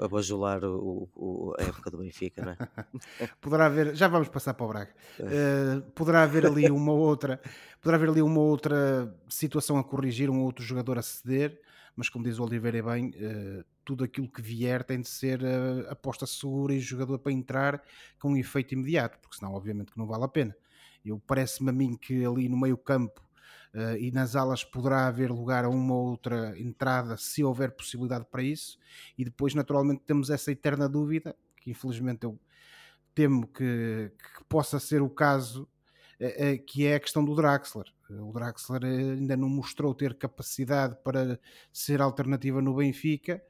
a 0.00 0.08
bajular 0.08 0.64
o, 0.64 1.08
o, 1.14 1.54
a 1.58 1.62
época 1.62 1.90
do 1.90 1.98
Benfica, 1.98 2.44
não 2.44 2.52
é? 2.52 3.28
poderá 3.40 3.66
haver, 3.66 3.94
já 3.94 4.08
vamos 4.08 4.28
passar 4.28 4.54
para 4.54 4.64
o 4.64 4.68
Braga. 4.68 4.94
Uh, 5.18 5.82
poderá 5.92 6.22
haver 6.22 6.46
ali 6.46 6.70
uma 6.70 6.92
outra, 6.92 7.40
poderá 7.80 7.96
haver 7.96 8.10
ali 8.10 8.22
uma 8.22 8.40
outra 8.40 9.14
situação 9.28 9.78
a 9.78 9.84
corrigir, 9.84 10.30
um 10.30 10.42
outro 10.42 10.64
jogador 10.64 10.98
a 10.98 11.02
ceder, 11.02 11.60
mas 11.96 12.08
como 12.08 12.24
diz 12.24 12.38
o 12.38 12.44
Oliveira 12.44 12.82
bem, 12.82 13.10
uh, 13.10 13.64
tudo 13.84 14.04
aquilo 14.04 14.28
que 14.28 14.40
vier 14.40 14.84
tem 14.84 15.00
de 15.00 15.08
ser 15.08 15.42
uh, 15.42 15.90
aposta 15.90 16.26
segura 16.26 16.72
e 16.72 16.80
jogador 16.80 17.18
para 17.18 17.32
entrar 17.32 17.82
com 18.18 18.32
um 18.32 18.36
efeito 18.36 18.74
imediato, 18.74 19.18
porque 19.18 19.36
senão 19.36 19.54
obviamente 19.54 19.92
que 19.92 19.98
não 19.98 20.06
vale 20.06 20.24
a 20.24 20.28
pena. 20.28 20.56
Eu 21.04 21.20
parece-me 21.26 21.70
a 21.70 21.72
mim 21.72 21.96
que 21.96 22.24
ali 22.24 22.48
no 22.48 22.58
meio 22.58 22.76
campo 22.76 23.27
uh, 23.74 23.96
e 23.98 24.10
nas 24.10 24.36
alas 24.36 24.64
poderá 24.64 25.06
haver 25.06 25.30
lugar 25.30 25.64
a 25.64 25.68
uma 25.68 25.94
ou 25.94 26.10
outra 26.10 26.58
entrada 26.58 27.16
se 27.16 27.42
houver 27.42 27.72
possibilidade 27.72 28.26
para 28.30 28.42
isso. 28.42 28.78
E 29.16 29.24
depois 29.24 29.54
naturalmente 29.54 30.02
temos 30.06 30.30
essa 30.30 30.50
eterna 30.52 30.88
dúvida 30.88 31.36
que 31.56 31.70
infelizmente 31.70 32.24
eu 32.24 32.38
temo 33.14 33.46
que, 33.46 34.12
que 34.16 34.44
possa 34.48 34.78
ser 34.78 35.02
o 35.02 35.10
caso 35.10 35.68
uh, 36.20 36.64
que 36.66 36.86
é 36.86 36.94
a 36.94 37.00
questão 37.00 37.24
do 37.24 37.34
Draxler. 37.34 37.86
O 38.10 38.32
Draxler 38.32 38.84
ainda 38.84 39.36
não 39.36 39.48
mostrou 39.48 39.94
ter 39.94 40.14
capacidade 40.14 40.96
para 41.04 41.38
ser 41.72 42.00
alternativa 42.00 42.62
no 42.62 42.74
Benfica 42.74 43.42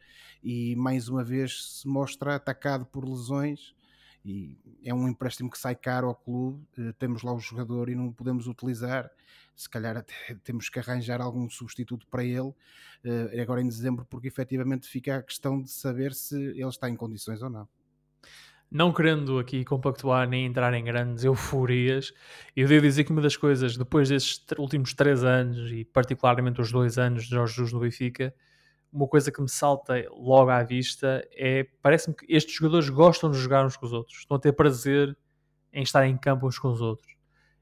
e 0.42 0.74
mais 0.76 1.08
uma 1.08 1.22
vez 1.22 1.80
se 1.80 1.86
mostra 1.86 2.34
atacado 2.34 2.84
por 2.86 3.08
lesões 3.08 3.74
e 4.24 4.58
é 4.84 4.92
um 4.92 5.08
empréstimo 5.08 5.50
que 5.50 5.58
sai 5.58 5.74
caro 5.74 6.08
ao 6.08 6.14
clube, 6.14 6.66
temos 6.98 7.22
lá 7.22 7.32
o 7.32 7.38
jogador 7.38 7.88
e 7.88 7.94
não 7.94 8.12
podemos 8.12 8.46
utilizar 8.46 9.10
se 9.58 9.68
calhar 9.68 9.96
até 9.96 10.14
temos 10.44 10.68
que 10.68 10.78
arranjar 10.78 11.20
algum 11.20 11.50
substituto 11.50 12.06
para 12.06 12.22
ele 12.22 12.40
uh, 12.40 13.42
agora 13.42 13.60
em 13.60 13.66
dezembro, 13.66 14.06
porque 14.08 14.28
efetivamente 14.28 14.86
fica 14.86 15.16
a 15.16 15.22
questão 15.22 15.60
de 15.60 15.70
saber 15.70 16.14
se 16.14 16.36
ele 16.36 16.68
está 16.68 16.88
em 16.88 16.94
condições 16.94 17.42
ou 17.42 17.50
não. 17.50 17.68
Não 18.70 18.92
querendo 18.92 19.38
aqui 19.38 19.64
compactuar 19.64 20.28
nem 20.28 20.44
entrar 20.44 20.72
em 20.74 20.84
grandes 20.84 21.24
euforias, 21.24 22.12
eu 22.54 22.68
devo 22.68 22.82
dizer 22.82 23.02
que 23.02 23.10
uma 23.10 23.22
das 23.22 23.36
coisas, 23.36 23.76
depois 23.76 24.10
desses 24.10 24.44
últimos 24.58 24.92
três 24.92 25.24
anos 25.24 25.72
e 25.72 25.84
particularmente 25.86 26.60
os 26.60 26.70
dois 26.70 26.98
anos 26.98 27.24
de 27.24 27.30
Jorge 27.30 27.54
Jesus 27.54 27.72
no 27.72 27.80
Benfica, 27.80 28.32
uma 28.92 29.08
coisa 29.08 29.32
que 29.32 29.40
me 29.40 29.48
salta 29.48 30.06
logo 30.10 30.50
à 30.50 30.62
vista 30.62 31.26
é 31.32 31.66
parece-me 31.82 32.14
que 32.14 32.26
estes 32.28 32.54
jogadores 32.54 32.90
gostam 32.90 33.30
de 33.30 33.38
jogar 33.38 33.64
uns 33.64 33.76
com 33.76 33.86
os 33.86 33.92
outros, 33.92 34.18
estão 34.18 34.36
a 34.36 34.40
ter 34.40 34.52
prazer 34.52 35.16
em 35.72 35.82
estar 35.82 36.06
em 36.06 36.16
campo 36.16 36.46
uns 36.46 36.58
com 36.58 36.68
os 36.68 36.80
outros. 36.80 37.17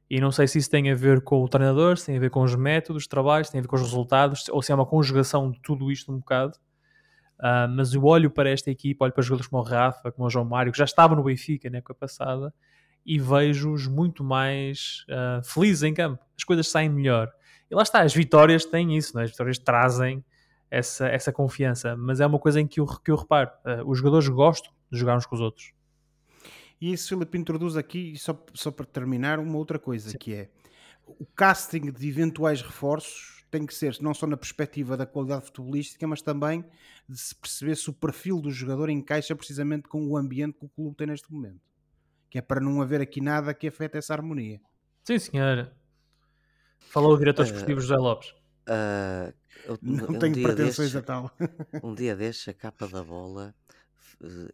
E 0.09 0.21
não 0.21 0.31
sei 0.31 0.47
se 0.47 0.59
isso 0.59 0.71
tem 0.71 0.91
a 0.91 0.95
ver 0.95 1.21
com 1.21 1.43
o 1.43 1.49
treinador, 1.49 1.97
se 1.97 2.07
tem 2.07 2.17
a 2.17 2.21
ver 2.21 2.31
com 2.31 2.43
os 2.43 2.55
métodos 2.55 3.05
de 3.05 3.09
trabalho, 3.09 3.45
se 3.45 3.51
tem 3.51 3.59
a 3.59 3.63
ver 3.63 3.69
com 3.69 3.77
os 3.77 3.83
resultados, 3.83 4.49
ou 4.51 4.63
se 4.63 4.71
é 4.71 4.75
uma 4.75 4.87
conjugação 4.87 5.51
de 5.51 5.61
tudo 5.61 5.91
isto 5.91 6.13
um 6.13 6.19
bocado. 6.19 6.57
Uh, 7.39 7.69
mas 7.77 7.93
eu 7.93 8.05
olho 8.05 8.31
para 8.31 8.49
esta 8.49 8.71
equipa, 8.71 9.05
olho 9.05 9.13
para 9.13 9.23
jogadores 9.23 9.49
como 9.49 9.63
o 9.63 9.65
Rafa, 9.65 10.13
como 10.13 10.27
o 10.27 10.31
João 10.31 10.45
Mário, 10.45 10.73
que 10.73 10.79
já 10.79 10.85
estavam 10.85 11.17
no 11.17 11.25
Benfica 11.25 11.69
na 11.69 11.79
época 11.79 11.95
passada, 11.95 12.55
e 13.05 13.19
vejo-os 13.19 13.87
muito 13.89 14.25
mais 14.25 15.05
uh, 15.11 15.45
felizes 15.45 15.83
em 15.83 15.93
campo. 15.93 16.25
As 16.37 16.45
coisas 16.45 16.69
saem 16.69 16.89
melhor. 16.89 17.31
E 17.71 17.75
lá 17.75 17.83
está, 17.83 18.01
as 18.01 18.15
vitórias 18.15 18.65
têm 18.65 18.97
isso, 18.97 19.15
não 19.15 19.23
é? 19.23 19.25
as 19.25 19.30
vitórias 19.30 19.59
trazem 19.59 20.25
essa, 20.71 21.09
essa 21.09 21.33
confiança, 21.33 21.97
mas 21.97 22.21
é 22.21 22.26
uma 22.26 22.39
coisa 22.39 22.61
em 22.61 22.67
que 22.67 22.80
eu, 22.80 22.87
que 22.87 23.11
eu 23.11 23.17
reparo. 23.17 23.50
Uh, 23.65 23.89
os 23.91 23.99
jogadores 23.99 24.28
gostam 24.28 24.73
de 24.91 24.99
jogar 24.99 25.17
uns 25.17 25.26
com 25.26 25.35
os 25.35 25.41
outros. 25.41 25.75
E 26.80 26.93
isso, 26.93 27.08
Filipe, 27.08 27.39
introduz 27.39 27.76
aqui, 27.76 28.17
só, 28.19 28.39
só 28.52 28.71
para 28.71 28.84
terminar, 28.84 29.39
uma 29.39 29.56
outra 29.56 29.78
coisa, 29.78 30.10
Sim. 30.10 30.19
que 30.19 30.34
é 30.34 30.50
o 31.06 31.25
casting 31.25 31.91
de 31.93 32.08
eventuais 32.08 32.60
reforços 32.60 33.36
tem 33.50 33.65
que 33.65 33.75
ser 33.75 33.97
não 34.00 34.12
só 34.12 34.26
na 34.26 34.36
perspectiva 34.36 34.97
da 34.97 35.06
qualidade 35.06 35.47
futebolística, 35.47 36.06
mas 36.06 36.21
também 36.21 36.65
de 37.08 37.19
se 37.19 37.34
perceber 37.34 37.76
se 37.76 37.89
o 37.89 37.93
perfil 37.93 38.41
do 38.41 38.50
jogador 38.50 38.91
encaixa 38.91 39.34
precisamente 39.34 39.89
com 39.89 40.06
o 40.08 40.17
ambiente 40.17 40.58
que 40.58 40.67
o 40.67 40.69
clube 40.69 40.97
tem 40.97 41.06
neste 41.06 41.32
momento. 41.32 41.60
Que 42.28 42.39
é 42.39 42.43
para 42.43 42.60
não 42.60 42.82
haver 42.82 43.00
aqui 43.00 43.21
nada 43.21 43.54
que 43.54 43.69
afete 43.69 43.97
essa 43.97 44.12
harmonia. 44.12 44.60
Sim, 45.04 45.19
senhora. 45.19 45.73
Falou 46.78 47.15
o 47.15 47.19
diretor 47.19 47.45
esportivo 47.45 47.78
uh, 47.78 47.82
José 47.82 47.97
Lopes. 47.97 48.30
Uh, 48.69 49.32
eu, 49.65 49.78
não 49.80 50.10
um 50.10 50.19
tenho 50.19 50.43
pretensões 50.43 50.95
a 50.97 51.02
tal. 51.02 51.30
um 51.82 51.95
dia 51.95 52.17
destes, 52.17 52.49
a 52.49 52.52
capa 52.52 52.89
da 52.89 53.02
bola 53.02 53.54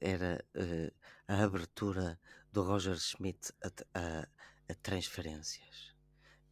era 0.01 0.45
uh, 0.57 0.93
a 1.29 1.45
abertura 1.45 2.19
do 2.53 2.63
Roger 2.63 2.97
Schmidt 2.99 3.53
a, 3.63 3.99
a, 3.99 4.29
a 4.69 4.75
transferências. 4.83 5.93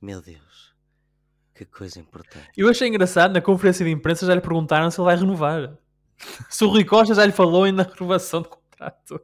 Meu 0.01 0.23
Deus, 0.23 0.75
que 1.55 1.65
coisa 1.65 2.01
importante. 2.01 2.49
Eu 2.57 2.69
achei 2.69 2.89
engraçado, 2.89 3.33
na 3.33 3.41
conferência 3.41 3.85
de 3.85 3.91
imprensa 3.91 4.27
já 4.27 4.35
lhe 4.35 4.41
perguntaram 4.41 4.91
se 4.91 5.01
ele 5.01 5.07
vai 5.07 5.17
renovar. 5.17 5.79
se 6.49 6.65
o 6.65 6.69
Rui 6.69 6.85
Costa 6.85 7.15
já 7.15 7.25
lhe 7.25 7.33
falou 7.33 7.71
na 7.71 7.83
renovação 7.83 8.43
de 8.43 8.49
contrato. 8.49 9.21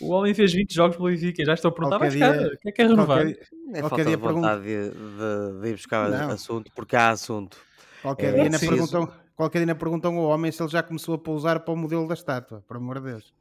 O 0.00 0.10
homem 0.10 0.34
fez 0.34 0.52
20 0.52 0.74
jogos 0.74 0.96
pelo 0.96 1.08
Benfica, 1.08 1.44
já 1.44 1.54
estou 1.54 1.70
a 1.70 1.72
perguntar, 1.72 1.98
mas 1.98 2.14
cara, 2.14 2.48
o 2.48 2.58
que 2.58 2.68
é 2.68 2.72
que 2.72 2.82
é 2.82 2.86
renovar? 2.86 3.22
Qualquer, 3.22 3.48
é 3.72 3.82
falta 3.82 4.04
de 4.04 4.16
vontade 4.16 4.62
de, 4.62 4.90
de, 4.90 5.60
de, 5.60 5.68
ir 5.68 5.72
buscar 5.72 6.10
Não. 6.10 6.30
assunto, 6.30 6.70
porque 6.74 6.96
há 6.96 7.10
assunto. 7.10 7.56
Qualquer, 8.02 8.26
é, 8.26 8.32
dia 8.32 8.42
ainda 8.42 8.58
perguntam, 8.58 9.10
qualquer 9.36 9.64
dia 9.64 9.74
perguntam 9.74 10.16
ao 10.16 10.24
homem 10.24 10.50
se 10.50 10.62
ele 10.62 10.70
já 10.70 10.82
começou 10.82 11.14
a 11.14 11.18
pousar 11.18 11.60
para 11.60 11.74
o 11.74 11.76
modelo 11.76 12.06
da 12.06 12.14
estátua, 12.14 12.62
por 12.66 12.76
amor 12.76 13.00
de 13.00 13.12
Deus. 13.12 13.34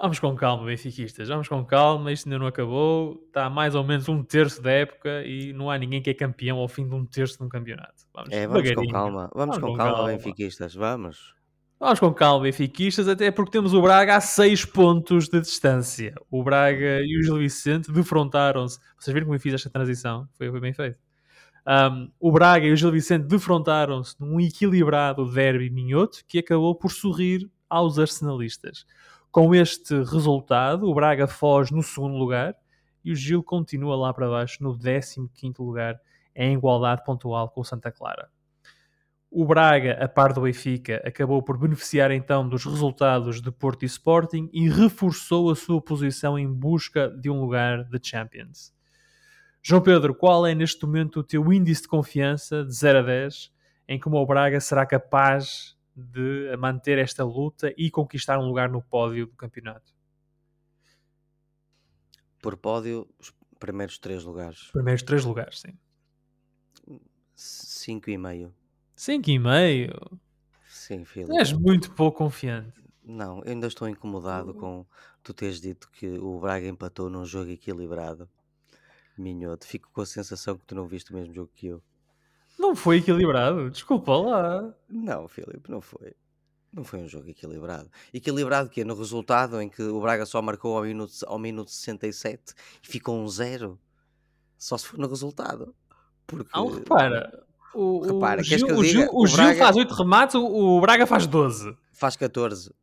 Vamos 0.00 0.20
com 0.20 0.32
calma, 0.36 0.64
benfiquistas. 0.64 1.28
Vamos 1.28 1.48
com 1.48 1.64
calma. 1.64 2.12
Isto 2.12 2.28
ainda 2.28 2.38
não 2.38 2.46
acabou. 2.46 3.20
Está 3.26 3.50
mais 3.50 3.74
ou 3.74 3.82
menos 3.82 4.08
um 4.08 4.22
terço 4.22 4.62
da 4.62 4.70
época 4.70 5.24
e 5.24 5.52
não 5.52 5.68
há 5.68 5.76
ninguém 5.76 6.00
que 6.00 6.08
é 6.08 6.14
campeão 6.14 6.58
ao 6.58 6.68
fim 6.68 6.88
de 6.88 6.94
um 6.94 7.04
terço 7.04 7.36
de 7.36 7.42
um 7.42 7.48
campeonato. 7.48 8.04
Vamos, 8.14 8.30
é, 8.30 8.46
vamos 8.46 8.70
com 8.70 8.86
calma. 8.86 9.30
Vamos, 9.34 9.56
vamos 9.56 9.58
com, 9.58 9.66
com 9.66 9.76
calma, 9.76 9.94
calma, 9.94 10.08
benfiquistas. 10.08 10.72
Vamos. 10.72 11.34
Vamos 11.80 11.98
com 11.98 12.14
calma, 12.14 12.44
benfiquistas, 12.44 13.08
até 13.08 13.30
porque 13.32 13.50
temos 13.50 13.74
o 13.74 13.82
Braga 13.82 14.16
a 14.16 14.20
6 14.20 14.66
pontos 14.66 15.28
de 15.28 15.40
distância. 15.40 16.14
O 16.30 16.44
Braga 16.44 17.00
e 17.02 17.18
o 17.18 17.22
Gil 17.24 17.38
Vicente 17.38 17.90
defrontaram-se. 17.90 18.78
Vocês 18.98 19.12
viram 19.12 19.26
como 19.26 19.34
eu 19.34 19.40
fiz 19.40 19.54
esta 19.54 19.70
transição? 19.70 20.28
Foi, 20.36 20.48
foi 20.48 20.60
bem 20.60 20.72
feito. 20.72 21.07
Um, 21.68 22.10
o 22.18 22.32
Braga 22.32 22.64
e 22.66 22.72
o 22.72 22.76
Gil 22.76 22.90
Vicente 22.90 23.26
defrontaram-se 23.26 24.16
num 24.18 24.40
equilibrado 24.40 25.30
derby 25.30 25.68
minhoto 25.68 26.24
que 26.26 26.38
acabou 26.38 26.74
por 26.74 26.90
sorrir 26.90 27.46
aos 27.68 27.98
arsenalistas. 27.98 28.86
Com 29.30 29.54
este 29.54 29.94
resultado, 30.02 30.88
o 30.88 30.94
Braga 30.94 31.26
foge 31.26 31.74
no 31.74 31.82
segundo 31.82 32.16
lugar 32.16 32.56
e 33.04 33.12
o 33.12 33.14
Gil 33.14 33.42
continua 33.42 33.94
lá 33.96 34.14
para 34.14 34.30
baixo 34.30 34.62
no 34.62 34.78
15 34.78 35.28
lugar 35.58 36.00
em 36.34 36.54
igualdade 36.54 37.04
pontual 37.04 37.50
com 37.50 37.60
o 37.60 37.64
Santa 37.64 37.92
Clara. 37.92 38.30
O 39.30 39.44
Braga, 39.44 40.02
a 40.02 40.08
par 40.08 40.32
do 40.32 40.40
Benfica, 40.40 41.02
acabou 41.04 41.42
por 41.42 41.58
beneficiar 41.58 42.10
então 42.10 42.48
dos 42.48 42.64
resultados 42.64 43.42
de 43.42 43.52
Porto 43.52 43.82
e 43.82 43.86
Sporting 43.86 44.48
e 44.54 44.70
reforçou 44.70 45.50
a 45.50 45.54
sua 45.54 45.82
posição 45.82 46.38
em 46.38 46.50
busca 46.50 47.10
de 47.10 47.28
um 47.28 47.38
lugar 47.42 47.84
de 47.84 47.98
Champions. 48.02 48.77
João 49.62 49.82
Pedro, 49.82 50.14
qual 50.14 50.46
é 50.46 50.54
neste 50.54 50.84
momento 50.84 51.20
o 51.20 51.24
teu 51.24 51.52
índice 51.52 51.82
de 51.82 51.88
confiança 51.88 52.64
de 52.64 52.74
0 52.74 52.98
a 53.00 53.02
10 53.02 53.52
em 53.88 53.98
como 53.98 54.18
o 54.18 54.26
Braga 54.26 54.60
será 54.60 54.84
capaz 54.84 55.76
de 55.96 56.54
manter 56.58 56.98
esta 56.98 57.24
luta 57.24 57.72
e 57.76 57.90
conquistar 57.90 58.38
um 58.38 58.46
lugar 58.46 58.68
no 58.68 58.82
pódio 58.82 59.26
do 59.26 59.34
campeonato? 59.34 59.92
Por 62.40 62.56
pódio, 62.56 63.08
os 63.18 63.32
primeiros 63.58 63.98
três 63.98 64.22
lugares. 64.22 64.70
Primeiros 64.70 65.02
três 65.02 65.24
lugares, 65.24 65.60
sim. 65.60 65.76
Cinco 67.34 68.10
e 68.10 68.18
meio. 68.18 68.54
Cinco 68.94 69.30
e 69.30 69.38
meio? 69.38 70.20
Sim, 70.68 71.04
filho. 71.04 71.32
És 71.38 71.52
muito 71.52 71.92
pouco 71.94 72.18
confiante. 72.18 72.80
Não, 73.02 73.38
eu 73.38 73.52
ainda 73.52 73.66
estou 73.66 73.88
incomodado 73.88 74.52
com 74.54 74.86
tu 75.22 75.32
teres 75.32 75.60
dito 75.60 75.90
que 75.90 76.18
o 76.18 76.38
Braga 76.38 76.68
empatou 76.68 77.08
num 77.08 77.24
jogo 77.24 77.50
equilibrado. 77.50 78.28
Minhoto, 79.20 79.66
fico 79.66 79.88
com 79.92 80.00
a 80.00 80.06
sensação 80.06 80.56
que 80.56 80.64
tu 80.64 80.74
não 80.74 80.86
viste 80.86 81.12
o 81.12 81.14
mesmo 81.14 81.34
jogo 81.34 81.50
que 81.54 81.66
eu. 81.66 81.82
Não 82.58 82.74
foi 82.74 82.98
equilibrado, 82.98 83.70
desculpa 83.70 84.16
lá. 84.16 84.74
Não, 84.88 85.28
Filipe, 85.28 85.70
não 85.70 85.80
foi. 85.80 86.14
Não 86.72 86.84
foi 86.84 87.00
um 87.00 87.08
jogo 87.08 87.28
equilibrado. 87.28 87.90
Equilibrado 88.12 88.68
que 88.68 88.80
é 88.80 88.84
no 88.84 88.94
resultado 88.94 89.60
em 89.60 89.68
que 89.68 89.82
o 89.82 90.00
Braga 90.00 90.26
só 90.26 90.42
marcou 90.42 90.76
ao 90.76 90.82
minuto, 90.82 91.12
ao 91.26 91.38
minuto 91.38 91.70
67 91.70 92.54
e 92.82 92.86
ficou 92.86 93.18
um 93.18 93.28
zero. 93.28 93.78
Só 94.58 94.76
se 94.76 94.86
for 94.86 94.98
no 94.98 95.08
resultado. 95.08 95.74
Porque... 96.26 96.50
Não, 96.54 96.66
repara. 96.66 97.46
O, 97.74 98.00
Repara, 98.00 98.40
o, 98.40 98.44
Gil, 98.44 98.66
o, 98.66 98.84
Gil, 98.84 99.08
o, 99.12 99.26
Gil 99.26 99.36
Braga... 99.36 99.58
faz 99.58 99.76
8 99.76 99.94
remates, 99.94 100.34
o, 100.34 100.46
o 100.46 100.80
Braga 100.80 101.06
faz 101.06 101.26
12. 101.26 101.76
Faz 101.92 102.16
14. 102.16 102.74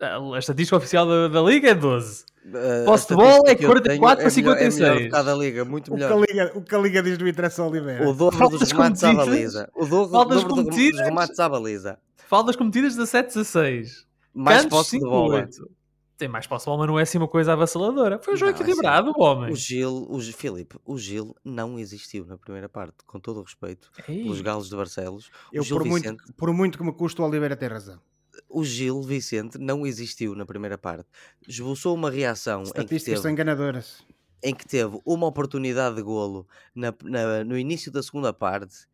A, 0.00 0.18
a 0.34 0.38
estatística 0.38 0.76
oficial 0.76 1.06
da, 1.06 1.28
da 1.28 1.40
Liga 1.40 1.70
é 1.70 1.74
12. 1.74 2.26
Uh, 2.44 2.84
Posse 2.84 3.08
de 3.08 3.14
bola 3.14 3.40
é 3.46 3.54
44 3.54 4.22
para 4.22 4.30
56. 4.30 4.80
É 4.80 4.94
melhor, 4.94 5.10
cada 5.10 5.34
liga, 5.34 5.64
muito 5.64 5.92
melhor. 5.94 6.12
O 6.12 6.24
que 6.24 6.32
a 6.32 6.34
liga, 6.34 6.58
o 6.58 6.62
que 6.62 6.74
a 6.74 6.78
liga 6.78 7.02
diz 7.02 7.18
não 7.18 7.28
interessa 7.28 7.62
ao 7.62 7.70
Oliveira. 7.70 8.08
O 8.08 8.12
dobro 8.12 8.36
Faltas 8.36 8.60
dos 8.60 8.72
remates 8.72 9.04
à 9.04 9.14
baliza. 9.14 9.70
O 9.74 9.86
dobro, 9.86 10.18
o 10.18 10.42
dobro 10.42 10.64
dos 10.64 11.00
remates 11.00 11.38
à 11.38 11.48
baliza. 11.48 11.98
Faltas 12.28 12.56
cometidas 12.56 12.96
17, 12.96 13.34
16. 13.34 14.06
Mais 14.34 14.62
Cantos, 14.62 14.78
posse 14.78 14.98
de 14.98 15.04
bola. 15.04 15.36
8. 15.36 15.70
Tem 16.18 16.28
mais 16.28 16.46
posse 16.46 16.64
de 16.64 16.66
bola, 16.66 16.78
mas 16.78 16.88
não 16.88 16.98
é 16.98 17.02
assim 17.02 17.18
uma 17.18 17.28
coisa 17.28 17.52
avassaladora. 17.52 18.18
Foi 18.18 18.34
um 18.34 18.36
jogo 18.36 18.52
não, 18.52 18.58
é 18.58 18.62
equilibrado, 18.62 19.10
assim, 19.10 19.20
o 19.20 19.22
homem. 19.22 19.52
O 19.52 19.56
Gil, 19.56 20.06
o 20.10 20.20
Filipe, 20.20 20.76
o 20.84 20.98
Gil 20.98 21.36
não 21.44 21.78
existiu 21.78 22.26
na 22.26 22.36
primeira 22.36 22.68
parte, 22.68 23.04
com 23.06 23.20
todo 23.20 23.38
o 23.38 23.42
respeito 23.42 23.88
Ei. 24.08 24.22
pelos 24.24 24.40
galos 24.40 24.68
de 24.68 24.74
Barcelos. 24.74 25.30
Eu, 25.52 25.64
por, 25.64 25.84
Vicente, 25.84 26.06
muito, 26.06 26.32
por 26.34 26.52
muito 26.52 26.78
que 26.78 26.84
me 26.84 26.92
custa, 26.92 27.22
o 27.22 27.26
Oliveira 27.26 27.56
ter 27.56 27.70
razão 27.70 28.00
o 28.48 28.64
Gil 28.64 29.02
Vicente 29.02 29.58
não 29.58 29.86
existiu 29.86 30.34
na 30.34 30.46
primeira 30.46 30.78
parte. 30.78 31.08
Esboçou 31.46 31.94
uma 31.94 32.10
reação 32.10 32.62
em 32.76 32.86
que, 32.86 33.00
teve, 33.00 33.30
enganadoras. 33.30 34.04
em 34.42 34.54
que 34.54 34.66
teve 34.66 35.00
uma 35.04 35.26
oportunidade 35.26 35.96
de 35.96 36.02
golo 36.02 36.46
na, 36.74 36.94
na, 37.02 37.44
no 37.44 37.58
início 37.58 37.90
da 37.90 38.02
segunda 38.02 38.32
parte 38.32 38.86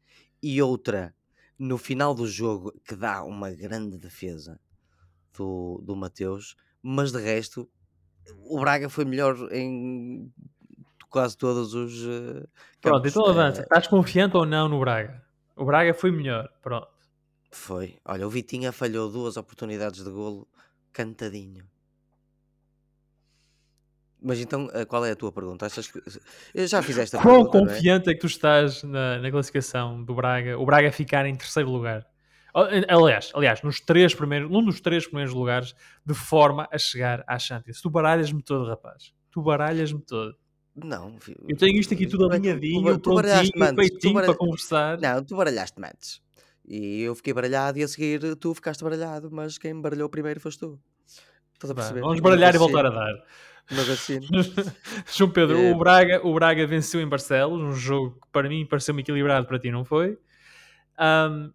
e 0.42 0.61
outra 0.62 1.14
no 1.59 1.77
final 1.77 2.14
do 2.14 2.27
jogo 2.27 2.72
que 2.85 2.94
dá 2.94 3.24
uma 3.24 3.51
grande 3.51 3.98
defesa 3.98 4.61
do, 5.37 5.81
do 5.85 5.96
Mateus, 5.96 6.57
mas 6.83 7.11
de 7.11 7.20
resto 7.20 7.68
o 8.44 8.61
Braga 8.61 8.88
foi 8.88 9.05
melhor 9.05 9.37
em 9.53 10.33
quase 11.09 11.37
todos 11.37 11.74
os. 11.74 12.05
Uh, 12.05 12.48
Pronto, 12.81 13.09
então 13.09 13.27
avança. 13.27 13.61
Uh, 13.61 13.64
Estás 13.64 13.87
confiante 13.87 14.37
ou 14.37 14.44
não 14.44 14.68
no 14.68 14.79
Braga? 14.79 15.22
O 15.57 15.64
Braga 15.64 15.92
foi 15.94 16.11
melhor, 16.11 16.48
pronto. 16.62 16.88
Foi. 17.51 17.97
Olha, 18.05 18.27
o 18.27 18.31
Vitinha 18.31 18.73
falhou 18.73 19.11
duas 19.11 19.37
oportunidades 19.37 20.05
de 20.05 20.11
golo 20.11 20.47
cantadinho. 20.93 21.65
Mas 24.21 24.41
então, 24.41 24.69
eh, 24.73 24.85
qual 24.85 25.05
é 25.05 25.13
a 25.13 25.17
tua 25.17 25.31
pergunta? 25.31 25.65
Achas 25.65 25.87
que... 25.87 26.03
Eu 26.53 26.67
já 26.67 26.83
fizeste 26.83 27.17
a 27.17 27.23
Quão 27.23 27.45
pergunta, 27.45 27.59
é? 27.59 27.61
confiante 27.61 28.09
é? 28.09 28.13
é? 28.13 28.15
que 28.15 28.21
tu 28.21 28.27
estás 28.27 28.83
na, 28.83 29.19
na, 29.19 29.31
classificação 29.31 30.03
do 30.03 30.15
Braga? 30.15 30.59
O 30.59 30.67
Braga 30.67 30.91
ficar 30.91 31.25
em 31.27 31.37
terceiro 31.37 31.71
lugar. 31.71 32.05
Aliás, 32.89 33.31
aliás, 33.35 33.63
nos 33.63 33.79
três 33.81 34.15
primeiros, 34.15 34.51
num 34.51 34.65
dos 34.65 34.81
três 34.81 35.07
primeiros 35.07 35.33
lugares, 35.33 35.75
de 36.05 36.15
forma 36.15 36.69
a 36.73 36.79
chegar 36.79 37.23
à 37.29 37.39
Champions. 37.39 37.81
Tu 37.81 37.89
baralhas-me 37.89 38.43
todo, 38.43 38.69
rapaz. 38.69 39.13
Tu 39.31 39.41
baralhas-me 39.41 40.01
todo. 40.01 40.35
Não, 40.75 41.17
eu 41.49 41.57
tenho 41.57 41.79
isto 41.79 41.93
aqui 41.93 42.07
tudo 42.07 42.31
alinhadinho, 42.31 42.99
tu, 42.99 43.11
tu, 43.11 43.15
prontinho, 43.17 43.77
peitinho 43.77 44.15
para 44.15 44.35
conversar. 44.35 44.99
Não, 44.99 45.25
tu 45.25 45.37
baralhaste 45.37 45.77
antes. 45.79 46.21
E 46.69 47.01
eu 47.01 47.15
fiquei 47.15 47.33
baralhado 47.33 47.79
e 47.79 47.83
a 47.83 47.89
seguir 47.89 48.37
tu 48.37 48.55
ficaste 48.55 48.85
baralhado, 48.85 49.31
mas 49.33 49.57
quem 49.57 49.73
me 49.73 49.81
baralhou 49.81 50.07
primeiro 50.09 50.39
foste 50.39 50.61
tu. 50.61 50.79
Estás 51.55 51.71
a 51.71 51.75
perceber? 51.75 52.01
Vamos 52.01 52.21
baralhar 52.21 52.55
e 52.55 52.59
voltar 52.59 52.85
a 52.85 52.91
dar. 52.91 53.15
Mas 53.71 53.89
assim. 53.91 54.21
João 55.17 55.31
Pedro, 55.31 55.59
é... 55.59 55.73
o, 55.73 55.79
Braga, 55.79 56.27
o 56.27 56.35
Braga 56.35 56.67
venceu 56.67 57.01
em 57.01 57.09
Barcelos, 57.09 57.63
um 57.63 57.73
jogo 57.73 58.21
que 58.21 58.29
para 58.31 58.51
mim 58.51 58.67
pareceu-me 58.67 59.01
equilibrado, 59.01 59.47
para 59.47 59.59
ti 59.59 59.71
não 59.71 59.83
foi. 59.83 60.19
Um, 61.01 61.51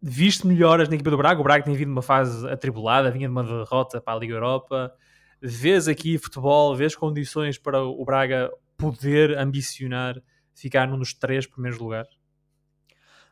viste 0.00 0.46
melhoras 0.46 0.88
na 0.88 0.94
equipa 0.94 1.10
do 1.10 1.18
Braga? 1.18 1.38
O 1.38 1.44
Braga 1.44 1.64
tem 1.64 1.74
vindo 1.74 1.92
uma 1.92 2.02
fase 2.02 2.48
atribulada, 2.48 3.10
vinha 3.10 3.28
de 3.28 3.32
uma 3.32 3.44
derrota 3.44 4.00
para 4.00 4.14
a 4.14 4.20
Liga 4.20 4.32
Europa. 4.34 4.90
Vês 5.38 5.86
aqui 5.86 6.16
futebol, 6.16 6.74
vês 6.74 6.96
condições 6.96 7.58
para 7.58 7.82
o 7.82 8.04
Braga 8.06 8.50
poder 8.78 9.36
ambicionar 9.36 10.16
ficar 10.54 10.88
num 10.88 10.98
dos 10.98 11.12
três 11.12 11.46
primeiros 11.46 11.78
lugares? 11.78 12.08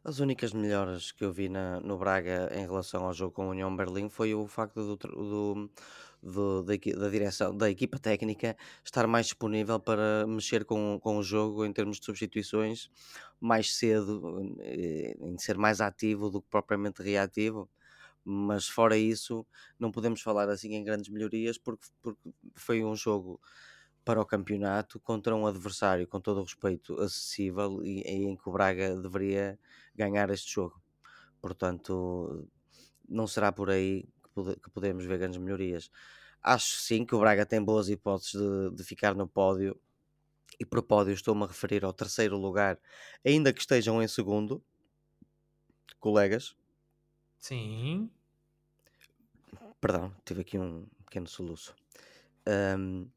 As 0.05 0.19
únicas 0.19 0.53
melhoras 0.53 1.13
que 1.13 1.25
eu 1.25 1.33
vi 1.33 1.49
na, 1.49 1.81
no 1.81 1.97
Braga 1.97 2.51
em 2.53 2.61
relação 2.67 3.07
ao 3.07 3.15
jogo 3.15 3.33
com 3.33 3.43
a 3.45 3.49
União 3.49 3.75
Berlim 3.75 4.11
foi 4.11 4.35
o 4.35 4.47
facto 4.47 4.75
do, 4.85 4.97
do, 4.97 5.71
do- 6.23 6.63
da, 6.63 6.75
da 7.01 7.09
direção, 7.09 7.57
da 7.57 7.71
equipa 7.71 7.99
técnica 7.99 8.55
estar 8.85 9.07
mais 9.07 9.27
disponível 9.27 9.81
para 9.81 10.27
mexer 10.27 10.65
com, 10.67 10.99
com 11.01 11.17
o 11.19 11.23
jogo 11.23 11.65
em 11.65 11.73
termos 11.73 11.99
de 11.99 12.05
substituições 12.05 12.91
mais 13.41 13.75
cedo, 13.77 14.55
eh, 14.61 15.17
em 15.21 15.39
ser 15.39 15.57
mais 15.57 15.81
ativo 15.81 16.29
do 16.31 16.43
que 16.43 16.49
propriamente 16.51 17.03
reativo. 17.03 17.69
Mas 18.25 18.69
fora 18.69 18.97
isso, 18.97 19.47
não 19.79 19.93
podemos 19.93 20.21
falar 20.23 20.49
assim 20.51 20.75
em 20.75 20.85
grandes 20.85 21.11
melhorias 21.11 21.59
porque, 21.59 21.87
porque 22.03 22.21
foi 22.57 22.83
um 22.85 22.97
jogo 22.97 23.41
para 24.05 24.21
o 24.21 24.27
campeonato 24.27 25.01
contra 25.01 25.35
um 25.35 25.47
adversário, 25.47 26.07
com 26.07 26.21
todo 26.21 26.41
o 26.41 26.45
respeito, 26.45 27.01
acessível 27.01 27.83
e, 27.85 28.03
e 28.03 28.25
em 28.25 28.37
que 28.37 28.49
o 28.49 28.53
Braga 28.53 28.95
deveria 29.01 29.59
ganhar 29.95 30.31
este 30.31 30.53
jogo. 30.53 30.81
Portanto, 31.41 32.47
não 33.09 33.27
será 33.27 33.51
por 33.51 33.71
aí 33.71 34.03
que, 34.23 34.29
pode, 34.35 34.57
que 34.57 34.71
podemos 34.71 35.05
ver 35.05 35.19
grandes 35.19 35.39
melhorias. 35.39 35.91
Acho 36.43 36.77
sim 36.77 37.07
que 37.07 37.15
o 37.15 37.21
Braga 37.21 37.47
tem 37.47 37.63
boas 37.63 37.89
hipóteses 37.89 38.33
de, 38.33 38.77
de 38.77 38.85
ficar 38.85 39.15
no 39.15 39.27
pódio. 39.27 39.81
E 40.61 40.65
por 40.65 40.83
pódio 40.83 41.13
estou-me 41.13 41.43
a 41.43 41.47
referir 41.47 41.85
ao 41.85 41.93
terceiro 41.93 42.37
lugar, 42.37 42.79
ainda 43.25 43.53
que 43.53 43.61
estejam 43.61 44.03
em 44.03 44.07
segundo, 44.07 44.63
colegas. 45.99 46.55
Sim. 47.41 48.09
Perdão, 49.81 50.15
tive 50.25 50.43
aqui 50.43 50.59
um 50.59 50.87
pequeno 51.05 51.27
soluço. 51.27 51.75
Um, 52.79 53.09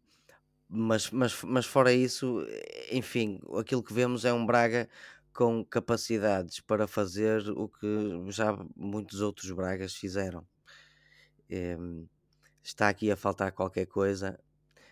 mas, 0.70 1.10
mas, 1.12 1.42
mas 1.44 1.66
fora 1.66 1.94
isso, 1.94 2.46
enfim, 2.92 3.40
aquilo 3.58 3.84
que 3.84 3.94
vemos 3.94 4.26
é 4.26 4.34
um 4.34 4.46
Braga 4.46 4.90
com 5.34 5.64
capacidades 5.64 6.60
para 6.60 6.88
fazer 6.88 7.48
o 7.50 7.70
que 7.70 8.32
já 8.32 8.58
muitos 8.76 9.22
outros 9.22 9.52
Bragas 9.52 9.94
fizeram. 9.96 10.46
Ehm, 11.50 12.06
está 12.64 12.90
aqui 12.90 13.12
a 13.12 13.16
faltar 13.16 13.52
qualquer 13.52 13.86
coisa. 13.86 14.40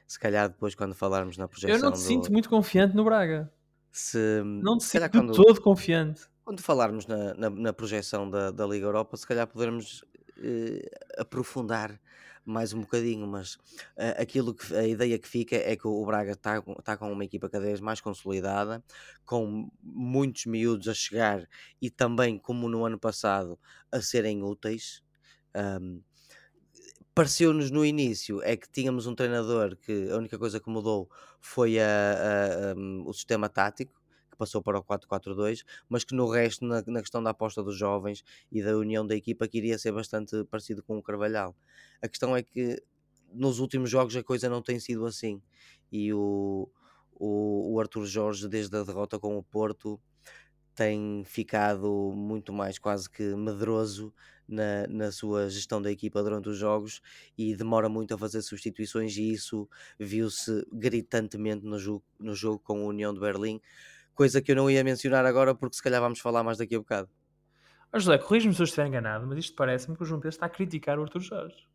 Se 0.07 0.19
calhar 0.19 0.47
depois, 0.47 0.75
quando 0.75 0.93
falarmos 0.93 1.35
na 1.35 1.47
projeção. 1.47 1.75
Eu 1.75 1.81
não 1.81 1.91
te 1.91 1.95
do... 1.95 2.01
sinto 2.01 2.31
muito 2.31 2.47
confiante 2.47 2.95
no 2.95 3.03
Braga. 3.03 3.51
Se, 3.91 4.43
não 4.43 4.77
te 4.77 4.83
sinto 4.83 5.09
quando, 5.09 5.33
todo 5.33 5.59
confiante. 5.61 6.27
Quando 6.43 6.61
falarmos 6.61 7.07
na, 7.07 7.33
na, 7.33 7.49
na 7.49 7.73
projeção 7.73 8.29
da, 8.29 8.51
da 8.51 8.67
Liga 8.67 8.85
Europa, 8.85 9.17
se 9.17 9.25
calhar 9.25 9.47
podermos 9.47 10.05
eh, 10.37 10.87
aprofundar 11.17 11.99
mais 12.45 12.73
um 12.73 12.81
bocadinho, 12.81 13.27
mas 13.27 13.55
uh, 13.55 14.15
aquilo 14.17 14.53
que 14.53 14.75
a 14.75 14.87
ideia 14.87 15.17
que 15.17 15.27
fica 15.27 15.55
é 15.55 15.75
que 15.75 15.87
o 15.87 16.05
Braga 16.05 16.33
está 16.33 16.61
tá 16.83 16.95
com 16.95 17.11
uma 17.11 17.25
equipa 17.25 17.49
cada 17.49 17.65
vez 17.65 17.79
mais 17.79 17.99
consolidada, 17.99 18.83
com 19.25 19.69
muitos 19.81 20.45
miúdos 20.45 20.87
a 20.87 20.93
chegar 20.93 21.47
e 21.81 21.89
também, 21.89 22.37
como 22.37 22.69
no 22.69 22.85
ano 22.85 22.99
passado, 22.99 23.59
a 23.91 24.01
serem 24.01 24.43
úteis. 24.43 25.03
Um, 25.55 26.01
pareceu-nos 27.15 27.71
no 27.71 27.85
início 27.85 28.41
é 28.43 28.57
que 28.57 28.69
tínhamos 28.69 29.07
um 29.07 29.15
treinador 29.15 29.77
que 29.77 30.09
a 30.11 30.17
única 30.17 30.37
coisa 30.37 30.59
que 30.59 30.69
mudou 30.69 31.09
foi 31.39 31.79
a, 31.79 31.85
a, 31.85 32.71
a, 32.71 32.75
o 33.05 33.13
sistema 33.13 33.47
tático 33.47 34.04
que 34.35 34.39
passou 34.39 34.61
para 34.61 34.77
o 34.77 34.83
4-4-2, 34.83 35.63
mas 35.89 36.03
que 36.03 36.13
no 36.13 36.29
resto, 36.29 36.65
na, 36.65 36.83
na, 36.85 36.99
questão 36.99 37.23
da 37.23 37.31
aposta 37.31 37.63
dos 37.63 37.77
jovens 37.77 38.23
e 38.51 38.61
da 38.61 38.77
união 38.77 39.05
da 39.07 39.15
equipa, 39.15 39.47
que 39.47 39.57
iria 39.57 39.77
ser 39.79 39.91
bastante 39.91 40.43
parecido 40.45 40.83
com 40.83 40.97
o 40.97 41.01
Carvalhal. 41.01 41.55
A 42.01 42.07
questão 42.07 42.35
é 42.35 42.43
que 42.43 42.83
nos 43.33 43.59
últimos 43.59 43.89
jogos 43.89 44.15
a 44.15 44.23
coisa 44.23 44.49
não 44.49 44.61
tem 44.61 44.79
sido 44.79 45.05
assim. 45.05 45.41
E 45.91 46.13
o, 46.13 46.69
o, 47.13 47.73
o 47.73 47.79
Arthur 47.79 48.05
Jorge, 48.05 48.47
desde 48.47 48.75
a 48.77 48.83
derrota 48.83 49.17
com 49.17 49.37
o 49.37 49.43
Porto, 49.43 49.99
tem 50.75 51.23
ficado 51.25 52.11
muito 52.13 52.51
mais 52.51 52.77
quase 52.77 53.09
que 53.09 53.23
medroso 53.35 54.13
na, 54.47 54.85
na 54.87 55.11
sua 55.11 55.49
gestão 55.49 55.81
da 55.81 55.91
equipa 55.91 56.21
durante 56.21 56.49
os 56.49 56.57
jogos 56.57 57.01
e 57.37 57.55
demora 57.55 57.89
muito 57.89 58.13
a 58.13 58.17
fazer 58.17 58.41
substituições 58.41 59.15
e 59.17 59.31
isso 59.31 59.67
viu-se 59.99 60.65
gritantemente 60.71 61.65
no 61.65 61.79
jogo, 61.79 62.03
no 62.19 62.35
jogo 62.35 62.59
com 62.59 62.83
a 62.83 62.87
União 62.87 63.13
de 63.13 63.19
Berlim 63.19 63.61
coisa 64.15 64.41
que 64.41 64.51
eu 64.51 64.55
não 64.55 64.69
ia 64.69 64.83
mencionar 64.83 65.25
agora 65.25 65.53
porque 65.53 65.75
se 65.75 65.83
calhar 65.83 66.01
vamos 66.01 66.19
falar 66.19 66.43
mais 66.43 66.57
daqui 66.57 66.75
a 66.75 66.79
bocado. 66.79 67.09
Oh, 67.93 67.99
José, 67.99 68.17
corrija-me 68.17 68.55
se 68.55 68.61
eu 68.61 68.63
estiver 68.63 68.87
enganado, 68.87 69.27
mas 69.27 69.37
isto 69.37 69.55
parece-me 69.55 69.95
que 69.95 70.03
o 70.03 70.05
João 70.05 70.19
Pedro 70.19 70.35
está 70.35 70.47
a 70.47 70.49
criticar 70.49 70.97
o 70.97 71.03
Arthur 71.03 71.21
Jorge. 71.21 71.67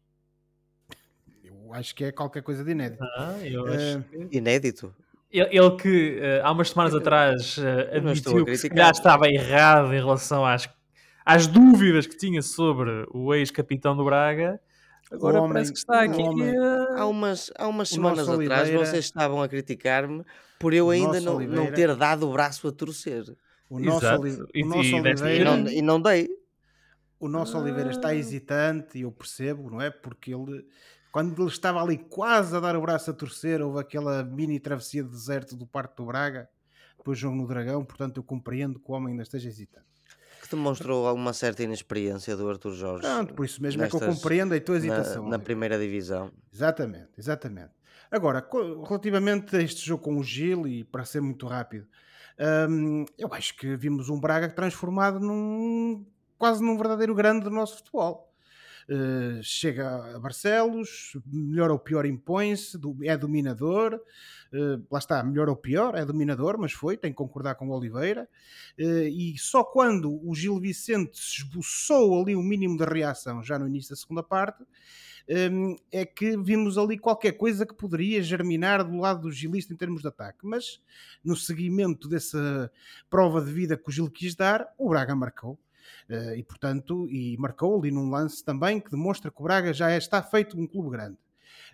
Eu 1.45 1.73
acho 1.73 1.95
que 1.95 2.05
é 2.05 2.13
qualquer 2.13 2.43
coisa 2.43 2.65
de 2.65 2.73
inédito. 2.73 3.05
Ah, 3.17 3.39
eu 3.43 3.63
uh, 3.63 3.69
acho 3.69 4.03
que... 4.03 4.37
Inédito? 4.37 4.95
Ele, 5.31 5.49
ele 5.57 5.71
que 5.77 6.19
uh, 6.19 6.45
há 6.45 6.51
umas 6.51 6.71
semanas 6.71 6.95
atrás 6.95 7.57
uh, 7.59 7.97
admitiu 7.97 8.45
que 8.45 8.57
já 8.57 8.91
estava 8.91 9.29
errado 9.29 9.95
em 9.95 9.99
relação 9.99 10.45
às, 10.45 10.69
às 11.25 11.47
dúvidas 11.47 12.07
que 12.07 12.17
tinha 12.17 12.43
sobre 12.43 13.07
o 13.13 13.33
ex-capitão 13.33 13.97
do 13.97 14.05
Braga. 14.05 14.61
Agora 15.11 15.39
homem, 15.39 15.53
parece 15.55 15.73
que 15.73 15.79
está 15.79 16.03
aqui. 16.03 16.23
Há 16.97 17.07
umas, 17.07 17.53
há 17.57 17.67
umas 17.67 17.89
semanas 17.89 18.29
atrás 18.29 18.69
Oliveira... 18.69 18.85
vocês 18.85 19.05
estavam 19.05 19.43
a 19.43 19.49
criticar-me 19.49 20.25
por 20.61 20.75
eu 20.75 20.91
ainda 20.91 21.19
não, 21.23 21.41
não 21.41 21.73
ter 21.73 21.97
dado 21.97 22.29
o 22.29 22.33
braço 22.33 22.69
a 22.69 22.73
torcer. 22.73 23.25
O 23.71 23.81
nosso, 23.81 24.07
Oli... 24.07 24.33
o 24.33 24.67
nosso 24.67 24.89
e, 24.91 24.95
Oliveira... 24.95 25.35
E 25.35 25.45
não, 25.45 25.69
e 25.69 25.83
não 25.83 26.01
dei. 26.01 26.29
O 27.19 27.29
nosso 27.29 27.57
ah. 27.57 27.61
Oliveira 27.61 27.91
está 27.91 28.15
hesitante 28.15 28.99
e 28.99 29.03
eu 29.03 29.11
percebo, 29.11 29.71
não 29.71 29.81
é? 29.81 29.91
Porque 29.91 30.35
ele, 30.35 30.67
quando 31.11 31.41
ele 31.41 31.51
estava 31.51 31.83
ali 31.83 31.97
quase 31.97 32.55
a 32.55 32.61
dar 32.61 32.77
o 32.77 32.83
braço 32.83 33.11
a 33.11 33.15
torcer, 33.15 33.63
houve 33.63 33.81
aquela 33.81 34.23
mini 34.23 34.61
travessia 34.61 35.03
de 35.03 35.09
deserto 35.09 35.57
do 35.57 35.67
Parque 35.67 35.97
do 35.97 36.05
Braga. 36.05 36.47
depois 36.99 37.19
jogo 37.19 37.37
no 37.37 37.47
Dragão, 37.47 37.83
portanto 37.83 38.19
eu 38.19 38.23
compreendo 38.23 38.79
que 38.79 38.91
o 38.91 38.95
homem 38.95 39.13
ainda 39.13 39.23
esteja 39.23 39.49
hesitante. 39.49 39.87
Que 40.43 40.51
demonstrou 40.51 41.07
alguma 41.07 41.33
certa 41.33 41.63
inexperiência 41.63 42.37
do 42.37 42.49
Arthur 42.51 42.75
Jorge. 42.75 43.03
Pronto, 43.07 43.33
por 43.33 43.47
isso 43.47 43.63
mesmo 43.63 43.81
nestas, 43.81 44.03
é 44.03 44.05
que 44.05 44.11
eu 44.11 44.15
compreendo 44.15 44.55
a 44.55 44.61
tua 44.61 44.77
hesitação. 44.77 45.25
Na, 45.25 45.31
na 45.31 45.39
primeira 45.39 45.79
divisão. 45.79 46.31
Exatamente, 46.53 47.09
exatamente. 47.17 47.80
Agora, 48.11 48.45
relativamente 48.87 49.57
a 49.57 49.63
este 49.63 49.87
jogo 49.87 50.03
com 50.03 50.17
o 50.17 50.25
Gil, 50.25 50.67
e 50.67 50.83
para 50.83 51.05
ser 51.05 51.21
muito 51.21 51.47
rápido, 51.47 51.87
hum, 52.69 53.05
eu 53.17 53.33
acho 53.33 53.57
que 53.57 53.77
vimos 53.77 54.09
um 54.09 54.19
Braga 54.19 54.49
transformado 54.49 55.21
num 55.21 56.05
quase 56.37 56.63
num 56.63 56.77
verdadeiro 56.77 57.15
grande 57.15 57.45
do 57.45 57.51
nosso 57.51 57.77
futebol. 57.77 58.27
Uh, 58.89 59.41
chega 59.43 60.17
a 60.17 60.19
Barcelos, 60.19 61.13
melhor 61.25 61.71
ou 61.71 61.79
pior 61.79 62.05
impõe-se, 62.05 62.77
é 63.05 63.17
dominador, 63.17 63.95
uh, 63.95 64.85
lá 64.91 64.99
está, 64.99 65.23
melhor 65.23 65.49
ou 65.49 65.55
pior, 65.55 65.95
é 65.95 66.05
dominador, 66.05 66.59
mas 66.59 66.73
foi, 66.73 66.97
tem 66.97 67.13
que 67.13 67.17
concordar 67.17 67.55
com 67.55 67.69
o 67.69 67.73
Oliveira, 67.73 68.29
uh, 68.81 68.83
e 68.83 69.37
só 69.39 69.63
quando 69.63 70.19
o 70.29 70.35
Gil 70.35 70.59
Vicente 70.59 71.21
esboçou 71.21 72.21
ali 72.21 72.35
o 72.35 72.43
mínimo 72.43 72.77
de 72.77 72.85
reação, 72.85 73.45
já 73.45 73.59
no 73.61 73.69
início 73.69 73.91
da 73.91 73.97
segunda 73.97 74.25
parte, 74.25 74.65
é 75.93 76.05
que 76.05 76.37
vimos 76.37 76.77
ali 76.77 76.99
qualquer 76.99 77.33
coisa 77.33 77.65
que 77.65 77.75
poderia 77.75 78.23
germinar 78.23 78.83
do 78.83 78.97
lado 78.99 79.23
do 79.23 79.33
Gilista 79.33 79.73
em 79.73 79.77
termos 79.77 80.03
de 80.03 80.09
ataque. 80.09 80.41
Mas 80.43 80.81
no 81.25 81.37
seguimento 81.37 82.09
dessa 82.09 82.71
prova 83.09 83.41
de 83.41 83.53
vida 83.53 83.77
que 83.77 83.89
o 83.89 83.93
Gil 83.93 84.11
quis 84.11 84.35
dar, 84.35 84.67
o 84.77 84.89
Braga 84.89 85.15
marcou. 85.15 85.59
Uh, 86.09 86.35
e 86.37 86.43
portanto, 86.43 87.09
e 87.09 87.37
marcou 87.39 87.79
ali 87.79 87.91
num 87.91 88.11
lance 88.11 88.45
também 88.45 88.81
que 88.81 88.91
demonstra 88.91 89.31
que 89.31 89.41
o 89.41 89.45
Braga 89.45 89.73
já 89.73 89.91
é, 89.91 89.99
está 89.99 90.23
feito 90.23 90.59
um 90.59 90.67
clube 90.67 90.91
grande. 90.91 91.19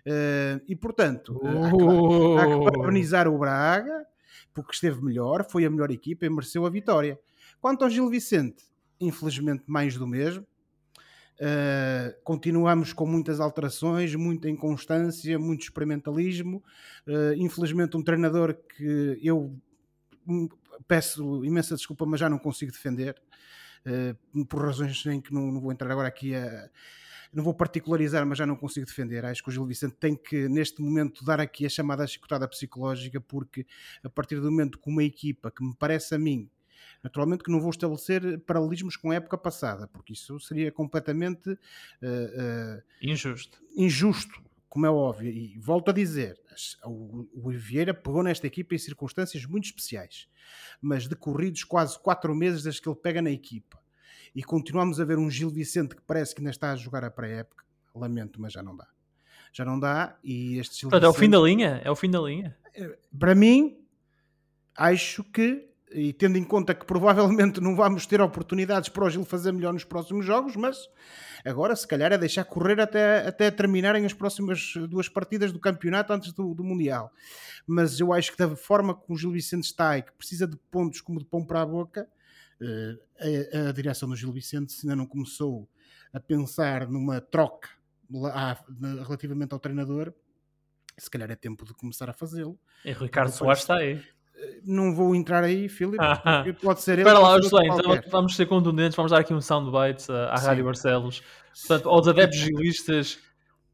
Uh, 0.05 0.61
e 0.67 0.75
portanto, 0.75 1.39
uh, 1.41 1.47
há, 1.47 1.71
que, 1.71 2.41
há 2.41 2.45
que 2.45 2.53
oh! 2.53 2.63
parabenizar 2.65 3.27
o 3.27 3.37
Braga 3.37 4.05
porque 4.53 4.73
esteve 4.73 5.03
melhor, 5.03 5.45
foi 5.49 5.65
a 5.65 5.69
melhor 5.69 5.91
equipa 5.91 6.25
e 6.25 6.29
mereceu 6.29 6.65
a 6.65 6.69
vitória. 6.69 7.19
Quanto 7.61 7.83
ao 7.83 7.89
Gil 7.89 8.09
Vicente, 8.09 8.63
infelizmente 8.99 9.63
mais 9.67 9.95
do 9.95 10.07
mesmo. 10.07 10.45
Uh, 11.39 12.19
continuamos 12.23 12.93
com 12.93 13.05
muitas 13.05 13.39
alterações, 13.39 14.15
muita 14.15 14.49
inconstância, 14.49 15.37
muito 15.37 15.61
experimentalismo. 15.61 16.63
Uh, 17.07 17.33
infelizmente, 17.37 17.95
um 17.95 18.03
treinador 18.03 18.55
que 18.55 19.19
eu 19.21 19.55
peço 20.87 21.45
imensa 21.45 21.75
desculpa, 21.75 22.05
mas 22.05 22.19
já 22.19 22.29
não 22.29 22.39
consigo 22.39 22.71
defender, 22.71 23.15
uh, 23.85 24.45
por 24.45 24.63
razões 24.63 25.05
em 25.05 25.21
que 25.21 25.31
não, 25.33 25.51
não, 25.51 25.61
vou 25.61 25.71
entrar 25.71 25.91
agora 25.91 26.07
aqui 26.07 26.35
a. 26.35 26.69
Não 27.31 27.43
vou 27.43 27.53
particularizar, 27.53 28.25
mas 28.25 28.37
já 28.37 28.45
não 28.45 28.55
consigo 28.55 28.85
defender. 28.85 29.25
Acho 29.25 29.43
que 29.43 29.49
o 29.49 29.51
Gil 29.51 29.65
Vicente 29.65 29.95
tem 29.99 30.15
que, 30.15 30.47
neste 30.47 30.81
momento, 30.81 31.25
dar 31.25 31.41
aqui 31.41 31.65
a 31.65 31.69
chamada 31.69 32.07
chicotada 32.07 32.47
psicológica, 32.47 33.19
porque 33.19 33.65
a 34.01 34.09
partir 34.09 34.39
do 34.39 34.49
momento 34.49 34.79
que 34.79 34.89
uma 34.89 35.03
equipa 35.03 35.51
que 35.51 35.61
me 35.61 35.75
parece 35.77 36.15
a 36.15 36.17
mim 36.17 36.49
Naturalmente 37.03 37.43
que 37.43 37.51
não 37.51 37.59
vou 37.59 37.69
estabelecer 37.69 38.39
paralelismos 38.39 38.95
com 38.95 39.11
a 39.11 39.15
época 39.15 39.37
passada, 39.37 39.87
porque 39.87 40.13
isso 40.13 40.39
seria 40.39 40.71
completamente 40.71 41.49
uh, 41.49 41.55
uh, 41.55 42.83
injusto. 43.01 43.61
Injusto, 43.75 44.41
como 44.67 44.85
é 44.85 44.89
óbvio. 44.89 45.29
E 45.29 45.57
volto 45.59 45.89
a 45.89 45.93
dizer, 45.93 46.39
o, 46.83 47.27
o 47.33 47.51
Vieira 47.51 47.93
pegou 47.93 48.23
nesta 48.23 48.47
equipa 48.47 48.75
em 48.75 48.77
circunstâncias 48.77 49.45
muito 49.45 49.65
especiais, 49.65 50.27
mas 50.81 51.07
decorridos 51.07 51.63
quase 51.63 51.99
quatro 51.99 52.33
meses 52.35 52.63
desde 52.63 52.81
que 52.81 52.89
ele 52.89 52.95
pega 52.95 53.21
na 53.21 53.31
equipa. 53.31 53.79
E 54.35 54.43
continuamos 54.43 54.99
a 54.99 55.05
ver 55.05 55.17
um 55.17 55.29
Gil 55.31 55.49
Vicente 55.49 55.95
que 55.95 56.01
parece 56.01 56.35
que 56.35 56.41
ainda 56.41 56.51
está 56.51 56.71
a 56.71 56.75
jogar 56.75 57.03
a 57.03 57.09
pré-época. 57.09 57.65
Lamento, 57.95 58.39
mas 58.39 58.53
já 58.53 58.61
não 58.61 58.75
dá. 58.75 58.87
Já 59.51 59.65
não 59.65 59.79
dá. 59.79 60.17
E 60.23 60.59
este 60.59 60.81
Gil 60.81 60.89
Vicente, 60.89 61.05
é 61.05 61.07
o 61.07 61.13
fim 61.13 61.29
da 61.29 61.39
linha. 61.39 61.81
É 61.83 61.89
o 61.89 61.95
fim 61.95 62.11
da 62.11 62.19
linha. 62.19 62.55
Eh, 62.75 62.99
para 63.17 63.33
mim, 63.33 63.83
acho 64.75 65.23
que 65.23 65.67
e 65.91 66.11
tendo 66.11 66.37
em 66.37 66.43
conta 66.43 66.75
que 66.75 66.85
provavelmente 66.85 67.61
não 67.61 67.75
vamos 67.75 68.05
ter 68.05 68.19
oportunidades 68.19 68.89
para 68.89 69.05
o 69.05 69.09
Gil 69.09 69.23
fazer 69.23 69.51
melhor 69.51 69.73
nos 69.73 69.83
próximos 69.83 70.25
jogos, 70.25 70.55
mas 70.55 70.89
agora 71.45 71.75
se 71.75 71.87
calhar 71.87 72.11
é 72.11 72.17
deixar 72.17 72.43
correr 72.43 72.79
até, 72.79 73.25
até 73.27 73.49
terminarem 73.49 74.05
as 74.05 74.13
próximas 74.13 74.73
duas 74.89 75.07
partidas 75.07 75.51
do 75.51 75.59
campeonato 75.59 76.11
antes 76.11 76.33
do, 76.33 76.53
do 76.53 76.63
Mundial. 76.63 77.11
Mas 77.65 77.99
eu 77.99 78.11
acho 78.11 78.31
que 78.31 78.37
da 78.37 78.55
forma 78.55 78.95
que 78.95 79.11
o 79.11 79.17
Gil 79.17 79.31
Vicente 79.31 79.65
está 79.65 79.97
e 79.97 80.01
que 80.01 80.11
precisa 80.13 80.45
de 80.45 80.57
pontos 80.69 81.01
como 81.01 81.19
de 81.19 81.25
pão 81.25 81.45
para 81.45 81.61
a 81.61 81.65
boca, 81.65 82.07
eh, 82.61 83.49
a, 83.53 83.69
a 83.69 83.71
direção 83.71 84.09
do 84.09 84.15
Gil 84.15 84.31
Vicente 84.31 84.75
ainda 84.83 84.95
não 84.95 85.05
começou 85.05 85.69
a 86.13 86.19
pensar 86.19 86.89
numa 86.89 87.21
troca 87.21 87.69
relativamente 89.03 89.53
ao 89.53 89.59
treinador, 89.59 90.13
se 90.97 91.09
calhar 91.09 91.29
é 91.29 91.35
tempo 91.35 91.65
de 91.65 91.73
começar 91.73 92.09
a 92.09 92.13
fazê-lo. 92.13 92.59
E 92.83 92.91
Ricardo 92.91 93.31
Soares 93.31 93.61
está 93.61 93.75
aí 93.75 94.01
não 94.63 94.93
vou 94.93 95.15
entrar 95.15 95.43
aí, 95.43 95.67
Filipe, 95.69 95.97
pode 96.61 96.81
ser 96.81 96.93
ele. 96.93 97.01
Espera 97.01 97.19
lá, 97.19 97.39
José, 97.41 97.57
então 97.65 98.01
vamos 98.11 98.35
ser 98.35 98.45
contundentes, 98.45 98.95
vamos 98.95 99.11
dar 99.11 99.19
aqui 99.19 99.33
um 99.33 99.41
soundbite 99.41 100.11
à, 100.11 100.33
à 100.33 100.39
Rádio 100.39 100.65
Barcelos. 100.65 101.23
Portanto, 101.67 101.89
aos 101.89 102.07
adeptos 102.07 102.39
gilistas, 102.39 103.19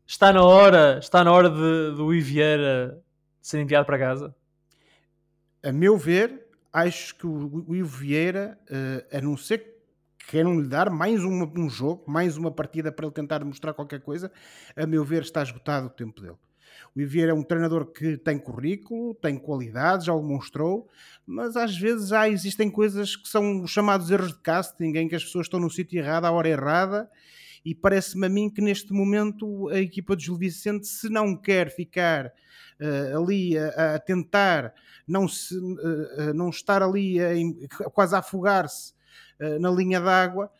está 0.05 0.31
na 0.31 0.43
hora, 0.43 0.99
está 0.99 1.23
na 1.23 1.31
hora 1.31 1.49
de, 1.49 1.95
do 1.95 2.13
Ivieira 2.13 3.01
ser 3.41 3.59
enviado 3.59 3.85
para 3.85 3.99
casa? 3.99 4.35
A 5.63 5.71
meu 5.71 5.97
ver, 5.97 6.47
acho 6.71 7.15
que 7.15 7.27
o, 7.27 7.65
o 7.67 7.75
Ivo 7.75 7.97
Vieira, 7.97 8.57
uh, 8.69 9.17
a 9.17 9.21
não 9.21 9.37
ser 9.37 9.59
que 10.17 10.27
queiram 10.27 10.59
lhe 10.59 10.67
dar 10.67 10.89
mais 10.89 11.23
uma, 11.23 11.45
um 11.57 11.69
jogo, 11.69 12.03
mais 12.07 12.37
uma 12.37 12.51
partida 12.51 12.91
para 12.91 13.05
ele 13.05 13.13
tentar 13.13 13.43
mostrar 13.45 13.73
qualquer 13.73 14.01
coisa, 14.01 14.31
a 14.75 14.87
meu 14.87 15.03
ver 15.03 15.21
está 15.21 15.43
esgotado 15.43 15.87
o 15.87 15.89
tempo 15.89 16.21
dele. 16.21 16.37
O 16.95 17.01
Ivier 17.01 17.29
é 17.29 17.33
um 17.33 17.41
treinador 17.41 17.87
que 17.87 18.17
tem 18.17 18.37
currículo, 18.37 19.15
tem 19.15 19.37
qualidade, 19.37 20.05
já 20.05 20.13
o 20.13 20.21
demonstrou, 20.21 20.87
mas 21.25 21.57
às 21.57 21.75
vezes 21.75 22.09
já 22.09 22.29
existem 22.29 22.69
coisas 22.69 23.15
que 23.15 23.27
são 23.27 23.63
os 23.63 23.71
chamados 23.71 24.11
erros 24.11 24.33
de 24.33 24.39
casting, 24.39 24.95
em 24.95 25.07
que 25.07 25.15
as 25.15 25.23
pessoas 25.23 25.47
estão 25.47 25.59
no 25.59 25.71
sítio 25.71 25.97
errado, 25.97 26.25
à 26.25 26.31
hora 26.31 26.49
errada, 26.49 27.09
e 27.65 27.73
parece-me 27.73 28.27
a 28.27 28.29
mim 28.29 28.49
que 28.49 28.61
neste 28.61 28.93
momento 28.93 29.69
a 29.69 29.79
equipa 29.79 30.15
de 30.15 30.25
Gil 30.25 30.37
Vicente, 30.37 30.85
se 30.85 31.09
não 31.09 31.35
quer 31.35 31.71
ficar 31.71 32.27
uh, 32.27 33.17
ali 33.17 33.57
a, 33.57 33.95
a, 33.95 33.99
tentar 33.99 34.73
não, 35.07 35.27
se, 35.27 35.57
uh, 35.57 36.33
não 36.35 36.49
estar 36.49 36.83
ali 36.83 37.19
a, 37.19 37.31
quase 37.91 38.15
a 38.15 38.19
afogar-se 38.19 38.93
uh, 39.39 39.59
na 39.59 39.71
linha 39.71 39.99
d'água, 39.99 40.51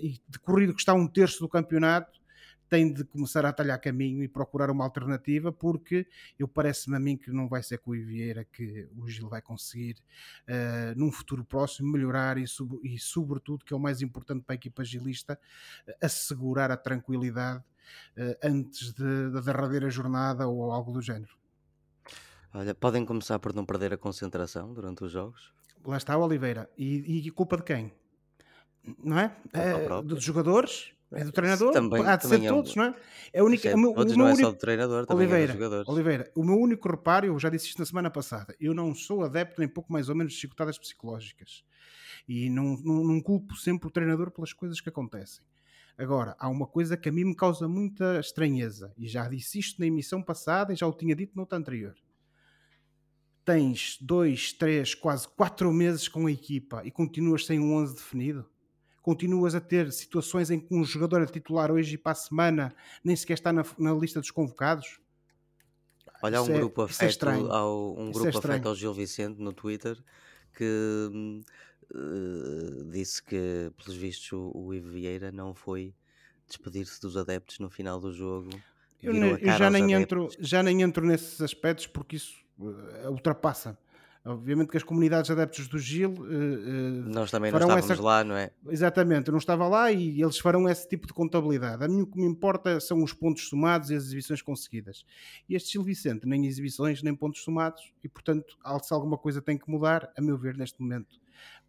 e 0.00 0.20
decorrido 0.28 0.72
que 0.72 0.78
está 0.78 0.94
um 0.94 1.08
terço 1.08 1.40
do 1.40 1.48
campeonato, 1.48 2.20
tem 2.68 2.92
de 2.92 3.04
começar 3.04 3.44
a 3.46 3.52
talhar 3.52 3.80
caminho 3.80 4.22
e 4.22 4.28
procurar 4.28 4.70
uma 4.70 4.84
alternativa, 4.84 5.52
porque 5.52 6.06
eu 6.38 6.48
parece-me 6.48 6.96
a 6.96 7.00
mim 7.00 7.16
que 7.16 7.30
não 7.30 7.48
vai 7.48 7.62
ser 7.62 7.78
com 7.78 7.92
o 7.92 7.94
Vieira 7.94 8.44
que 8.44 8.88
o 8.96 9.08
Gil 9.08 9.28
vai 9.28 9.40
conseguir, 9.40 9.96
uh, 10.48 10.98
num 10.98 11.12
futuro 11.12 11.44
próximo, 11.44 11.92
melhorar 11.92 12.38
e, 12.38 12.46
sub, 12.46 12.78
e, 12.82 12.98
sobretudo, 12.98 13.64
que 13.64 13.72
é 13.72 13.76
o 13.76 13.80
mais 13.80 14.02
importante 14.02 14.42
para 14.44 14.54
a 14.54 14.56
equipa 14.56 14.84
gilista, 14.84 15.38
assegurar 16.00 16.70
a 16.70 16.76
tranquilidade 16.76 17.62
uh, 18.16 18.36
antes 18.42 18.92
de, 18.92 19.30
da 19.30 19.40
derradeira 19.40 19.88
jornada 19.88 20.46
ou 20.46 20.70
algo 20.70 20.92
do 20.92 21.00
género. 21.00 21.36
Olha, 22.52 22.74
podem 22.74 23.04
começar 23.04 23.38
por 23.38 23.52
não 23.52 23.66
perder 23.66 23.92
a 23.92 23.98
concentração 23.98 24.72
durante 24.72 25.04
os 25.04 25.12
jogos? 25.12 25.52
Lá 25.84 25.96
está 25.98 26.16
o 26.16 26.22
Oliveira. 26.22 26.70
E, 26.76 27.26
e 27.26 27.30
culpa 27.30 27.56
de 27.58 27.62
quem? 27.62 27.92
Não 29.02 29.18
é? 29.18 29.36
é 29.52 30.02
dos 30.02 30.22
jogadores? 30.22 30.95
É 31.12 31.24
do 31.24 31.30
treinador? 31.30 31.72
Também, 31.72 32.04
Há 32.04 32.16
de 32.16 32.26
ser 32.26 32.40
de 32.40 32.46
é 32.46 32.48
todos, 32.48 32.74
não 32.74 32.84
é? 32.84 32.94
É, 33.32 33.42
única, 33.42 33.74
o 33.74 33.78
meu, 33.78 33.92
o 33.92 33.94
meu 33.94 34.16
não 34.16 34.24
único... 34.24 34.40
é 34.40 34.44
só 34.44 34.50
do 34.50 34.58
treinador, 34.58 35.06
também 35.06 35.26
Oliveira, 35.26 35.44
é 35.44 35.46
dos 35.46 35.54
jogadores. 35.54 35.88
Oliveira, 35.88 36.32
o 36.34 36.44
meu 36.44 36.56
único 36.56 36.88
reparo, 36.88 37.26
eu 37.26 37.38
já 37.38 37.48
disse 37.48 37.68
isto 37.68 37.78
na 37.78 37.86
semana 37.86 38.10
passada, 38.10 38.56
eu 38.60 38.74
não 38.74 38.94
sou 38.94 39.22
adepto 39.22 39.60
nem 39.60 39.68
pouco 39.68 39.92
mais 39.92 40.08
ou 40.08 40.16
menos 40.16 40.32
de 40.32 40.40
chicotadas 40.40 40.78
psicológicas. 40.78 41.62
E 42.28 42.50
não, 42.50 42.76
não, 42.78 43.04
não 43.04 43.20
culpo 43.20 43.54
sempre 43.54 43.86
o 43.86 43.90
treinador 43.90 44.32
pelas 44.32 44.52
coisas 44.52 44.80
que 44.80 44.88
acontecem. 44.88 45.44
Agora, 45.96 46.36
há 46.38 46.48
uma 46.48 46.66
coisa 46.66 46.96
que 46.96 47.08
a 47.08 47.12
mim 47.12 47.24
me 47.24 47.34
causa 47.34 47.68
muita 47.68 48.18
estranheza, 48.18 48.92
e 48.98 49.08
já 49.08 49.28
disse 49.28 49.60
isto 49.60 49.80
na 49.80 49.86
emissão 49.86 50.20
passada 50.22 50.72
e 50.72 50.76
já 50.76 50.86
o 50.86 50.92
tinha 50.92 51.14
dito 51.14 51.34
no 51.36 51.42
outra 51.42 51.56
anterior. 51.56 51.94
Tens 53.44 53.96
dois, 54.00 54.52
três, 54.52 54.92
quase 54.92 55.28
quatro 55.28 55.72
meses 55.72 56.08
com 56.08 56.26
a 56.26 56.32
equipa 56.32 56.82
e 56.84 56.90
continuas 56.90 57.46
sem 57.46 57.60
um 57.60 57.74
11 57.74 57.94
definido? 57.94 58.50
Continuas 59.06 59.54
a 59.54 59.60
ter 59.60 59.92
situações 59.92 60.50
em 60.50 60.58
que 60.58 60.74
um 60.74 60.82
jogador 60.82 61.22
é 61.22 61.26
titular 61.26 61.70
hoje 61.70 61.94
e 61.94 61.96
para 61.96 62.10
a 62.10 62.14
semana 62.16 62.74
nem 63.04 63.14
sequer 63.14 63.34
está 63.34 63.52
na, 63.52 63.64
na 63.78 63.94
lista 63.94 64.18
dos 64.18 64.32
convocados? 64.32 64.98
Olha, 66.20 66.38
há 66.38 66.42
um 66.42 66.52
grupo, 66.52 66.82
é, 66.82 66.84
afeto, 66.86 67.28
é 67.28 67.34
ao, 67.34 67.96
um 67.96 68.10
grupo 68.10 68.26
é 68.26 68.36
afeto 68.36 68.66
ao 68.66 68.74
Gil 68.74 68.92
Vicente 68.92 69.40
no 69.40 69.52
Twitter 69.52 69.96
que 70.52 71.04
uh, 71.94 72.84
disse 72.90 73.22
que, 73.22 73.70
pelos 73.76 73.96
vistos, 73.96 74.32
o, 74.32 74.50
o 74.52 74.74
Ivo 74.74 74.90
Vieira 74.90 75.30
não 75.30 75.54
foi 75.54 75.94
despedir-se 76.48 77.00
dos 77.00 77.16
adeptos 77.16 77.60
no 77.60 77.70
final 77.70 78.00
do 78.00 78.12
jogo. 78.12 78.50
Eu, 79.00 79.14
eu 79.14 79.38
já, 79.56 79.70
nem 79.70 79.92
entro, 79.92 80.28
já 80.40 80.64
nem 80.64 80.82
entro 80.82 81.06
nesses 81.06 81.40
aspectos 81.40 81.86
porque 81.86 82.16
isso 82.16 82.34
uh, 82.58 83.08
ultrapassa 83.08 83.78
Obviamente 84.26 84.70
que 84.70 84.76
as 84.76 84.82
comunidades 84.82 85.30
adeptos 85.30 85.68
do 85.68 85.78
Gil. 85.78 86.10
Uh, 86.10 87.08
Nós 87.08 87.30
também 87.30 87.52
não 87.52 87.60
estávamos 87.60 87.90
essa... 87.90 88.02
lá, 88.02 88.24
não 88.24 88.36
é? 88.36 88.50
Exatamente, 88.68 89.28
eu 89.28 89.32
não 89.32 89.38
estava 89.38 89.68
lá 89.68 89.92
e 89.92 90.20
eles 90.20 90.36
farão 90.38 90.68
esse 90.68 90.88
tipo 90.88 91.06
de 91.06 91.12
contabilidade. 91.12 91.84
A 91.84 91.88
mim 91.88 92.02
o 92.02 92.06
que 92.08 92.18
me 92.18 92.26
importa 92.26 92.80
são 92.80 93.04
os 93.04 93.12
pontos 93.12 93.48
somados 93.48 93.88
e 93.90 93.94
as 93.94 94.02
exibições 94.04 94.42
conseguidas. 94.42 95.04
E 95.48 95.54
este 95.54 95.72
Gil 95.72 95.84
Vicente, 95.84 96.26
nem 96.26 96.44
exibições 96.44 97.04
nem 97.04 97.14
pontos 97.14 97.44
somados, 97.44 97.92
e 98.02 98.08
portanto, 98.08 98.58
se 98.82 98.92
alguma 98.92 99.16
coisa 99.16 99.40
tem 99.40 99.56
que 99.56 99.70
mudar, 99.70 100.12
a 100.18 100.20
meu 100.20 100.36
ver, 100.36 100.56
neste 100.56 100.80
momento, 100.80 101.20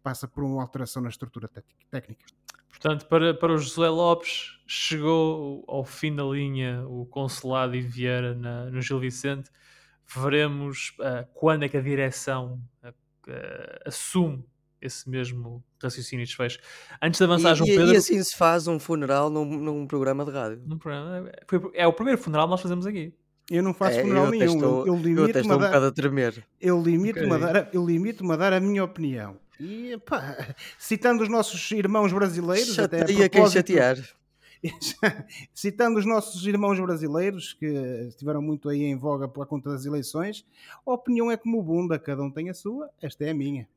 passa 0.02 0.26
por 0.26 0.42
uma 0.42 0.60
alteração 0.60 1.00
na 1.00 1.10
estrutura 1.10 1.48
técnica. 1.90 2.24
Portanto, 2.68 3.06
para, 3.06 3.34
para 3.34 3.54
o 3.54 3.58
José 3.58 3.88
Lopes, 3.88 4.58
chegou 4.66 5.64
ao 5.68 5.84
fim 5.84 6.14
da 6.14 6.24
linha 6.24 6.84
o 6.88 7.06
Consulado 7.06 7.76
e 7.76 7.80
Vieira 7.80 8.34
na, 8.34 8.66
no 8.66 8.82
Gil 8.82 8.98
Vicente 8.98 9.48
veremos 10.14 10.94
uh, 11.00 11.26
quando 11.34 11.64
é 11.64 11.68
que 11.68 11.76
a 11.76 11.82
direção 11.82 12.60
uh, 12.82 12.92
assume 13.84 14.44
esse 14.80 15.08
mesmo 15.08 15.62
raciocínio 15.82 16.22
e 16.22 16.26
desfecho. 16.26 16.60
Antes 17.02 17.18
de 17.18 17.24
avançar, 17.24 17.52
e, 17.52 17.56
João 17.56 17.68
Pedro... 17.68 17.92
E 17.92 17.96
assim 17.96 18.22
se 18.22 18.36
faz 18.36 18.66
um 18.68 18.78
funeral 18.78 19.28
num, 19.28 19.44
num 19.44 19.86
programa 19.86 20.24
de 20.24 20.30
rádio. 20.30 20.62
Num 20.64 20.78
programa, 20.78 21.30
foi, 21.46 21.60
é 21.74 21.86
o 21.86 21.92
primeiro 21.92 22.20
funeral 22.20 22.46
que 22.46 22.50
nós 22.52 22.60
fazemos 22.60 22.86
aqui. 22.86 23.12
Eu 23.50 23.62
não 23.62 23.72
faço 23.72 23.98
é, 23.98 24.02
funeral 24.02 24.26
eu 24.26 24.30
nenhum. 24.30 24.54
Estou, 24.54 24.86
eu, 24.86 24.94
eu 24.94 25.00
limito-me 25.00 25.50
a, 25.50 25.56
um 25.56 25.58
dar, 25.58 25.82
a 25.82 25.90
tremer. 25.90 26.44
Eu 26.60 26.80
limito-me 26.80 27.32
okay. 27.32 27.44
a, 27.44 27.52
dar, 27.52 27.70
eu 27.72 27.84
limito 27.84 28.30
a 28.30 28.36
dar 28.36 28.52
a 28.52 28.60
minha 28.60 28.84
opinião. 28.84 29.38
E, 29.58 29.98
pá, 30.06 30.54
citando 30.78 31.22
os 31.22 31.28
nossos 31.28 31.70
irmãos 31.72 32.12
brasileiros, 32.12 32.74
Chateia 32.74 33.02
até 33.02 33.12
a 33.12 33.16
propósito, 33.16 33.30
quem 33.30 33.76
chatear. 33.76 33.96
citando 35.54 35.98
os 35.98 36.06
nossos 36.06 36.46
irmãos 36.46 36.78
brasileiros 36.80 37.52
que 37.52 37.66
estiveram 38.08 38.42
muito 38.42 38.68
aí 38.68 38.84
em 38.84 38.96
voga 38.96 39.28
por 39.28 39.46
conta 39.46 39.70
das 39.70 39.84
eleições, 39.84 40.44
a 40.86 40.92
opinião 40.92 41.30
é 41.30 41.36
como 41.36 41.62
bunda, 41.62 41.98
cada 41.98 42.22
um 42.22 42.30
tem 42.30 42.50
a 42.50 42.54
sua, 42.54 42.90
esta 43.00 43.24
é 43.24 43.30
a 43.30 43.34
minha. 43.34 43.68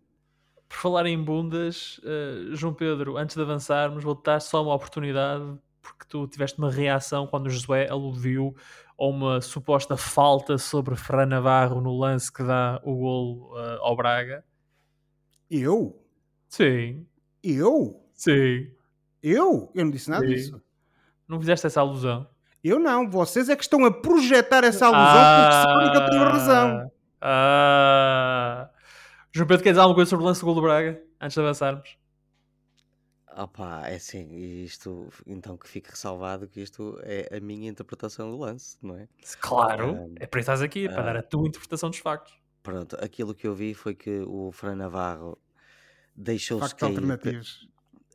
Por 0.67 0.77
falar 0.77 1.05
em 1.05 1.21
bundas, 1.21 1.99
uh, 1.99 2.55
João 2.55 2.73
Pedro, 2.73 3.17
antes 3.17 3.35
de 3.35 3.41
avançarmos, 3.41 4.03
vou-te 4.03 4.23
dar 4.23 4.39
só 4.39 4.63
uma 4.63 4.73
oportunidade, 4.73 5.43
porque 5.81 6.05
tu 6.07 6.27
tiveste 6.27 6.57
uma 6.57 6.71
reação 6.71 7.27
quando 7.27 7.47
o 7.47 7.49
Josué 7.49 7.89
aludiu 7.89 8.55
a 8.97 9.05
uma 9.05 9.41
suposta 9.41 9.97
falta 9.97 10.57
sobre 10.57 10.95
Fran 10.95 11.25
Navarro 11.25 11.81
no 11.81 11.97
lance 11.97 12.31
que 12.31 12.43
dá 12.43 12.79
o 12.83 12.95
gol 12.95 13.51
uh, 13.51 13.81
ao 13.81 13.95
Braga. 13.95 14.45
Eu? 15.49 16.01
Sim. 16.47 17.05
Eu? 17.43 18.01
Sim. 18.13 18.71
Eu? 19.21 19.71
Eu 19.75 19.85
não 19.85 19.91
disse 19.91 20.09
nada 20.09 20.25
Sim. 20.25 20.33
disso. 20.33 20.61
Não 21.31 21.39
fizeste 21.39 21.65
essa 21.65 21.79
alusão? 21.79 22.27
Eu 22.61 22.77
não, 22.77 23.09
vocês 23.09 23.47
é 23.47 23.55
que 23.55 23.63
estão 23.63 23.85
a 23.85 23.91
projetar 23.91 24.65
essa 24.65 24.87
alusão 24.87 25.01
ah, 25.01 25.43
porque 25.43 25.71
sabem 25.71 25.91
que 25.91 25.97
eu 25.97 26.09
tenho 26.09 26.23
razão. 26.25 26.91
Ah. 27.21 28.69
João 29.31 29.47
Pedro, 29.47 29.63
quer 29.63 29.69
dizer 29.69 29.79
alguma 29.79 29.95
coisa 29.95 30.09
sobre 30.09 30.25
o 30.25 30.27
lance 30.27 30.41
do 30.41 30.45
gol 30.45 30.55
do 30.55 30.61
Braga 30.61 31.01
antes 31.21 31.33
de 31.33 31.39
avançarmos? 31.39 31.97
Opa, 33.33 33.87
é 33.87 33.95
assim, 33.95 34.29
isto, 34.61 35.07
então 35.25 35.55
que 35.55 35.69
fique 35.69 35.89
ressalvado 35.89 36.49
que 36.49 36.59
isto 36.59 36.99
é 37.03 37.37
a 37.37 37.39
minha 37.39 37.69
interpretação 37.69 38.29
do 38.29 38.37
lance, 38.37 38.77
não 38.81 38.97
é? 38.97 39.07
Claro, 39.39 39.93
um, 39.93 40.15
é 40.19 40.27
para 40.27 40.41
estás 40.41 40.61
aqui, 40.61 40.89
para 40.89 41.01
dar 41.01 41.15
a 41.15 41.23
tua 41.23 41.47
interpretação 41.47 41.89
dos 41.89 41.99
factos. 41.99 42.37
Pronto, 42.61 42.97
aquilo 42.99 43.33
que 43.33 43.47
eu 43.47 43.55
vi 43.55 43.73
foi 43.73 43.95
que 43.95 44.19
o 44.27 44.51
Fran 44.51 44.75
Navarro 44.75 45.37
deixou-se 46.13 46.75
cair. 46.75 46.89
Alternativos. 46.89 47.70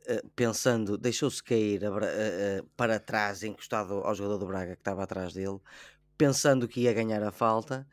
Eh, 0.09 0.23
pensando, 0.37 0.97
deixou-se 0.97 1.43
cair 1.43 1.83
uh, 1.83 1.97
uh, 1.97 2.69
para 2.77 2.97
trás, 2.97 3.43
encostado 3.43 3.95
ao 3.95 4.15
jogador 4.15 4.37
do 4.37 4.47
Braga 4.47 4.73
que 4.73 4.79
estava 4.79 5.03
atrás 5.03 5.33
dele, 5.33 5.59
pensando 6.17 6.65
que 6.65 6.79
ia 6.81 6.93
ganhar 6.93 7.21
a 7.21 7.31
falta, 7.31 7.85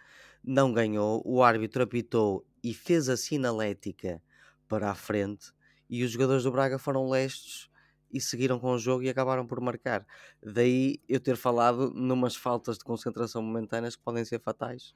não 0.44 0.72
ganhou. 0.72 1.20
O 1.26 1.42
árbitro 1.42 1.82
apitou 1.82 2.46
e 2.62 2.72
fez 2.72 3.08
a 3.08 3.16
sinalética 3.16 4.22
para 4.68 4.92
a 4.92 4.94
frente, 4.94 5.52
e 5.90 6.04
os 6.04 6.12
jogadores 6.12 6.44
do 6.44 6.52
Braga 6.52 6.78
foram 6.78 7.08
lestos 7.10 7.68
e 8.12 8.20
seguiram 8.20 8.60
com 8.60 8.70
o 8.70 8.78
jogo 8.78 9.02
e 9.02 9.08
acabaram 9.08 9.44
por 9.44 9.60
marcar. 9.60 10.06
Daí 10.40 11.00
eu 11.08 11.18
ter 11.18 11.36
falado 11.36 11.90
numas 11.90 12.36
faltas 12.36 12.78
de 12.78 12.84
concentração 12.84 13.42
momentâneas 13.42 13.96
que 13.96 14.02
podem 14.04 14.24
ser 14.24 14.40
fatais. 14.40 14.94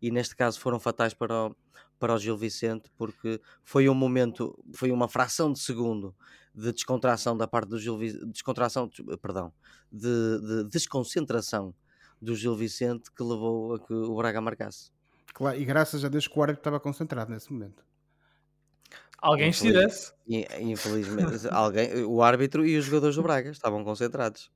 E 0.00 0.10
neste 0.10 0.34
caso 0.34 0.58
foram 0.58 0.80
fatais 0.80 1.12
para 1.12 1.48
o, 1.48 1.56
para 1.98 2.14
o 2.14 2.18
Gil 2.18 2.36
Vicente, 2.36 2.90
porque 2.96 3.40
foi 3.62 3.90
um 3.90 3.94
momento, 3.94 4.58
foi 4.74 4.90
uma 4.90 5.06
fração 5.06 5.52
de 5.52 5.58
segundo 5.58 6.14
de 6.56 6.72
descontração 6.72 7.36
da 7.36 7.46
parte 7.46 7.68
do 7.68 7.78
Gil 7.78 7.98
Vicente, 7.98 8.24
descontração, 8.26 8.90
perdão, 9.20 9.52
de, 9.92 10.40
de, 10.40 10.64
desconcentração 10.70 11.74
do 12.20 12.34
Gil 12.34 12.56
Vicente 12.56 13.12
que 13.12 13.22
levou 13.22 13.74
a 13.74 13.78
que 13.78 13.92
o 13.92 14.16
Braga 14.16 14.40
marcasse. 14.40 14.90
Claro, 15.34 15.60
e 15.60 15.64
graças 15.66 16.02
a 16.02 16.08
Deus 16.08 16.26
que 16.26 16.38
o 16.38 16.42
árbitro 16.42 16.60
estava 16.60 16.80
concentrado 16.80 17.30
nesse 17.30 17.52
momento. 17.52 17.84
Alguém 19.18 19.50
estivesse. 19.50 20.14
Infelizmente, 20.60 21.46
alguém, 21.50 22.04
o 22.04 22.22
árbitro 22.22 22.66
e 22.66 22.78
os 22.78 22.86
jogadores 22.86 23.16
do 23.16 23.22
Braga 23.22 23.50
estavam 23.50 23.84
concentrados. 23.84 24.50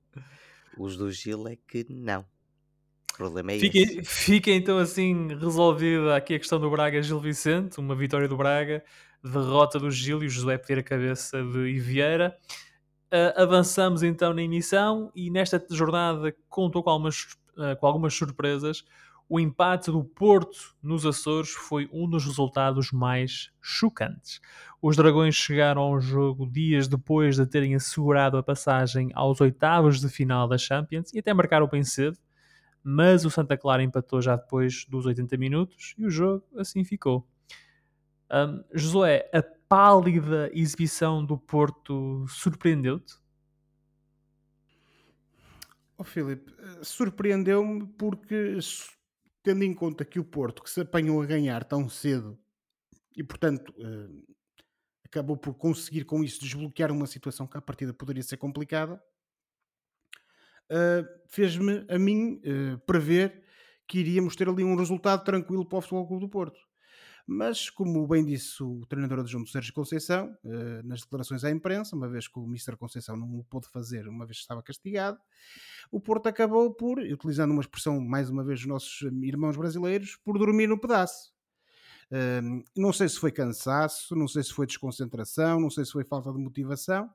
Os 0.79 0.97
do 0.97 1.13
Gil 1.13 1.47
é 1.49 1.57
que 1.69 1.85
não. 1.91 2.23
O 3.13 3.17
problema 3.17 3.53
é 3.53 3.59
fica, 3.59 3.79
esse. 3.79 4.05
Fica 4.05 4.51
então 4.51 4.79
assim 4.79 5.29
resolvida 5.29 6.17
aqui 6.17 6.35
a 6.35 6.39
questão 6.39 6.59
do 6.59 6.71
Braga-Gil 6.71 7.21
Vicente, 7.21 7.79
uma 7.79 7.95
vitória 7.95 8.27
do 8.27 8.37
Braga 8.39 8.83
derrota 9.23 9.79
do 9.79 9.91
Gil 9.91 10.23
e 10.23 10.27
o 10.27 10.31
José 10.31 10.57
pedir 10.59 10.81
a 10.81 10.83
cabeça 10.83 11.43
de 11.43 11.69
Iviera. 11.69 12.37
Uh, 13.13 13.43
avançamos 13.43 14.03
então 14.03 14.33
na 14.33 14.43
emissão 14.43 15.11
e 15.15 15.31
nesta 15.31 15.65
jornada 15.71 16.35
contou 16.49 16.83
com 16.83 16.91
algumas, 16.91 17.23
uh, 17.57 17.77
com 17.79 17.87
algumas 17.87 18.15
surpresas. 18.15 18.85
O 19.29 19.39
empate 19.39 19.91
do 19.93 20.03
Porto 20.03 20.75
nos 20.83 21.07
Açores 21.07 21.51
foi 21.51 21.89
um 21.93 22.09
dos 22.09 22.25
resultados 22.25 22.91
mais 22.91 23.51
chocantes. 23.61 24.41
Os 24.83 24.97
Dragões 24.97 25.37
chegaram 25.37 25.83
ao 25.83 26.01
jogo 26.01 26.51
dias 26.51 26.89
depois 26.89 27.37
de 27.37 27.47
terem 27.47 27.75
assegurado 27.75 28.37
a 28.37 28.43
passagem 28.43 29.11
aos 29.15 29.41
oitavos 29.41 30.01
de 30.01 30.09
final 30.09 30.49
da 30.49 30.59
Champions 30.59 31.13
e 31.13 31.19
até 31.21 31.33
marcaram 31.33 31.69
bem 31.69 31.85
cedo, 31.85 32.19
mas 32.83 33.25
o 33.25 33.31
Santa 33.31 33.57
Clara 33.57 33.83
empatou 33.83 34.21
já 34.21 34.35
depois 34.35 34.85
dos 34.89 35.07
80 35.07 35.37
minutos 35.37 35.95
e 35.99 36.07
o 36.07 36.11
jogo 36.11 36.45
assim 36.57 36.83
ficou. 36.83 37.25
Um, 38.33 38.63
Josué, 38.73 39.29
a 39.33 39.43
pálida 39.43 40.51
exibição 40.53 41.25
do 41.25 41.37
Porto 41.37 42.25
surpreendeu-te? 42.29 43.15
Oh, 45.99 46.05
Filipe, 46.05 46.55
eh, 46.59 46.83
surpreendeu-me 46.83 47.87
porque, 47.99 48.59
tendo 49.43 49.65
em 49.65 49.75
conta 49.75 50.05
que 50.05 50.19
o 50.19 50.25
Porto, 50.25 50.63
que 50.63 50.71
se 50.71 50.81
apanhou 50.81 51.21
a 51.21 51.27
ganhar 51.27 51.65
tão 51.65 51.89
cedo 51.89 52.39
e, 53.17 53.23
portanto, 53.23 53.75
uh, 53.79 54.35
acabou 55.05 55.37
por 55.37 55.55
conseguir 55.55 56.05
com 56.05 56.25
isso 56.25 56.41
desbloquear 56.41 56.91
uma 56.91 57.07
situação 57.07 57.47
que 57.47 57.59
à 57.59 57.61
partida 57.61 57.93
poderia 57.93 58.23
ser 58.23 58.37
complicada, 58.37 59.03
uh, 60.71 61.07
fez-me 61.29 61.85
a 61.89 61.99
mim 61.99 62.41
uh, 62.45 62.79
prever 62.87 63.45
que 63.87 63.99
iríamos 63.99 64.37
ter 64.37 64.49
ali 64.49 64.63
um 64.63 64.77
resultado 64.77 65.25
tranquilo 65.25 65.67
para 65.67 65.79
o 65.79 65.83
Futebol 65.83 66.07
Clube 66.07 66.25
do 66.25 66.31
Porto. 66.31 66.70
Mas, 67.33 67.71
como 67.71 68.05
bem 68.09 68.25
disse 68.25 68.61
o 68.61 68.85
treinador 68.87 69.21
adjunto 69.21 69.49
Sérgio 69.49 69.73
Conceição, 69.73 70.37
eh, 70.45 70.83
nas 70.83 71.03
declarações 71.03 71.45
à 71.45 71.51
imprensa, 71.53 71.95
uma 71.95 72.09
vez 72.09 72.27
que 72.27 72.37
o 72.37 72.43
Mr. 72.43 72.77
Conceição 72.77 73.17
não 73.17 73.39
o 73.39 73.45
pôde 73.45 73.69
fazer, 73.69 74.09
uma 74.09 74.27
vez 74.27 74.39
que 74.39 74.43
estava 74.43 74.61
castigado, 74.61 75.17
o 75.93 76.01
Porto 76.01 76.27
acabou 76.27 76.75
por, 76.75 76.99
utilizando 76.99 77.53
uma 77.53 77.61
expressão 77.61 78.01
mais 78.01 78.29
uma 78.31 78.43
vez 78.43 78.59
dos 78.59 78.67
nossos 78.67 79.03
irmãos 79.23 79.57
brasileiros, 79.57 80.17
por 80.25 80.41
dormir 80.41 80.67
no 80.67 80.77
pedaço. 80.77 81.33
não 82.77 82.93
sei 82.93 83.09
se 83.09 83.17
foi 83.17 83.31
cansaço, 83.31 84.17
não 84.17 84.27
sei 84.27 84.43
se 84.43 84.53
foi 84.53 84.67
desconcentração, 84.67 85.61
não 85.61 85.71
sei 85.71 85.85
se 85.85 85.93
foi 85.93 86.03
falta 86.03 86.33
de 86.33 86.39
motivação. 86.39 87.09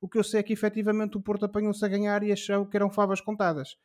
O 0.00 0.08
que 0.08 0.16
eu 0.16 0.22
sei 0.22 0.38
é 0.38 0.42
que 0.44 0.52
efetivamente 0.52 1.16
o 1.16 1.20
Porto 1.20 1.44
apanhou-se 1.44 1.84
a 1.84 1.88
ganhar 1.88 2.22
e 2.22 2.30
achou 2.30 2.66
que 2.66 2.76
eram 2.76 2.88
favas 2.88 3.20
contadas. 3.20 3.76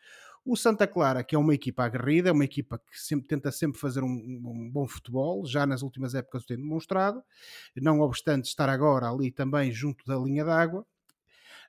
O 0.43 0.55
Santa 0.55 0.87
Clara, 0.87 1.23
que 1.23 1.35
é 1.35 1.37
uma 1.37 1.53
equipa 1.53 1.83
aguerrida, 1.83 2.29
é 2.29 2.31
uma 2.31 2.43
equipa 2.43 2.79
que 2.79 2.99
sempre, 2.99 3.27
tenta 3.27 3.51
sempre 3.51 3.79
fazer 3.79 4.03
um, 4.03 4.07
um, 4.07 4.71
bom 4.71 4.87
futebol, 4.87 5.45
já 5.45 5.67
nas 5.67 5.83
últimas 5.83 6.15
épocas 6.15 6.43
o 6.43 6.47
tem 6.47 6.57
demonstrado, 6.57 7.21
não 7.77 7.99
obstante 7.99 8.45
estar 8.45 8.67
agora 8.67 9.07
ali 9.07 9.29
também 9.31 9.71
junto 9.71 10.03
da 10.05 10.17
linha 10.17 10.43
d'água. 10.43 10.85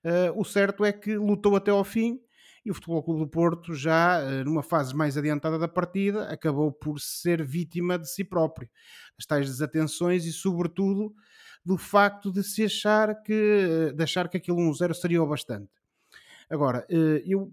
Uh, 0.03 0.41
o 0.41 0.45
certo 0.45 0.85
é 0.85 0.93
que 0.93 1.17
lutou 1.17 1.55
até 1.55 1.71
ao 1.71 1.85
fim 1.85 2.19
e 2.65 2.71
o 2.71 2.75
Futebol 2.75 3.03
Clube 3.03 3.21
do 3.21 3.29
Porto, 3.29 3.75
já 3.75 4.23
uh, 4.23 4.45
numa 4.45 4.63
fase 4.63 4.95
mais 4.95 5.19
adiantada 5.19 5.59
da 5.59 5.69
partida, 5.69 6.29
acabou 6.29 6.73
por 6.73 6.99
ser 6.99 7.45
vítima 7.45 7.99
de 7.99 8.11
si 8.11 8.25
próprio. 8.25 8.71
As 9.19 9.27
tais 9.27 9.47
desatenções 9.47 10.25
e, 10.25 10.33
sobretudo, 10.33 11.15
do 11.65 11.77
facto 11.77 12.33
de 12.33 12.43
se 12.43 12.65
achar 12.65 13.23
que, 13.23 13.93
de 13.95 14.03
achar 14.03 14.29
que 14.29 14.39
aquele 14.39 14.59
1-0 14.59 14.95
seria 14.95 15.23
o 15.23 15.27
bastante. 15.27 15.82
Agora, 16.53 16.87
eh, 16.91 17.23
eu 17.25 17.51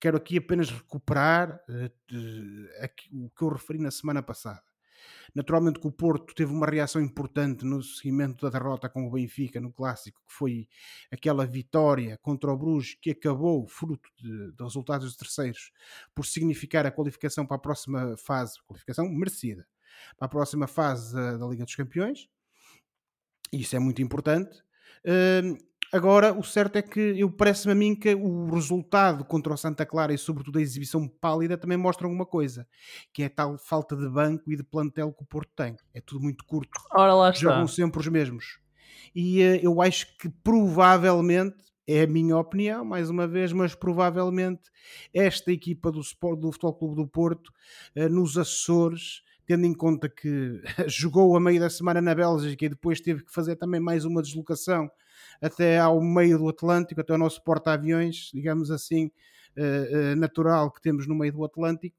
quero 0.00 0.16
aqui 0.16 0.38
apenas 0.38 0.70
recuperar 0.70 1.60
eh, 1.68 2.90
o 3.12 3.28
que 3.28 3.42
eu 3.42 3.50
referi 3.50 3.78
na 3.78 3.90
semana 3.90 4.22
passada. 4.22 4.62
Naturalmente 5.34 5.78
que 5.78 5.86
o 5.86 5.92
Porto 5.92 6.34
teve 6.34 6.50
uma 6.50 6.66
reação 6.66 7.02
importante 7.02 7.66
no 7.66 7.82
seguimento 7.82 8.46
da 8.46 8.58
derrota 8.58 8.88
com 8.88 9.06
o 9.06 9.10
Benfica 9.10 9.60
no 9.60 9.70
Clássico, 9.70 10.22
que 10.26 10.32
foi 10.32 10.66
aquela 11.12 11.44
vitória 11.44 12.16
contra 12.22 12.50
o 12.50 12.56
Bruges 12.56 12.96
que 12.98 13.10
acabou, 13.10 13.66
fruto 13.66 14.08
de, 14.16 14.52
de 14.52 14.64
resultados 14.64 15.12
de 15.12 15.18
terceiros, 15.18 15.70
por 16.14 16.24
significar 16.24 16.86
a 16.86 16.90
qualificação 16.90 17.44
para 17.44 17.58
a 17.58 17.60
próxima 17.60 18.16
fase, 18.16 18.54
qualificação 18.66 19.06
merecida, 19.06 19.68
para 20.16 20.24
a 20.24 20.30
próxima 20.30 20.66
fase 20.66 21.14
da, 21.14 21.36
da 21.36 21.46
Liga 21.46 21.66
dos 21.66 21.74
Campeões. 21.74 22.26
Isso 23.52 23.76
é 23.76 23.78
muito 23.78 24.00
importante. 24.00 24.62
Uh, 25.04 25.69
agora, 25.92 26.32
o 26.32 26.42
certo 26.42 26.76
é 26.76 26.82
que 26.82 27.00
eu 27.00 27.30
parece-me 27.30 27.72
a 27.72 27.74
mim 27.74 27.94
que 27.94 28.14
o 28.14 28.50
resultado 28.50 29.24
contra 29.24 29.52
o 29.52 29.56
Santa 29.56 29.84
Clara 29.86 30.12
e 30.12 30.18
sobretudo 30.18 30.58
a 30.58 30.62
exibição 30.62 31.06
pálida 31.06 31.56
também 31.56 31.76
mostram 31.76 32.10
uma 32.10 32.26
coisa, 32.26 32.66
que 33.12 33.22
é 33.22 33.26
a 33.26 33.30
tal 33.30 33.58
falta 33.58 33.96
de 33.96 34.08
banco 34.08 34.50
e 34.50 34.56
de 34.56 34.62
plantel 34.62 35.12
que 35.12 35.22
o 35.22 35.26
Porto 35.26 35.50
tem. 35.54 35.76
É 35.94 36.00
tudo 36.00 36.22
muito 36.22 36.44
curto. 36.44 36.70
Ora 36.92 37.14
lá 37.14 37.30
está. 37.30 37.40
Jogam 37.40 37.66
sempre 37.66 38.00
os 38.00 38.08
mesmos. 38.08 38.58
E 39.14 39.42
uh, 39.42 39.60
eu 39.62 39.80
acho 39.82 40.16
que 40.18 40.28
provavelmente 40.28 41.56
é 41.86 42.02
a 42.02 42.06
minha 42.06 42.36
opinião, 42.36 42.84
mais 42.84 43.10
uma 43.10 43.26
vez, 43.26 43.52
mas 43.52 43.74
provavelmente 43.74 44.62
esta 45.12 45.50
equipa 45.50 45.90
do, 45.90 46.00
do 46.36 46.52
Futebol 46.52 46.74
Clube 46.74 46.96
do 46.96 47.08
Porto, 47.08 47.50
uh, 47.96 48.08
nos 48.08 48.38
Açores, 48.38 49.22
tendo 49.46 49.66
em 49.66 49.74
conta 49.74 50.08
que 50.08 50.62
jogou 50.86 51.36
a 51.36 51.40
meio 51.40 51.58
da 51.58 51.68
semana 51.68 52.00
na 52.00 52.14
Bélgica 52.14 52.64
e 52.64 52.68
depois 52.68 53.00
teve 53.00 53.24
que 53.24 53.32
fazer 53.32 53.56
também 53.56 53.80
mais 53.80 54.04
uma 54.04 54.22
deslocação 54.22 54.88
até 55.40 55.78
ao 55.78 56.00
meio 56.00 56.38
do 56.38 56.48
Atlântico, 56.48 57.00
até 57.00 57.14
o 57.14 57.18
nosso 57.18 57.42
porta-aviões, 57.42 58.30
digamos 58.32 58.70
assim, 58.70 59.06
uh, 59.56 60.12
uh, 60.12 60.16
natural 60.16 60.70
que 60.70 60.80
temos 60.80 61.06
no 61.06 61.14
meio 61.14 61.32
do 61.32 61.44
Atlântico, 61.44 61.96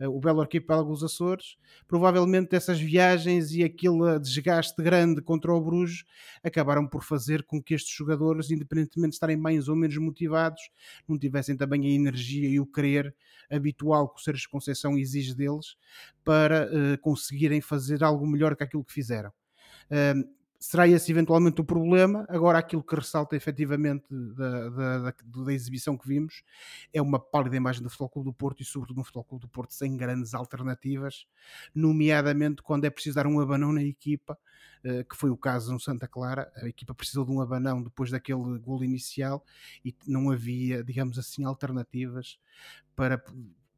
eh, 0.00 0.08
o 0.08 0.18
belo 0.18 0.40
arquipélago 0.40 0.90
dos 0.90 1.04
Açores, 1.04 1.56
provavelmente 1.86 2.54
essas 2.56 2.80
viagens 2.80 3.52
e 3.52 3.62
aquele 3.62 4.18
desgaste 4.18 4.82
grande 4.82 5.22
contra 5.22 5.52
o 5.52 5.60
Bruges 5.60 6.04
acabaram 6.42 6.86
por 6.86 7.04
fazer 7.04 7.44
com 7.44 7.62
que 7.62 7.74
estes 7.74 7.94
jogadores, 7.94 8.50
independentemente 8.50 9.10
de 9.10 9.14
estarem 9.14 9.36
mais 9.36 9.68
ou 9.68 9.76
menos 9.76 9.96
motivados, 9.96 10.60
não 11.06 11.18
tivessem 11.18 11.56
também 11.56 11.86
a 11.86 11.90
energia 11.90 12.48
e 12.48 12.58
o 12.58 12.66
querer 12.66 13.14
habitual 13.50 14.08
que 14.08 14.20
o 14.20 14.24
Sérgio 14.24 14.48
Conceição 14.50 14.98
exige 14.98 15.34
deles 15.34 15.76
para 16.24 16.68
conseguirem 17.00 17.60
fazer 17.60 18.04
algo 18.04 18.26
melhor 18.26 18.54
que 18.56 18.64
aquilo 18.64 18.84
que 18.84 18.92
fizeram. 18.92 19.32
Será 20.58 20.88
esse 20.88 21.10
eventualmente 21.12 21.60
o 21.60 21.64
problema. 21.64 22.26
Agora, 22.28 22.58
aquilo 22.58 22.82
que 22.82 22.94
ressalta 22.94 23.36
efetivamente 23.36 24.04
da, 24.10 24.68
da, 24.68 24.98
da, 24.98 25.14
da 25.44 25.52
exibição 25.52 25.96
que 25.96 26.06
vimos 26.06 26.42
é 26.92 27.00
uma 27.00 27.18
pálida 27.18 27.56
imagem 27.56 27.82
do 27.82 27.88
Futebol 27.88 28.08
Clube 28.08 28.30
do 28.30 28.32
Porto 28.34 28.60
e, 28.60 28.64
sobretudo, 28.64 28.96
no 28.96 29.04
Futebol 29.04 29.24
Clube 29.24 29.42
do 29.42 29.48
Porto 29.48 29.72
sem 29.72 29.96
grandes 29.96 30.34
alternativas, 30.34 31.26
nomeadamente 31.74 32.62
quando 32.62 32.84
é 32.84 32.90
preciso 32.90 33.14
dar 33.14 33.26
um 33.26 33.40
abanão 33.40 33.72
na 33.72 33.82
equipa, 33.82 34.36
eh, 34.82 35.04
que 35.04 35.16
foi 35.16 35.30
o 35.30 35.36
caso 35.36 35.72
no 35.72 35.78
Santa 35.78 36.08
Clara. 36.08 36.50
A 36.56 36.68
equipa 36.68 36.94
precisou 36.94 37.24
de 37.24 37.30
um 37.30 37.40
abanão 37.40 37.82
depois 37.82 38.10
daquele 38.10 38.58
gol 38.58 38.82
inicial 38.82 39.44
e 39.84 39.94
não 40.06 40.30
havia, 40.30 40.82
digamos 40.82 41.18
assim, 41.18 41.44
alternativas 41.44 42.38
para 42.96 43.22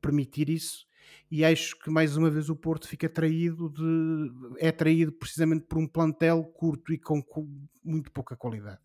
permitir 0.01 0.49
isso 0.49 0.87
e 1.31 1.45
acho 1.45 1.79
que 1.79 1.91
mais 1.91 2.17
uma 2.17 2.31
vez 2.31 2.51
o 2.51 2.57
Porto 2.57 2.89
fica 2.89 3.09
traído 3.09 3.69
de 3.71 4.57
é 4.59 4.73
traído 4.73 5.13
precisamente 5.13 5.67
por 5.67 5.79
um 5.79 5.87
plantel 5.87 6.45
curto 6.45 6.93
e 6.93 6.99
com, 6.99 7.23
com 7.23 7.49
muito 7.85 8.11
pouca 8.11 8.37
qualidade. 8.37 8.81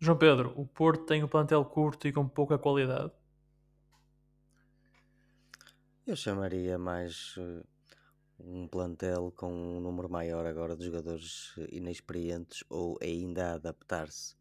João 0.00 0.18
Pedro, 0.18 0.52
o 0.56 0.66
Porto 0.66 1.06
tem 1.06 1.24
um 1.24 1.28
plantel 1.28 1.64
curto 1.64 2.06
e 2.06 2.12
com 2.12 2.28
pouca 2.28 2.58
qualidade? 2.58 3.12
Eu 6.06 6.14
chamaria 6.14 6.76
mais 6.76 7.34
uh, 7.38 7.66
um 8.38 8.68
plantel 8.68 9.32
com 9.34 9.50
um 9.50 9.80
número 9.80 10.10
maior 10.10 10.44
agora 10.44 10.76
de 10.76 10.84
jogadores 10.84 11.54
inexperientes 11.70 12.62
ou 12.68 12.98
ainda 13.00 13.52
a 13.52 13.54
adaptar-se. 13.54 14.36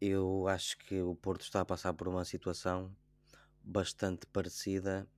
Eu 0.00 0.48
acho 0.48 0.76
que 0.78 1.00
o 1.00 1.14
Porto 1.14 1.42
está 1.42 1.60
a 1.60 1.64
passar 1.64 1.94
por 1.94 2.08
uma 2.08 2.24
situação 2.24 2.94
bastante 3.66 4.26
parecida 4.26 5.08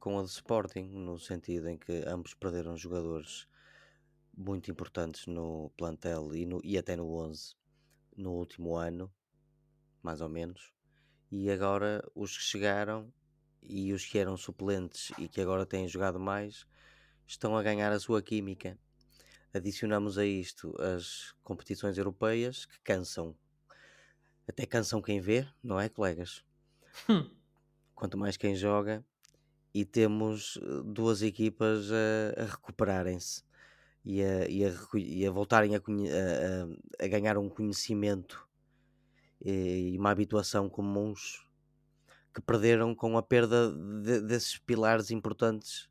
com 0.00 0.18
a 0.18 0.22
do 0.22 0.28
Sporting, 0.28 0.84
no 0.84 1.18
sentido 1.18 1.68
em 1.68 1.76
que 1.76 2.02
ambos 2.06 2.32
perderam 2.32 2.74
jogadores 2.74 3.46
muito 4.34 4.70
importantes 4.70 5.26
no 5.26 5.70
plantel 5.76 6.34
e, 6.34 6.46
no, 6.46 6.58
e 6.64 6.78
até 6.78 6.96
no 6.96 7.12
11 7.12 7.54
no 8.16 8.32
último 8.32 8.76
ano, 8.76 9.12
mais 10.02 10.22
ou 10.22 10.28
menos. 10.28 10.72
E 11.30 11.50
agora 11.50 12.02
os 12.14 12.38
que 12.38 12.44
chegaram 12.44 13.12
e 13.62 13.92
os 13.92 14.06
que 14.06 14.18
eram 14.18 14.38
suplentes 14.38 15.12
e 15.18 15.28
que 15.28 15.40
agora 15.40 15.66
têm 15.66 15.86
jogado 15.86 16.18
mais 16.18 16.66
estão 17.26 17.58
a 17.58 17.62
ganhar 17.62 17.92
a 17.92 18.00
sua 18.00 18.22
química. 18.22 18.78
Adicionamos 19.52 20.16
a 20.16 20.24
isto 20.24 20.74
as 20.80 21.34
competições 21.42 21.98
europeias 21.98 22.64
que 22.64 22.80
cansam, 22.80 23.36
até 24.48 24.64
cansam 24.64 25.02
quem 25.02 25.20
vê, 25.20 25.46
não 25.62 25.78
é, 25.78 25.90
colegas? 25.90 26.42
Hum 27.08 27.36
quanto 27.96 28.16
mais 28.16 28.36
quem 28.36 28.54
joga, 28.54 29.04
e 29.74 29.84
temos 29.84 30.60
eh, 30.62 30.82
duas 30.84 31.22
equipas 31.22 31.90
a, 31.90 32.42
a 32.42 32.44
recuperarem-se 32.44 33.42
e 34.04 34.22
a, 34.22 34.48
e, 34.48 34.64
a, 34.64 34.72
e 34.94 35.26
a 35.26 35.30
voltarem 35.30 35.74
a, 35.74 35.80
a, 37.02 37.08
ganhar 37.08 37.36
um 37.36 37.48
conhecimento 37.48 38.46
e, 39.44 39.94
e 39.94 39.98
uma 39.98 40.10
habituação 40.10 40.68
comuns 40.68 41.44
que 42.32 42.40
perderam 42.40 42.94
com 42.94 43.18
a 43.18 43.22
perda 43.22 43.72
de, 43.72 44.20
desses 44.20 44.58
pilares 44.58 45.10
importantes 45.10 45.88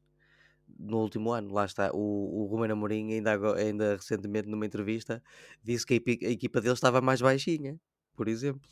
no 0.80 0.99
último 0.99 1.32
ano. 1.32 1.51
Lá 1.51 1.66
está, 1.66 1.91
o, 1.91 2.43
o 2.43 2.45
Ruben 2.45 2.72
Amorim 2.72 3.14
ainda, 3.14 3.36
ainda 3.56 3.95
recentemente 3.95 4.47
numa 4.47 4.66
entrevista 4.66 5.22
disse 5.64 5.86
que 5.86 5.95
a 5.95 5.97
equipa, 5.97 6.26
a 6.26 6.30
equipa 6.30 6.62
dele 6.62 6.76
estava 6.76 7.01
mais 7.01 7.20
baixinha, 7.20 7.80
por 8.16 8.28
exemplo. 8.28 8.70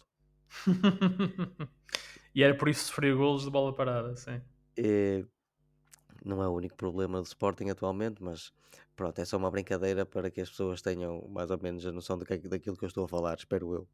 E 2.35 2.43
era 2.43 2.55
por 2.55 2.69
isso 2.69 2.81
que 2.81 2.87
sofreu 2.87 3.17
golos 3.17 3.43
de 3.43 3.51
bola 3.51 3.73
parada, 3.73 4.15
sim. 4.15 4.41
É, 4.75 5.23
não 6.25 6.41
é 6.41 6.47
o 6.47 6.53
único 6.53 6.75
problema 6.75 7.19
do 7.19 7.25
Sporting 7.25 7.69
atualmente, 7.69 8.23
mas 8.23 8.51
pronto, 8.95 9.19
é 9.19 9.25
só 9.25 9.37
uma 9.37 9.51
brincadeira 9.51 10.05
para 10.05 10.31
que 10.31 10.41
as 10.41 10.49
pessoas 10.49 10.81
tenham 10.81 11.27
mais 11.29 11.51
ou 11.51 11.59
menos 11.61 11.85
a 11.85 11.91
noção 11.91 12.17
de 12.17 12.25
que, 12.25 12.37
daquilo 12.47 12.77
que 12.77 12.83
eu 12.83 12.87
estou 12.87 13.05
a 13.05 13.07
falar, 13.07 13.35
espero 13.37 13.73
eu. 13.73 13.87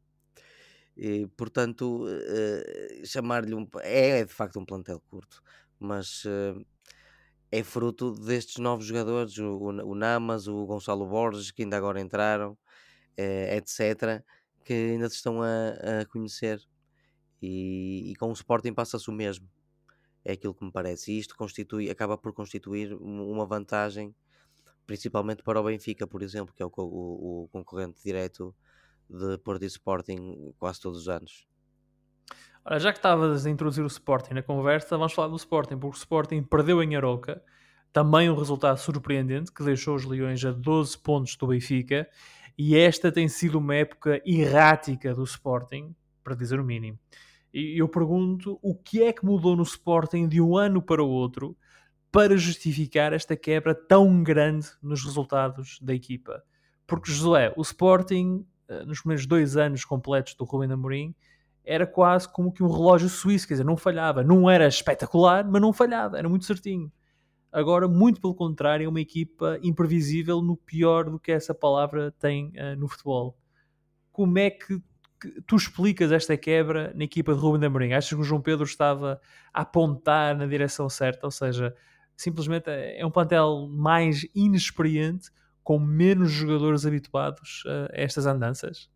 E, 0.96 1.26
portanto, 1.36 2.04
uh, 2.04 3.06
chamar-lhe 3.06 3.54
um. 3.54 3.66
É, 3.82 4.20
é, 4.20 4.24
de 4.24 4.32
facto 4.32 4.58
um 4.58 4.64
plantel 4.64 5.00
curto, 5.08 5.42
mas 5.78 6.24
uh, 6.24 6.64
é 7.50 7.62
fruto 7.62 8.12
destes 8.12 8.56
novos 8.58 8.86
jogadores, 8.86 9.38
o, 9.38 9.56
o, 9.58 9.94
Namas, 9.94 10.46
o 10.46 10.64
Gonçalo 10.66 11.06
Borges, 11.06 11.50
que 11.50 11.62
ainda 11.62 11.76
agora 11.76 12.00
entraram, 12.00 12.52
uh, 12.52 13.54
etc., 13.56 14.22
que 14.64 14.72
ainda 14.72 15.08
se 15.08 15.16
estão 15.16 15.42
a, 15.42 16.00
a 16.00 16.06
conhecer 16.06 16.60
e, 17.42 18.10
e 18.10 18.16
com 18.16 18.28
o 18.28 18.32
Sporting 18.32 18.72
passa-se 18.72 19.08
o 19.08 19.12
mesmo. 19.12 19.48
É 20.24 20.32
aquilo 20.32 20.54
que 20.54 20.64
me 20.64 20.70
parece. 20.70 21.12
E 21.12 21.18
isto 21.18 21.34
constitui, 21.36 21.88
acaba 21.90 22.16
por 22.18 22.32
constituir 22.32 22.92
uma 22.94 23.46
vantagem, 23.46 24.14
principalmente 24.86 25.42
para 25.42 25.60
o 25.60 25.64
Benfica, 25.64 26.06
por 26.06 26.22
exemplo, 26.22 26.54
que 26.54 26.62
é 26.62 26.66
o, 26.66 26.70
o, 26.76 27.44
o 27.44 27.48
concorrente 27.48 28.02
direto 28.02 28.54
de 29.08 29.38
Porto 29.38 29.62
e 29.62 29.66
Sporting 29.66 30.54
quase 30.58 30.80
todos 30.80 31.00
os 31.00 31.08
anos. 31.08 31.46
Ora, 32.64 32.78
já 32.78 32.92
que 32.92 32.98
estavas 32.98 33.46
a 33.46 33.50
introduzir 33.50 33.82
o 33.82 33.86
Sporting 33.86 34.34
na 34.34 34.42
conversa, 34.42 34.96
vamos 34.98 35.14
falar 35.14 35.28
do 35.28 35.36
Sporting, 35.36 35.78
porque 35.78 35.96
o 35.96 35.98
Sporting 35.98 36.42
perdeu 36.42 36.82
em 36.82 36.94
Aroca, 36.94 37.42
também 37.92 38.30
um 38.30 38.34
resultado 38.34 38.76
surpreendente, 38.76 39.50
que 39.50 39.64
deixou 39.64 39.96
os 39.96 40.04
Leões 40.04 40.44
a 40.44 40.52
12 40.52 40.98
pontos 40.98 41.36
do 41.36 41.46
Benfica, 41.46 42.08
e 42.56 42.76
esta 42.76 43.10
tem 43.10 43.28
sido 43.28 43.58
uma 43.58 43.74
época 43.74 44.20
errática 44.26 45.14
do 45.14 45.24
Sporting, 45.24 45.94
para 46.22 46.34
dizer 46.34 46.60
o 46.60 46.64
mínimo. 46.64 46.98
E 47.52 47.80
eu 47.80 47.88
pergunto 47.88 48.58
o 48.62 48.74
que 48.74 49.02
é 49.02 49.12
que 49.12 49.24
mudou 49.24 49.56
no 49.56 49.62
Sporting 49.62 50.28
de 50.28 50.40
um 50.40 50.56
ano 50.56 50.80
para 50.80 51.02
o 51.02 51.08
outro 51.08 51.56
para 52.12 52.36
justificar 52.36 53.12
esta 53.12 53.36
quebra 53.36 53.74
tão 53.74 54.22
grande 54.22 54.68
nos 54.82 55.04
resultados 55.04 55.78
da 55.80 55.94
equipa. 55.94 56.42
Porque, 56.86 57.10
Josué, 57.10 57.52
o 57.56 57.62
Sporting, 57.62 58.44
eh, 58.68 58.84
nos 58.84 59.00
primeiros 59.00 59.26
dois 59.26 59.56
anos 59.56 59.84
completos 59.84 60.34
do 60.34 60.44
Rubem 60.44 60.72
Amorim, 60.72 61.14
era 61.64 61.86
quase 61.86 62.28
como 62.28 62.52
que 62.52 62.62
um 62.62 62.70
relógio 62.70 63.08
suíço, 63.08 63.46
quer 63.46 63.54
dizer, 63.54 63.64
não 63.64 63.76
falhava. 63.76 64.24
Não 64.24 64.50
era 64.50 64.66
espetacular, 64.66 65.48
mas 65.48 65.62
não 65.62 65.72
falhava, 65.72 66.18
era 66.18 66.28
muito 66.28 66.44
certinho. 66.44 66.90
Agora, 67.52 67.88
muito 67.88 68.20
pelo 68.20 68.34
contrário, 68.34 68.86
é 68.86 68.88
uma 68.88 69.00
equipa 69.00 69.58
imprevisível 69.62 70.40
no 70.40 70.56
pior 70.56 71.10
do 71.10 71.18
que 71.18 71.32
essa 71.32 71.54
palavra 71.54 72.12
tem 72.12 72.48
uh, 72.48 72.78
no 72.78 72.88
futebol. 72.88 73.36
Como 74.12 74.38
é 74.38 74.50
que 74.50 74.80
tu 75.46 75.56
explicas 75.56 76.12
esta 76.12 76.36
quebra 76.36 76.92
na 76.94 77.04
equipa 77.04 77.34
de 77.34 77.40
Ruben 77.40 77.66
Amorim? 77.66 77.92
Achas 77.92 78.10
que 78.10 78.20
o 78.20 78.24
João 78.24 78.40
Pedro 78.40 78.64
estava 78.64 79.20
a 79.52 79.62
apontar 79.62 80.36
na 80.36 80.46
direção 80.46 80.88
certa? 80.88 81.26
Ou 81.26 81.30
seja, 81.30 81.74
simplesmente 82.16 82.68
é 82.68 83.04
um 83.04 83.10
plantel 83.10 83.68
mais 83.70 84.26
inexperiente, 84.34 85.30
com 85.62 85.78
menos 85.78 86.30
jogadores 86.30 86.86
habituados 86.86 87.62
a 87.66 87.88
estas 87.92 88.26
andanças? 88.26 88.90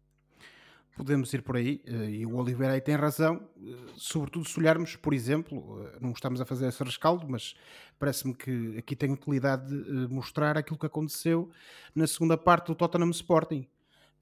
Podemos 0.96 1.32
ir 1.34 1.42
por 1.42 1.56
aí, 1.56 1.82
eh, 1.84 2.10
e 2.10 2.26
o 2.26 2.36
Oliveira 2.36 2.74
aí 2.74 2.80
tem 2.80 2.94
razão, 2.94 3.48
eh, 3.60 3.76
sobretudo 3.96 4.48
se 4.48 4.60
olharmos, 4.60 4.94
por 4.94 5.12
exemplo, 5.12 5.84
eh, 5.88 5.98
não 6.00 6.12
estamos 6.12 6.40
a 6.40 6.44
fazer 6.46 6.68
esse 6.68 6.84
rescaldo, 6.84 7.26
mas 7.28 7.54
parece-me 7.98 8.32
que 8.32 8.78
aqui 8.78 8.94
tem 8.94 9.10
utilidade 9.10 9.66
de 9.66 10.06
mostrar 10.08 10.56
aquilo 10.56 10.78
que 10.78 10.86
aconteceu 10.86 11.50
na 11.96 12.06
segunda 12.06 12.36
parte 12.38 12.68
do 12.68 12.76
Tottenham 12.76 13.10
Sporting 13.10 13.66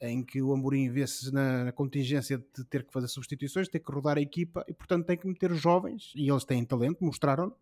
em 0.02 0.22
que 0.22 0.42
o 0.42 0.52
Amorim 0.52 0.90
vê-se 0.90 1.32
na, 1.32 1.64
na, 1.64 1.72
contingência 1.72 2.36
de 2.36 2.64
ter 2.64 2.84
que 2.84 2.92
fazer 2.92 3.08
substituições, 3.08 3.68
ter 3.68 3.78
que 3.78 3.90
rodar 3.90 4.18
a 4.18 4.20
equipa 4.20 4.64
e, 4.68 4.74
portanto, 4.74 5.06
tem 5.06 5.16
que 5.16 5.26
meter 5.26 5.52
os 5.52 5.60
jovens, 5.60 6.12
e 6.14 6.28
eles 6.28 6.44
têm 6.44 6.64
talento, 6.64 7.04
mostraram 7.04 7.54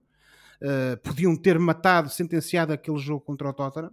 uh, 0.60 0.96
podiam 1.02 1.36
ter 1.36 1.58
matado, 1.58 2.08
sentenciado 2.10 2.72
aquele 2.72 2.98
jogo 2.98 3.20
contra 3.24 3.48
o 3.48 3.52
Tottenham. 3.52 3.90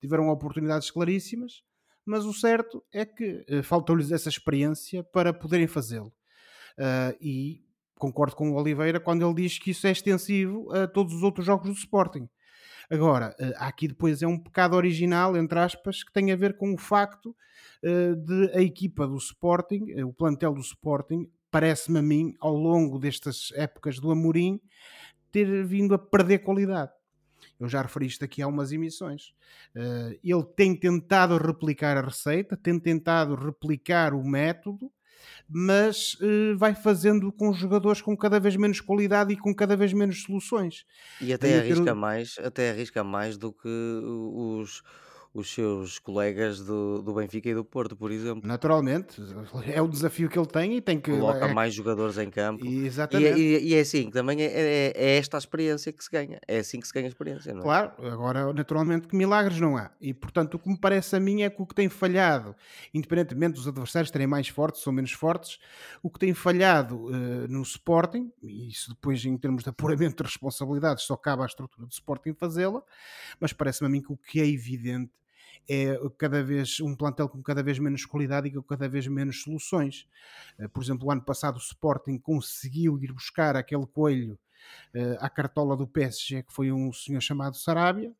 Tiveram 0.00 0.28
oportunidades 0.28 0.90
claríssimas, 0.90 1.62
mas 2.04 2.24
o 2.24 2.32
certo 2.32 2.82
é 2.92 3.04
que 3.04 3.44
uh, 3.48 3.62
faltou-lhes 3.62 4.10
essa 4.10 4.28
experiência 4.28 5.02
para 5.02 5.32
poderem 5.32 5.66
fazê-lo. 5.66 6.12
Uh, 6.78 7.16
e 7.20 7.64
concordo 7.98 8.34
com 8.34 8.52
o 8.52 8.54
Oliveira 8.54 8.98
quando 8.98 9.26
ele 9.26 9.42
diz 9.42 9.58
que 9.58 9.72
isso 9.72 9.86
é 9.86 9.90
extensivo 9.90 10.72
a 10.72 10.86
todos 10.86 11.14
os 11.14 11.22
outros 11.22 11.44
jogos 11.44 11.68
do 11.68 11.74
Sporting. 11.74 12.28
Agora, 12.90 13.36
há 13.56 13.68
aqui 13.68 13.86
depois 13.86 14.20
é 14.20 14.26
um 14.26 14.38
pecado 14.38 14.74
original, 14.74 15.36
entre 15.36 15.58
aspas, 15.58 16.02
que 16.02 16.12
tem 16.12 16.32
a 16.32 16.36
ver 16.36 16.56
com 16.56 16.74
o 16.74 16.78
facto 16.78 17.34
de 17.82 18.50
a 18.52 18.60
equipa 18.60 19.06
do 19.06 19.16
Sporting, 19.16 20.02
o 20.02 20.12
plantel 20.12 20.52
do 20.52 20.60
Sporting, 20.60 21.30
parece-me 21.50 22.00
a 22.00 22.02
mim, 22.02 22.34
ao 22.40 22.54
longo 22.54 22.98
destas 22.98 23.52
épocas 23.54 23.98
do 24.00 24.10
Amorim, 24.10 24.60
ter 25.30 25.64
vindo 25.64 25.94
a 25.94 25.98
perder 25.98 26.40
qualidade. 26.40 26.90
Eu 27.58 27.68
já 27.68 27.80
referi 27.80 28.06
isto 28.06 28.24
aqui 28.24 28.42
há 28.42 28.48
umas 28.48 28.72
emissões. 28.72 29.32
Ele 30.22 30.44
tem 30.56 30.74
tentado 30.74 31.38
replicar 31.38 31.96
a 31.96 32.02
receita, 32.02 32.56
tem 32.56 32.78
tentado 32.78 33.34
replicar 33.34 34.14
o 34.14 34.24
método, 34.24 34.90
mas 35.48 36.14
uh, 36.14 36.56
vai 36.56 36.74
fazendo 36.74 37.32
com 37.32 37.52
jogadores 37.52 38.00
com 38.00 38.16
cada 38.16 38.38
vez 38.38 38.56
menos 38.56 38.80
qualidade 38.80 39.32
e 39.32 39.36
com 39.36 39.54
cada 39.54 39.76
vez 39.76 39.92
menos 39.92 40.22
soluções. 40.22 40.84
E 41.20 41.32
até 41.32 41.58
arrisca 41.58 41.84
ter... 41.84 41.94
mais, 41.94 42.36
até 42.38 42.70
arrisca 42.70 43.04
mais 43.04 43.36
do 43.36 43.52
que 43.52 43.68
os 43.68 44.82
os 45.32 45.52
seus 45.52 45.98
colegas 45.98 46.60
do, 46.60 47.02
do 47.02 47.14
Benfica 47.14 47.48
e 47.48 47.54
do 47.54 47.64
Porto, 47.64 47.96
por 47.96 48.10
exemplo. 48.10 48.46
Naturalmente, 48.46 49.22
é 49.72 49.80
o 49.80 49.86
desafio 49.86 50.28
que 50.28 50.36
ele 50.36 50.46
tem 50.46 50.76
e 50.76 50.80
tem 50.80 50.98
que. 50.98 51.10
Coloca 51.10 51.46
é... 51.46 51.54
mais 51.54 51.72
jogadores 51.72 52.18
em 52.18 52.28
campo. 52.28 52.66
Exatamente. 52.66 53.38
E, 53.38 53.58
e, 53.58 53.68
e 53.68 53.74
é 53.74 53.80
assim, 53.80 54.10
também 54.10 54.42
é, 54.42 54.46
é, 54.46 54.92
é, 54.96 55.16
esta 55.18 55.36
a 55.36 55.38
experiência 55.38 55.92
que 55.92 56.02
se 56.02 56.10
ganha. 56.10 56.40
É 56.48 56.58
assim 56.58 56.80
que 56.80 56.86
se 56.86 56.92
ganha 56.92 57.06
a 57.06 57.08
experiência, 57.08 57.52
não 57.54 57.60
é? 57.60 57.62
Claro, 57.62 57.92
agora, 58.06 58.52
naturalmente, 58.52 59.06
que 59.06 59.14
milagres 59.14 59.60
não 59.60 59.76
há. 59.76 59.92
E 60.00 60.12
portanto, 60.12 60.54
o 60.54 60.58
que 60.58 60.68
me 60.68 60.76
parece 60.76 61.14
a 61.14 61.20
mim 61.20 61.42
é 61.42 61.50
que 61.50 61.62
o 61.62 61.66
que 61.66 61.74
tem 61.76 61.88
falhado, 61.88 62.56
independentemente 62.92 63.54
dos 63.54 63.68
adversários 63.68 64.10
terem 64.10 64.26
mais 64.26 64.48
fortes 64.48 64.84
ou 64.84 64.92
menos 64.92 65.12
fortes, 65.12 65.58
o 66.02 66.10
que 66.10 66.18
tem 66.18 66.34
falhado 66.34 67.06
uh, 67.06 67.48
no 67.48 67.62
Sporting, 67.62 68.32
e 68.42 68.68
isso 68.68 68.90
depois, 68.90 69.24
em 69.24 69.36
termos 69.38 69.62
de 69.62 69.70
apuramento 69.70 70.16
de 70.16 70.22
responsabilidades, 70.24 71.04
só 71.04 71.16
cabe 71.16 71.42
à 71.42 71.46
estrutura 71.46 71.86
do 71.86 71.92
Sporting 71.92 72.34
fazê-la, 72.34 72.82
mas 73.38 73.52
parece-me 73.52 73.86
a 73.86 73.90
mim 73.90 74.02
que 74.02 74.12
o 74.12 74.16
que 74.16 74.40
é 74.40 74.46
evidente 74.46 75.12
é 75.68 75.96
cada 76.18 76.42
vez 76.42 76.80
um 76.80 76.94
plantel 76.94 77.28
com 77.28 77.42
cada 77.42 77.62
vez 77.62 77.78
menos 77.78 78.04
qualidade 78.04 78.48
e 78.48 78.52
com 78.52 78.62
cada 78.62 78.88
vez 78.88 79.06
menos 79.06 79.42
soluções. 79.42 80.06
Eh, 80.58 80.68
por 80.68 80.82
exemplo, 80.82 81.08
o 81.08 81.10
ano 81.10 81.22
passado 81.22 81.56
o 81.56 81.60
Sporting 81.60 82.18
conseguiu 82.18 82.98
ir 83.02 83.12
buscar 83.12 83.56
aquele 83.56 83.86
coelho 83.86 84.38
eh, 84.94 85.16
à 85.20 85.28
cartola 85.30 85.76
do 85.76 85.86
PSG, 85.86 86.42
que 86.42 86.52
foi 86.52 86.72
um 86.72 86.92
senhor 86.92 87.20
chamado 87.20 87.56
Sarabia, 87.56 88.12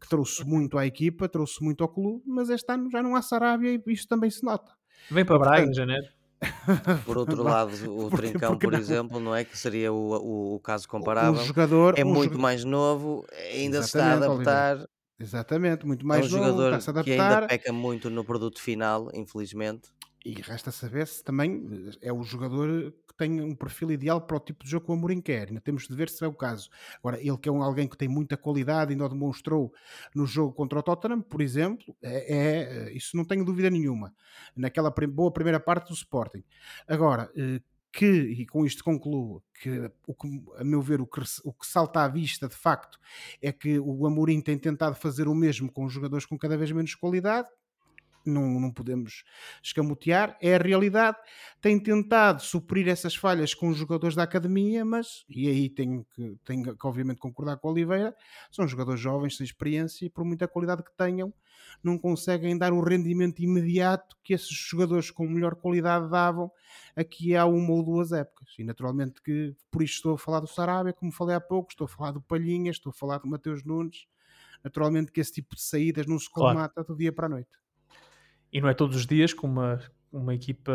que 0.00 0.08
trouxe 0.08 0.44
muito 0.44 0.78
à 0.78 0.86
equipa, 0.86 1.28
trouxe 1.28 1.62
muito 1.62 1.82
ao 1.82 1.88
clube, 1.88 2.22
mas 2.26 2.50
este 2.50 2.72
ano 2.72 2.90
já 2.90 3.02
não 3.02 3.16
há 3.16 3.22
Sarabia 3.22 3.74
e 3.74 3.92
isso 3.92 4.06
também 4.06 4.30
se 4.30 4.44
nota. 4.44 4.72
Vem 5.10 5.24
para 5.24 5.38
Braga 5.38 5.66
em 5.66 5.74
janeiro. 5.74 6.06
Por 7.04 7.18
outro 7.18 7.42
lado, 7.42 7.72
o 7.90 8.08
porque, 8.08 8.28
Trincão, 8.28 8.50
porque 8.52 8.66
por 8.66 8.72
não? 8.72 8.78
exemplo, 8.78 9.18
não 9.18 9.34
é 9.34 9.44
que 9.44 9.58
seria 9.58 9.92
o, 9.92 9.96
o, 9.96 10.54
o 10.54 10.60
caso 10.60 10.88
comparável. 10.88 11.40
Um 11.40 11.44
jogador, 11.44 11.98
é 11.98 12.04
um 12.04 12.12
muito 12.12 12.38
mais 12.38 12.62
novo, 12.62 13.26
ainda 13.52 13.82
se 13.82 13.88
está 13.88 14.12
a 14.12 14.12
adaptar. 14.14 14.76
Oliver. 14.76 14.88
Exatamente, 15.20 15.84
muito 15.84 16.06
mais 16.06 16.32
é 16.32 16.36
um 16.36 16.38
novo, 16.38 16.46
jogador 16.46 16.74
a 16.74 17.04
que 17.04 17.10
ainda 17.12 17.46
peca 17.48 17.72
muito 17.72 18.08
no 18.08 18.24
produto 18.24 18.60
final, 18.60 19.10
infelizmente. 19.12 19.90
E 20.24 20.34
resta 20.40 20.70
saber 20.70 21.06
se 21.06 21.22
também 21.24 21.66
eh, 22.02 22.08
é 22.08 22.12
o 22.12 22.22
jogador 22.22 22.92
que 23.06 23.14
tem 23.16 23.40
um 23.40 23.54
perfil 23.54 23.90
ideal 23.92 24.20
para 24.20 24.36
o 24.36 24.40
tipo 24.40 24.64
de 24.64 24.70
jogo 24.70 24.86
que 24.86 24.92
o 24.92 24.94
Amorim 24.94 25.20
quer. 25.20 25.48
Ainda 25.48 25.60
temos 25.60 25.88
de 25.88 25.94
ver 25.94 26.08
se 26.08 26.24
é 26.24 26.28
o 26.28 26.34
caso. 26.34 26.68
Agora, 26.98 27.18
ele 27.20 27.36
que 27.38 27.48
é 27.48 27.52
um, 27.52 27.62
alguém 27.62 27.88
que 27.88 27.96
tem 27.96 28.08
muita 28.08 28.36
qualidade 28.36 28.92
e 28.92 28.94
ainda 28.94 29.08
demonstrou 29.08 29.72
no 30.14 30.26
jogo 30.26 30.52
contra 30.52 30.78
o 30.78 30.82
Tottenham, 30.82 31.22
por 31.22 31.40
exemplo, 31.40 31.96
é, 32.02 32.36
é 32.36 32.88
eh, 32.88 32.92
isso 32.92 33.16
não 33.16 33.24
tenho 33.24 33.44
dúvida 33.44 33.70
nenhuma. 33.70 34.14
Naquela 34.54 34.92
boa 35.08 35.32
primeira 35.32 35.58
parte 35.58 35.88
do 35.88 35.94
Sporting. 35.94 36.44
Agora, 36.86 37.30
eh, 37.36 37.60
que, 37.92 38.06
e 38.06 38.46
com 38.46 38.64
isto 38.64 38.84
concluo, 38.84 39.42
que, 39.60 39.90
o 40.06 40.14
que 40.14 40.42
a 40.56 40.64
meu 40.64 40.80
ver, 40.80 41.00
o 41.00 41.06
que, 41.06 41.20
o 41.44 41.52
que 41.52 41.66
salta 41.66 42.02
à 42.02 42.08
vista 42.08 42.48
de 42.48 42.54
facto 42.54 42.98
é 43.40 43.50
que 43.52 43.78
o 43.78 44.06
Amorim 44.06 44.40
tem 44.40 44.58
tentado 44.58 44.94
fazer 44.94 45.28
o 45.28 45.34
mesmo 45.34 45.70
com 45.72 45.88
jogadores 45.88 46.26
com 46.26 46.38
cada 46.38 46.56
vez 46.56 46.70
menos 46.70 46.94
qualidade, 46.94 47.48
não, 48.28 48.60
não 48.60 48.72
podemos 48.72 49.24
escamotear, 49.62 50.36
é 50.40 50.54
a 50.54 50.58
realidade. 50.58 51.16
Tem 51.60 51.78
tentado 51.78 52.42
suprir 52.42 52.88
essas 52.88 53.14
falhas 53.14 53.54
com 53.54 53.68
os 53.68 53.76
jogadores 53.76 54.14
da 54.14 54.22
academia, 54.22 54.84
mas, 54.84 55.24
e 55.28 55.48
aí 55.48 55.68
tenho 55.68 56.06
que, 56.14 56.36
tenho 56.44 56.76
que 56.76 56.86
obviamente 56.86 57.18
concordar 57.18 57.56
com 57.56 57.68
o 57.68 57.72
Oliveira, 57.72 58.14
são 58.50 58.66
jogadores 58.66 59.00
jovens, 59.00 59.36
sem 59.36 59.44
experiência 59.44 60.06
e 60.06 60.10
por 60.10 60.24
muita 60.24 60.46
qualidade 60.46 60.82
que 60.82 60.96
tenham, 60.96 61.32
não 61.82 61.98
conseguem 61.98 62.56
dar 62.56 62.72
o 62.72 62.80
rendimento 62.80 63.40
imediato 63.40 64.16
que 64.22 64.34
esses 64.34 64.50
jogadores 64.50 65.10
com 65.10 65.26
melhor 65.26 65.54
qualidade 65.54 66.10
davam 66.10 66.50
aqui 66.96 67.36
há 67.36 67.46
uma 67.46 67.72
ou 67.72 67.82
duas 67.82 68.12
épocas. 68.12 68.54
E 68.58 68.64
naturalmente 68.64 69.22
que 69.22 69.54
por 69.70 69.82
isto 69.82 69.96
estou 69.96 70.14
a 70.14 70.18
falar 70.18 70.40
do 70.40 70.46
Sarabia, 70.46 70.92
como 70.92 71.12
falei 71.12 71.36
há 71.36 71.40
pouco, 71.40 71.70
estou 71.70 71.84
a 71.84 71.88
falar 71.88 72.12
do 72.12 72.20
Palhinha, 72.20 72.70
estou 72.70 72.90
a 72.90 72.92
falar 72.92 73.18
do 73.18 73.28
Mateus 73.28 73.64
Nunes. 73.64 74.06
Naturalmente 74.62 75.12
que 75.12 75.20
esse 75.20 75.32
tipo 75.32 75.54
de 75.54 75.62
saídas 75.62 76.06
não 76.06 76.18
se 76.18 76.28
colmata 76.30 76.74
claro. 76.74 76.88
do 76.88 76.96
dia 76.96 77.12
para 77.12 77.26
a 77.26 77.28
noite. 77.28 77.50
E 78.52 78.60
não 78.60 78.68
é 78.68 78.74
todos 78.74 78.96
os 78.96 79.06
dias 79.06 79.32
que 79.32 79.44
uma, 79.44 79.80
uma 80.12 80.34
equipa, 80.34 80.72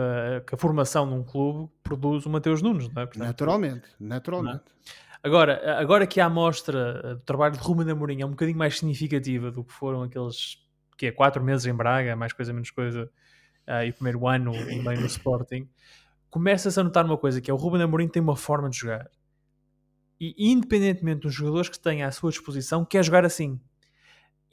que 0.47 0.55
a 0.55 0.57
formação 0.57 1.07
de 1.07 1.13
um 1.13 1.23
clube 1.23 1.71
produz 1.83 2.25
o 2.25 2.29
Mateus 2.29 2.61
Nunes, 2.61 2.87
não 2.89 3.01
é? 3.01 3.05
Portanto, 3.05 3.25
naturalmente, 3.27 3.87
naturalmente. 3.99 4.63
É? 4.87 5.03
Agora, 5.23 5.79
agora 5.79 6.05
que 6.05 6.19
a 6.19 6.25
amostra 6.25 7.15
do 7.15 7.21
trabalho 7.21 7.53
de 7.53 7.59
Ruben 7.59 7.89
Amorim 7.89 8.21
é 8.21 8.25
um 8.25 8.31
bocadinho 8.31 8.57
mais 8.57 8.77
significativa 8.77 9.49
do 9.49 9.63
que 9.63 9.71
foram 9.71 10.03
aqueles 10.03 10.57
que 10.97 11.07
é 11.07 11.11
quatro 11.11 11.41
meses 11.41 11.65
em 11.65 11.73
Braga, 11.73 12.15
mais 12.15 12.33
coisa 12.33 12.51
menos 12.51 12.69
coisa, 12.71 13.09
uh, 13.67 13.83
e 13.85 13.89
o 13.89 13.93
primeiro 13.93 14.27
ano 14.27 14.51
meio 14.51 14.99
no 14.99 15.05
Sporting, 15.05 15.67
começa-se 16.29 16.79
a 16.79 16.83
notar 16.83 17.05
uma 17.05 17.17
coisa, 17.17 17.39
que 17.39 17.49
é 17.49 17.53
o 17.53 17.57
Ruben 17.57 17.81
Amorim 17.81 18.07
tem 18.07 18.21
uma 18.21 18.35
forma 18.35 18.69
de 18.69 18.77
jogar. 18.77 19.09
E 20.19 20.51
independentemente 20.51 21.21
dos 21.21 21.33
jogadores 21.33 21.69
que 21.69 21.79
têm 21.79 22.03
à 22.03 22.11
sua 22.11 22.29
disposição, 22.29 22.85
quer 22.85 23.03
jogar 23.03 23.25
assim. 23.25 23.59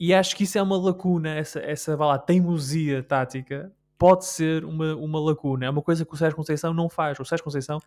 E 0.03 0.15
acho 0.15 0.35
que 0.35 0.45
isso 0.45 0.57
é 0.57 0.61
uma 0.63 0.75
lacuna, 0.75 1.29
essa, 1.29 1.59
essa 1.59 1.95
lá, 1.95 2.17
teimosia 2.17 3.03
tática 3.03 3.71
pode 3.99 4.25
ser 4.25 4.65
uma, 4.65 4.95
uma 4.95 5.19
lacuna. 5.19 5.67
É 5.67 5.69
uma 5.69 5.83
coisa 5.83 6.03
que 6.03 6.11
o 6.11 6.17
Sérgio 6.17 6.35
Conceição 6.35 6.73
não 6.73 6.89
faz. 6.89 7.19
O 7.19 7.23
Sérgio 7.23 7.43
Conceição, 7.43 7.77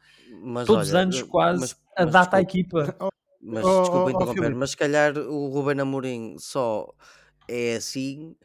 mas, 0.40 0.64
todos 0.64 0.86
os 0.86 0.94
anos, 0.94 1.20
quase 1.24 1.58
mas, 1.58 1.76
mas, 1.98 2.08
adapta 2.08 2.36
a 2.36 2.40
equipa. 2.40 2.96
Mas 3.42 3.64
oh, 3.64 3.80
desculpa 3.80 4.04
oh, 4.04 4.10
interromper, 4.10 4.54
oh, 4.54 4.56
mas 4.56 4.70
se 4.70 4.76
calhar 4.76 5.18
o 5.18 5.48
Ruben 5.48 5.80
Amorim 5.80 6.36
só 6.38 6.88
é 7.48 7.74
assim 7.74 8.36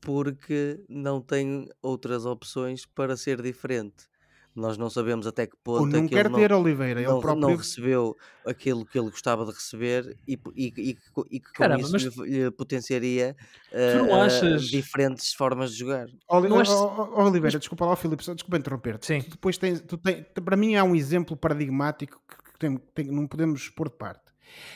porque 0.00 0.84
não 0.88 1.20
tem 1.20 1.68
outras 1.80 2.26
opções 2.26 2.84
para 2.86 3.16
ser 3.16 3.40
diferente. 3.40 4.10
Nós 4.54 4.76
não 4.76 4.90
sabemos 4.90 5.26
até 5.26 5.46
que 5.46 5.56
ponto 5.64 5.86
não 5.86 6.06
quer 6.06 6.28
não, 6.28 6.38
ter 6.38 6.52
Oliveira, 6.52 7.00
não, 7.00 7.20
próprio... 7.20 7.40
não 7.40 7.56
recebeu 7.56 8.14
aquilo 8.46 8.84
que 8.84 8.98
ele 8.98 9.08
gostava 9.08 9.46
de 9.46 9.52
receber 9.52 10.18
e, 10.28 10.38
e, 10.54 10.72
e, 10.76 10.98
e 11.30 11.40
que 11.40 11.52
com 11.52 11.54
Caramba, 11.54 11.80
isso 11.80 11.92
mas... 11.92 12.02
lhe, 12.02 12.50
potenciaria 12.50 13.34
uh, 13.72 14.14
achas... 14.14 14.64
diferentes 14.64 15.32
formas 15.32 15.72
de 15.72 15.78
jogar. 15.78 16.06
Oli 16.28 16.50
não 16.50 16.60
achas... 16.60 16.74
Oliveira, 16.74 17.54
mas... 17.54 17.60
desculpa 17.60 17.86
lá, 17.86 17.96
Filipe, 17.96 18.22
desculpa 18.22 18.58
interromper-te. 18.58 19.06
Sim. 19.06 19.24
Depois 19.26 19.56
tens, 19.56 19.80
tu 19.80 19.96
tens, 19.96 20.26
para 20.44 20.56
mim 20.56 20.76
há 20.76 20.84
um 20.84 20.94
exemplo 20.94 21.34
paradigmático 21.34 22.20
que 22.28 22.58
tem, 22.58 22.76
tem, 22.94 23.06
não 23.06 23.26
podemos 23.26 23.70
pôr 23.70 23.88
de 23.88 23.96
parte, 23.96 24.32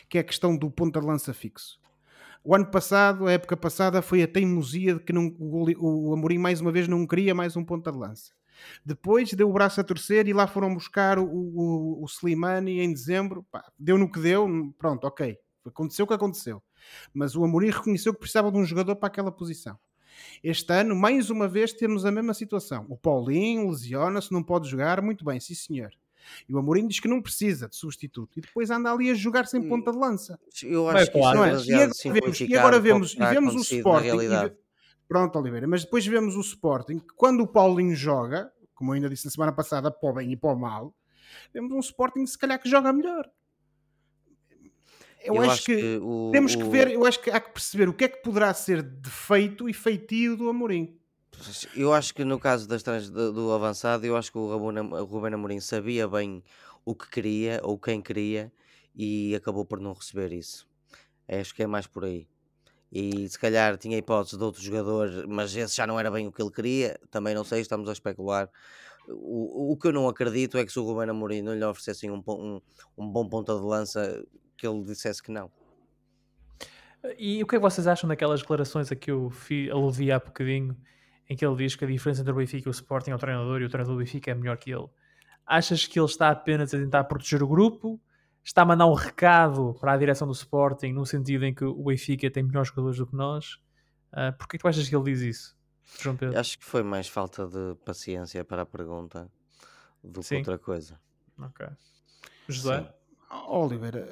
que 0.08 0.16
é 0.16 0.22
a 0.22 0.24
questão 0.24 0.56
do 0.56 0.70
ponta 0.70 1.00
de 1.00 1.06
lança 1.06 1.34
fixo. 1.34 1.78
O 2.42 2.54
ano 2.54 2.66
passado, 2.66 3.26
a 3.26 3.32
época 3.32 3.56
passada, 3.56 4.00
foi 4.00 4.22
a 4.22 4.28
teimosia 4.28 4.94
de 4.94 5.00
que 5.00 5.12
não, 5.12 5.34
o, 5.38 6.10
o 6.10 6.14
Amorim 6.14 6.38
mais 6.38 6.60
uma 6.60 6.72
vez 6.72 6.88
não 6.88 7.04
queria 7.06 7.34
mais 7.34 7.56
um 7.56 7.64
ponta 7.64 7.90
de 7.92 7.98
lança. 7.98 8.35
Depois 8.84 9.32
deu 9.32 9.48
o 9.48 9.52
braço 9.52 9.80
a 9.80 9.84
torcer 9.84 10.26
e 10.28 10.32
lá 10.32 10.46
foram 10.46 10.74
buscar 10.74 11.18
o, 11.18 11.24
o, 11.24 12.02
o 12.02 12.06
Slimani 12.06 12.80
em 12.80 12.92
dezembro. 12.92 13.44
Pá, 13.50 13.64
deu 13.78 13.98
no 13.98 14.10
que 14.10 14.20
deu, 14.20 14.48
pronto, 14.78 15.06
ok. 15.06 15.38
Aconteceu 15.64 16.04
o 16.04 16.08
que 16.08 16.14
aconteceu. 16.14 16.62
Mas 17.12 17.34
o 17.34 17.44
Amorim 17.44 17.70
reconheceu 17.70 18.12
que 18.12 18.20
precisava 18.20 18.50
de 18.52 18.58
um 18.58 18.64
jogador 18.64 18.96
para 18.96 19.08
aquela 19.08 19.32
posição. 19.32 19.78
Este 20.42 20.72
ano, 20.72 20.94
mais 20.94 21.30
uma 21.30 21.48
vez, 21.48 21.72
temos 21.72 22.04
a 22.04 22.10
mesma 22.10 22.32
situação. 22.32 22.86
O 22.88 22.96
Paulinho 22.96 23.68
lesiona-se, 23.68 24.32
não 24.32 24.42
pode 24.42 24.68
jogar. 24.68 25.02
Muito 25.02 25.24
bem, 25.24 25.40
sim 25.40 25.54
senhor. 25.54 25.90
E 26.48 26.54
o 26.54 26.58
Amorim 26.58 26.86
diz 26.88 26.98
que 26.98 27.08
não 27.08 27.22
precisa 27.22 27.68
de 27.68 27.76
substituto 27.76 28.38
e 28.38 28.40
depois 28.40 28.70
anda 28.70 28.90
ali 28.92 29.10
a 29.10 29.14
jogar 29.14 29.46
sem 29.46 29.60
hum, 29.60 29.68
ponta 29.68 29.92
de 29.92 29.98
lança. 29.98 30.38
Eu 30.62 30.88
acho 30.88 31.06
que 31.06 31.18
claro, 31.18 31.44
é? 31.44 31.52
e, 31.52 31.74
agora 31.74 32.10
vemos, 32.12 32.40
e 32.40 32.56
agora 32.56 32.80
vemos, 32.80 33.14
e 33.14 33.18
vemos 33.18 33.54
o 33.54 33.60
Sporting. 33.60 34.56
Pronto, 35.08 35.38
Oliveira, 35.38 35.66
mas 35.66 35.84
depois 35.84 36.06
vemos 36.06 36.34
o 36.36 36.40
Sporting 36.40 36.98
que 36.98 37.14
quando 37.14 37.42
o 37.42 37.46
Paulinho 37.46 37.94
joga, 37.94 38.52
como 38.74 38.90
eu 38.90 38.96
ainda 38.96 39.08
disse 39.08 39.24
na 39.24 39.30
semana 39.30 39.52
passada, 39.52 39.90
para 39.90 40.10
o 40.10 40.12
bem 40.14 40.32
e 40.32 40.36
para 40.36 40.52
o 40.52 40.58
mal, 40.58 40.94
vemos 41.52 41.72
um 41.72 41.78
Sporting 41.78 42.26
se 42.26 42.36
calhar 42.36 42.60
que 42.60 42.68
joga 42.68 42.92
melhor. 42.92 43.30
Eu, 45.22 45.34
eu 45.34 45.42
acho, 45.42 45.50
acho, 45.50 45.64
que, 45.64 45.76
que 45.76 45.98
o, 46.02 46.30
temos 46.32 46.54
o... 46.54 46.58
que 46.58 46.64
ver, 46.64 46.90
eu 46.90 47.04
acho 47.04 47.20
que 47.20 47.30
há 47.30 47.40
que 47.40 47.50
perceber 47.50 47.88
o 47.88 47.94
que 47.94 48.04
é 48.04 48.08
que 48.08 48.22
poderá 48.22 48.52
ser 48.54 48.82
defeito 48.82 49.68
e 49.68 49.72
feitio 49.72 50.36
do 50.36 50.48
Amorim. 50.48 50.98
Eu 51.74 51.92
acho 51.92 52.14
que 52.14 52.24
no 52.24 52.38
caso 52.38 52.66
das 52.66 52.82
trans, 52.82 53.10
do, 53.10 53.32
do 53.32 53.52
avançado, 53.52 54.06
eu 54.06 54.16
acho 54.16 54.32
que 54.32 54.38
o 54.38 54.56
Ruben 55.04 55.34
Amorim 55.34 55.60
sabia 55.60 56.08
bem 56.08 56.42
o 56.84 56.94
que 56.94 57.10
queria 57.10 57.60
ou 57.62 57.78
quem 57.78 58.00
queria 58.00 58.52
e 58.94 59.34
acabou 59.34 59.64
por 59.64 59.80
não 59.80 59.92
receber 59.92 60.32
isso. 60.32 60.66
Acho 61.28 61.54
que 61.54 61.62
é 61.62 61.66
mais 61.66 61.86
por 61.86 62.04
aí. 62.04 62.28
E 62.90 63.28
se 63.28 63.38
calhar 63.38 63.76
tinha 63.76 63.98
hipótese 63.98 64.38
de 64.38 64.44
outro 64.44 64.62
jogador, 64.62 65.26
mas 65.28 65.54
esse 65.54 65.76
já 65.76 65.86
não 65.86 65.98
era 65.98 66.10
bem 66.10 66.26
o 66.26 66.32
que 66.32 66.40
ele 66.40 66.50
queria. 66.50 66.98
Também 67.10 67.34
não 67.34 67.44
sei, 67.44 67.60
estamos 67.60 67.88
a 67.88 67.92
especular. 67.92 68.48
O, 69.08 69.72
o 69.72 69.76
que 69.76 69.88
eu 69.88 69.92
não 69.92 70.08
acredito 70.08 70.56
é 70.58 70.64
que 70.64 70.72
se 70.72 70.78
o 70.78 70.84
Ruben 70.84 71.10
Amorim 71.10 71.42
não 71.42 71.54
lhe 71.54 71.64
oferecessem 71.64 72.10
um, 72.10 72.22
um, 72.26 72.60
um 72.96 73.08
bom 73.08 73.28
ponta 73.28 73.54
de 73.54 73.62
lança, 73.62 74.24
que 74.56 74.66
ele 74.66 74.82
dissesse 74.84 75.22
que 75.22 75.30
não. 75.30 75.50
E 77.18 77.42
o 77.42 77.46
que 77.46 77.56
é 77.56 77.58
que 77.58 77.62
vocês 77.62 77.86
acham 77.86 78.08
daquelas 78.08 78.40
declarações 78.40 78.90
a 78.90 78.96
que 78.96 79.10
eu 79.10 79.30
aludi 79.72 80.10
há 80.10 80.18
bocadinho, 80.18 80.76
em 81.28 81.36
que 81.36 81.44
ele 81.44 81.56
diz 81.56 81.76
que 81.76 81.84
a 81.84 81.88
diferença 81.88 82.20
entre 82.20 82.32
o 82.32 82.36
Benfica 82.36 82.68
e 82.68 82.70
o 82.70 82.72
Sporting 82.72 83.10
é 83.10 83.14
o 83.14 83.18
treinador 83.18 83.60
e 83.60 83.64
o 83.64 83.68
treinador 83.68 83.94
do 83.94 83.98
Benfica 83.98 84.30
é 84.30 84.34
melhor 84.34 84.56
que 84.56 84.70
ele? 84.70 84.88
Achas 85.46 85.86
que 85.86 85.98
ele 85.98 86.06
está 86.06 86.30
apenas 86.30 86.74
a 86.74 86.78
tentar 86.78 87.04
proteger 87.04 87.42
o 87.42 87.48
grupo? 87.48 88.00
Está 88.46 88.62
a 88.62 88.64
mandar 88.64 88.86
um 88.86 88.94
recado 88.94 89.74
para 89.80 89.92
a 89.92 89.96
direção 89.96 90.24
do 90.24 90.32
Sporting 90.32 90.92
no 90.92 91.04
sentido 91.04 91.44
em 91.44 91.52
que 91.52 91.64
o 91.64 91.82
Benfica 91.82 92.30
tem 92.30 92.44
melhores 92.44 92.68
jogadores 92.68 92.96
do 92.96 93.04
que 93.04 93.16
nós? 93.16 93.54
Uh, 94.12 94.32
Porquê 94.38 94.56
tu 94.56 94.68
achas 94.68 94.88
que 94.88 94.94
ele 94.94 95.02
diz 95.02 95.20
isso, 95.20 95.56
João 96.00 96.16
Pedro? 96.16 96.38
Acho 96.38 96.56
que 96.56 96.64
foi 96.64 96.84
mais 96.84 97.08
falta 97.08 97.44
de 97.48 97.74
paciência 97.84 98.44
para 98.44 98.62
a 98.62 98.64
pergunta 98.64 99.28
do 100.02 100.20
que 100.20 100.36
outra 100.36 100.56
coisa. 100.58 100.96
Ok. 101.36 101.66
José? 102.46 102.82
Sim. 102.82 102.88
Oliveira, 103.48 104.08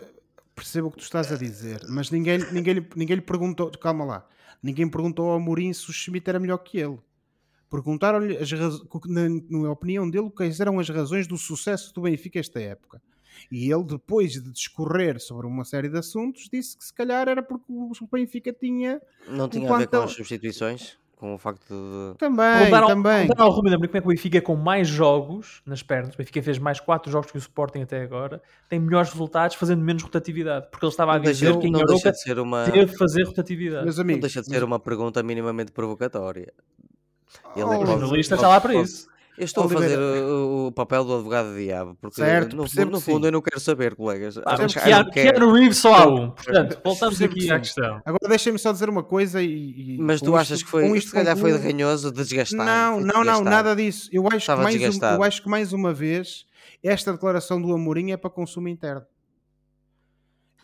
percebo 0.53 0.89
o 0.89 0.91
que 0.91 0.99
tu 0.99 1.05
estás 1.05 1.31
a 1.31 1.37
dizer, 1.37 1.83
mas 1.89 2.11
ninguém, 2.11 2.39
ninguém, 2.51 2.85
ninguém 2.97 3.17
lhe 3.17 3.23
perguntou, 3.23 3.71
calma 3.79 4.05
lá, 4.05 4.29
ninguém 4.61 4.91
perguntou 4.91 5.31
ao 5.31 5.39
Mourinho 5.39 5.73
se 5.73 5.89
o 5.89 5.93
Schmidt 5.93 6.29
era 6.29 6.41
melhor 6.41 6.59
que 6.59 6.79
ele. 6.79 6.99
Perguntaram-lhe, 7.71 8.37
na, 9.07 9.29
na 9.49 9.71
opinião 9.71 10.11
dele, 10.11 10.29
quais 10.29 10.59
eram 10.59 10.81
as 10.81 10.89
razões 10.89 11.29
do 11.29 11.39
sucesso 11.39 11.95
do 11.95 12.03
Benfica 12.03 12.41
esta 12.41 12.61
época. 12.61 13.01
E 13.51 13.71
ele, 13.71 13.85
depois 13.85 14.33
de 14.33 14.51
discorrer 14.51 15.21
sobre 15.21 15.47
uma 15.47 15.65
série 15.65 15.89
de 15.89 15.99
assuntos, 15.99 16.49
disse 16.53 16.77
que 16.77 16.85
se 16.85 16.93
calhar 16.93 17.29
era 17.29 17.43
porque 17.43 17.65
o 17.69 17.93
Benfica 18.11 18.53
tinha. 18.53 19.01
Não 19.29 19.49
tinha 19.49 19.73
a 19.73 19.79
ver 19.79 19.89
com 19.89 19.97
as 19.97 20.13
substituições? 20.13 20.99
com 21.25 21.35
o 21.35 21.39
facto 21.39 21.65
de. 21.69 22.19
Também, 22.19 22.75
ao, 22.75 22.87
também. 22.87 23.29
Ao 23.39 23.51
Rubem 23.51 23.73
como 23.73 23.85
é 23.87 23.89
que 23.89 23.99
o 23.99 24.09
Benfica 24.09 24.43
com 24.43 24.57
mais 24.57 24.87
jogos 24.87 25.63
nas 25.65 25.83
pernas, 25.83 26.15
o 26.15 26.19
Benfica 26.19 26.43
fez 26.43 26.59
mais 26.59 26.81
4 26.81 27.11
jogos 27.11 27.31
que 27.31 27.39
o 27.39 27.41
Sporting 27.41 27.81
até 27.81 28.03
agora, 28.03 28.43
tem 28.69 28.79
melhores 28.79 29.11
resultados 29.11 29.57
fazendo 29.57 29.83
menos 29.83 30.03
rotatividade, 30.03 30.67
porque 30.71 30.85
ele 30.85 30.91
estava 30.91 31.15
a 31.15 31.19
dizer 31.19 31.47
deixa, 31.47 31.61
que 31.61 31.67
em 31.67 31.73
Europa 31.73 32.13
de 32.13 32.21
ser 32.21 32.39
uma... 32.39 32.65
teve 32.65 32.93
de 32.93 32.99
fazer 32.99 33.23
rotatividade. 33.25 33.85
Meus 33.85 33.99
amigos, 33.99 34.17
não 34.17 34.21
deixa 34.21 34.43
de 34.43 34.49
ser 34.49 34.63
uma 34.63 34.79
pergunta 34.79 35.23
minimamente 35.23 35.73
provocatória. 35.73 36.53
Ele 37.57 37.65
oh, 37.65 37.73
é 37.73 37.79
o 37.79 37.87
jornalista 37.87 38.35
está 38.35 38.49
lá 38.49 38.61
para 38.61 38.75
isso. 38.75 39.09
Eu 39.37 39.45
estou 39.45 39.65
Oliveira. 39.65 39.95
a 39.95 39.99
fazer 39.99 40.23
o, 40.23 40.67
o, 40.67 40.73
papel 40.73 41.05
do 41.05 41.15
advogado 41.15 41.51
do 41.51 41.57
diabo, 41.57 41.97
porque 42.01 42.17
certo, 42.17 42.57
no, 42.57 42.65
no, 42.65 42.91
no 42.93 43.01
fundo 43.01 43.27
eu 43.27 43.33
não 43.33 43.43
quero 43.43 43.59
saber, 43.59 43.97
colegas. 43.97 44.39
Ah, 44.39 44.57
mas 44.59 44.75
Keanu, 44.75 45.11
Keanu 45.11 45.53
Reeves 45.53 45.79
só 45.79 45.95
há 45.95 46.07
um, 46.07 46.31
portanto, 46.31 46.81
voltamos 46.85 47.21
aqui 47.21 47.51
à 47.51 47.59
questão. 47.59 48.01
Agora 48.05 48.29
deixem-me 48.29 48.59
só 48.59 48.71
dizer 48.71 48.89
uma 48.89 49.03
coisa 49.03 49.43
e... 49.43 49.97
e 49.97 49.99
mas 49.99 50.21
tu 50.21 50.37
achas 50.37 50.59
isto, 50.59 50.67
que 50.67 50.71
foi, 50.71 50.87
isto 50.97 51.09
se 51.09 51.15
calhar 51.15 51.37
foi 51.37 51.53
derranhoso, 51.53 52.13
desgastado? 52.13 52.65
Não, 52.65 53.01
não, 53.01 53.25
não, 53.25 53.43
nada 53.43 53.75
disso. 53.75 54.09
Eu 54.13 54.29
acho, 54.29 54.55
que 54.55 54.63
mais, 54.63 54.97
um, 54.97 55.05
eu 55.05 55.23
acho 55.25 55.43
que 55.43 55.49
mais 55.49 55.73
uma 55.73 55.93
vez, 55.93 56.47
esta 56.83 57.13
declaração 57.13 57.61
do 57.61 57.73
Amorim 57.73 58.13
é 58.13 58.17
para 58.17 58.31
consumo 58.31 58.69
interno. 58.69 59.05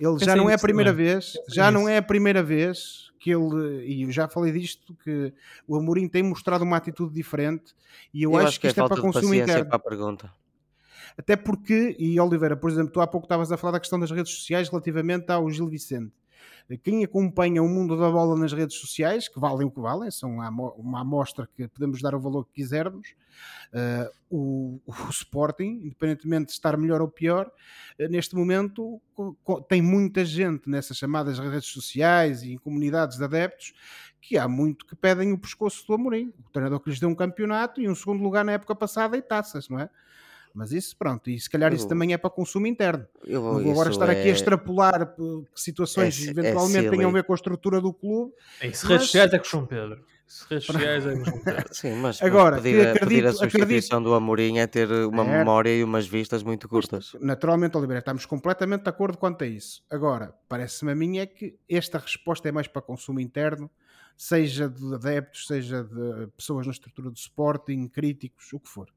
Ele 0.00 0.18
já 0.18 0.34
não 0.34 0.48
é 0.48 0.54
a 0.54 0.58
primeira 0.58 0.92
vez, 0.92 1.34
já 1.48 1.70
não 1.70 1.86
é 1.86 1.98
a 1.98 2.02
primeira 2.02 2.42
vez 2.42 3.10
que 3.18 3.30
ele, 3.30 3.84
e 3.84 4.02
eu 4.02 4.10
já 4.10 4.26
falei 4.26 4.50
disto, 4.50 4.96
que 5.04 5.32
o 5.68 5.76
Amorim 5.76 6.08
tem 6.08 6.22
mostrado 6.22 6.64
uma 6.64 6.78
atitude 6.78 7.12
diferente 7.12 7.74
e 8.14 8.22
eu, 8.22 8.32
eu 8.32 8.38
acho, 8.38 8.48
acho, 8.48 8.60
que, 8.60 8.66
isto 8.66 8.80
é, 8.80 8.84
é 8.84 8.88
para 8.88 9.00
consumo 9.00 9.34
interno. 9.34 9.66
Para 9.66 9.76
a 9.76 9.78
pergunta. 9.78 10.32
Até 11.18 11.36
porque, 11.36 11.94
e 11.98 12.18
Oliveira, 12.18 12.56
por 12.56 12.70
exemplo, 12.70 12.90
tu 12.90 13.00
há 13.00 13.06
pouco 13.06 13.26
estavas 13.26 13.52
a 13.52 13.58
falar 13.58 13.72
da 13.72 13.80
questão 13.80 14.00
das 14.00 14.10
redes 14.10 14.32
sociais 14.32 14.70
relativamente 14.70 15.30
ao 15.30 15.50
Gil 15.50 15.68
Vicente. 15.68 16.12
Quem 16.78 17.04
acompanha 17.04 17.62
o 17.62 17.68
mundo 17.68 17.96
da 17.96 18.10
bola 18.10 18.36
nas 18.36 18.52
redes 18.52 18.76
sociais, 18.76 19.28
que 19.28 19.40
valem 19.40 19.66
o 19.66 19.70
que 19.70 19.80
valem, 19.80 20.10
são 20.10 20.38
uma 20.38 21.00
amostra 21.00 21.48
que 21.56 21.66
podemos 21.68 22.00
dar 22.00 22.14
o 22.14 22.20
valor 22.20 22.44
que 22.46 22.52
quisermos, 22.54 23.08
uh, 23.72 24.10
o, 24.28 24.80
o, 24.86 25.10
Sporting, 25.10 25.80
independentemente 25.84 26.46
de 26.46 26.52
estar 26.52 26.76
melhor 26.76 27.00
ou 27.00 27.08
pior, 27.08 27.46
uh, 27.98 28.08
neste 28.08 28.34
momento 28.34 29.00
tem 29.68 29.82
muita 29.82 30.24
gente 30.24 30.68
nessas 30.68 30.96
chamadas 30.96 31.38
redes 31.38 31.68
sociais 31.68 32.42
e 32.42 32.52
em 32.52 32.58
comunidades 32.58 33.18
de 33.18 33.24
adeptos 33.24 33.72
que 34.20 34.36
há 34.36 34.46
muito 34.46 34.86
que 34.86 34.94
pedem 34.94 35.32
o 35.32 35.38
pescoço 35.38 35.86
do 35.86 35.94
Amorim, 35.94 36.32
o 36.46 36.50
treinador 36.50 36.80
que 36.80 36.90
lhes 36.90 37.00
deu 37.00 37.08
um 37.08 37.14
campeonato 37.14 37.80
e 37.80 37.88
um 37.88 37.94
segundo 37.94 38.22
lugar 38.22 38.44
na 38.44 38.52
época 38.52 38.74
passada 38.74 39.16
e 39.16 39.22
taças, 39.22 39.68
não 39.68 39.78
é? 39.78 39.88
Mas 40.54 40.72
isso, 40.72 40.96
pronto, 40.96 41.30
e 41.30 41.38
se 41.38 41.48
calhar 41.48 41.72
eu, 41.72 41.76
isso 41.76 41.86
também 41.86 42.12
é 42.12 42.18
para 42.18 42.30
consumo 42.30 42.66
interno. 42.66 43.06
Eu, 43.24 43.42
não 43.42 43.62
vou 43.62 43.72
agora 43.72 43.90
estar 43.90 44.08
é... 44.08 44.12
aqui 44.12 44.28
a 44.28 44.30
é 44.30 44.30
extrapolar 44.30 45.14
situações 45.54 46.26
é, 46.26 46.30
eventualmente 46.30 46.86
é 46.86 46.90
tenham 46.90 47.10
a 47.10 47.12
ver 47.12 47.24
com 47.24 47.32
a 47.32 47.36
estrutura 47.36 47.80
do 47.80 47.92
clube. 47.92 48.32
É 48.60 48.68
isso, 48.68 48.84
mas... 48.84 48.92
redes 48.92 49.06
sociais 49.06 49.32
é 49.32 49.38
que 49.38 49.48
João 49.48 49.66
Pedro. 49.66 50.04
Redes 50.48 50.66
sociais 50.66 51.06
é 51.06 51.14
que 51.18 51.40
Pedro. 51.40 51.64
Sim, 51.74 51.94
mas 51.96 52.22
agora, 52.22 52.56
pedir, 52.56 52.80
acredito, 52.80 53.08
pedir 53.08 53.26
a 53.26 53.32
substituição 53.32 53.98
acredito... 53.98 54.10
do 54.10 54.14
Amorim 54.14 54.58
é 54.58 54.66
ter 54.66 54.90
uma 54.90 55.24
é... 55.24 55.38
memória 55.38 55.76
e 55.76 55.84
umas 55.84 56.06
vistas 56.06 56.42
muito 56.42 56.68
curtas. 56.68 57.16
Naturalmente, 57.20 57.76
Oliveira, 57.76 58.00
estamos 58.00 58.26
completamente 58.26 58.82
de 58.82 58.90
acordo 58.90 59.18
quanto 59.18 59.44
a 59.44 59.46
isso. 59.46 59.82
Agora, 59.90 60.34
parece-me 60.48 60.92
a 60.92 60.94
mim 60.94 61.18
é 61.18 61.26
que 61.26 61.56
esta 61.68 61.98
resposta 61.98 62.48
é 62.48 62.52
mais 62.52 62.68
para 62.68 62.82
consumo 62.82 63.20
interno, 63.20 63.70
seja 64.16 64.68
de 64.68 64.94
adeptos, 64.94 65.46
seja 65.46 65.82
de 65.82 66.26
pessoas 66.36 66.66
na 66.66 66.72
estrutura 66.72 67.10
do 67.10 67.16
Sporting, 67.16 67.88
críticos, 67.88 68.52
o 68.52 68.60
que 68.60 68.68
for. 68.68 68.88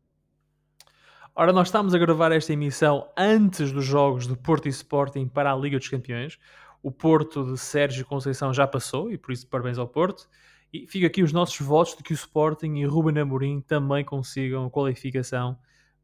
Ora, 1.36 1.52
nós 1.52 1.70
estamos 1.70 1.96
a 1.96 1.98
gravar 1.98 2.32
esta 2.32 2.54
emissão 2.54 3.10
antes 3.18 3.72
dos 3.72 3.84
jogos 3.84 4.28
de 4.28 4.38
Porto 4.38 4.68
e 4.68 4.70
Sporting 4.70 5.28
para 5.28 5.52
a 5.52 5.56
Liga 5.56 5.80
dos 5.80 5.88
Campeões. 5.88 6.38
O 6.84 6.92
Porto 6.92 7.44
de 7.44 7.58
Sérgio 7.58 8.06
Conceição 8.06 8.54
já 8.54 8.68
passou 8.68 9.12
e 9.12 9.18
por 9.18 9.32
isso 9.32 9.48
parabéns 9.48 9.80
ao 9.80 9.88
Porto. 9.88 10.30
E 10.72 10.86
fica 10.86 11.08
aqui 11.08 11.24
os 11.24 11.34
nossos 11.34 11.60
votos 11.60 11.96
de 11.98 12.04
que 12.04 12.14
o 12.14 12.16
Sporting 12.16 12.76
e 12.76 12.86
Ruben 12.86 13.20
Amorim 13.20 13.62
também 13.62 14.06
consigam 14.06 14.64
a 14.64 14.70
qualificação 14.70 15.58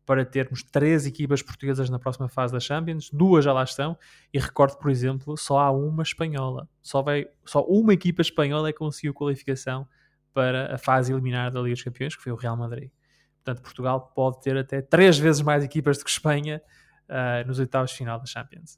para 0.04 0.26
termos 0.26 0.64
três 0.64 1.06
equipas 1.06 1.44
portuguesas 1.44 1.92
na 1.92 2.00
próxima 2.00 2.28
fase 2.28 2.52
da 2.52 2.60
Champions. 2.60 3.12
Duas 3.14 3.46
já 3.46 3.54
lá 3.54 3.64
estão. 3.64 3.96
E 4.34 4.40
recordo, 4.40 4.80
por 4.80 4.90
exemplo, 4.90 5.38
só 5.38 5.60
há 5.60 5.70
uma 5.70 6.02
espanhola. 6.02 6.68
Só, 6.82 7.04
vai, 7.04 7.28
só 7.46 7.64
uma 7.66 7.94
equipa 7.94 8.24
espanhola 8.24 8.70
é 8.70 8.74
que 8.74 8.80
conseguiu 8.80 9.14
qualificação 9.14 9.88
para 10.34 10.74
a 10.74 10.78
fase 10.80 11.14
eliminar 11.14 11.52
da 11.52 11.62
Liga 11.62 11.76
dos 11.76 11.84
Campeões, 11.84 12.16
que 12.16 12.24
foi 12.24 12.32
o 12.32 12.36
Real 12.36 12.58
Madrid. 12.58 12.90
Portanto, 13.50 13.64
Portugal 13.64 14.12
pode 14.16 14.42
ter 14.42 14.56
até 14.58 14.82
três 14.82 15.18
vezes 15.18 15.42
mais 15.42 15.64
equipas 15.64 15.98
do 15.98 16.04
que 16.04 16.10
Espanha 16.12 16.62
uh, 17.10 17.48
nos 17.48 17.58
oitavos 17.58 17.92
de 17.92 17.98
final 17.98 18.20
da 18.20 18.26
Champions. 18.26 18.78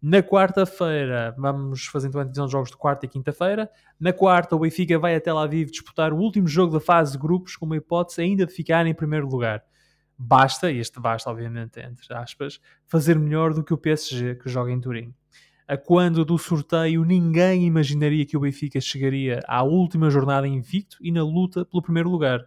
Na 0.00 0.22
quarta-feira, 0.22 1.34
vamos 1.36 1.86
fazer 1.86 2.08
então 2.08 2.20
a 2.20 2.24
divisão 2.24 2.46
de 2.46 2.52
jogos 2.52 2.70
de 2.70 2.76
quarta 2.76 3.06
e 3.06 3.08
quinta-feira. 3.08 3.68
Na 3.98 4.12
quarta, 4.12 4.54
o 4.54 4.58
Benfica 4.58 4.98
vai 4.98 5.16
até 5.16 5.32
lá 5.32 5.46
vivo 5.46 5.70
disputar 5.70 6.12
o 6.12 6.16
último 6.16 6.46
jogo 6.46 6.74
da 6.74 6.80
fase 6.80 7.12
de 7.12 7.18
grupos, 7.18 7.56
com 7.56 7.66
uma 7.66 7.76
hipótese 7.76 8.20
ainda 8.20 8.46
de 8.46 8.52
ficar 8.52 8.86
em 8.86 8.94
primeiro 8.94 9.26
lugar. 9.26 9.64
Basta, 10.16 10.70
e 10.70 10.78
este 10.78 11.00
basta, 11.00 11.28
obviamente, 11.28 11.80
entre 11.80 12.14
aspas, 12.14 12.60
fazer 12.86 13.18
melhor 13.18 13.52
do 13.52 13.64
que 13.64 13.74
o 13.74 13.78
PSG 13.78 14.36
que 14.36 14.48
joga 14.48 14.70
em 14.70 14.80
Turim. 14.80 15.12
A 15.66 15.76
quando 15.76 16.24
do 16.24 16.38
sorteio, 16.38 17.04
ninguém 17.04 17.64
imaginaria 17.64 18.26
que 18.26 18.36
o 18.36 18.40
Benfica 18.40 18.80
chegaria 18.80 19.40
à 19.48 19.62
última 19.64 20.10
jornada 20.10 20.46
invicto 20.46 20.98
e 21.00 21.10
na 21.10 21.24
luta 21.24 21.64
pelo 21.64 21.82
primeiro 21.82 22.10
lugar. 22.10 22.46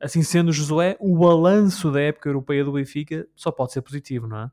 Assim 0.00 0.22
sendo, 0.22 0.52
Josué, 0.52 0.96
o 1.00 1.16
balanço 1.18 1.90
da 1.90 2.00
época 2.00 2.28
europeia 2.28 2.64
do 2.64 2.72
Benfica 2.72 3.26
só 3.34 3.50
pode 3.50 3.72
ser 3.72 3.82
positivo, 3.82 4.26
não 4.26 4.38
é? 4.38 4.50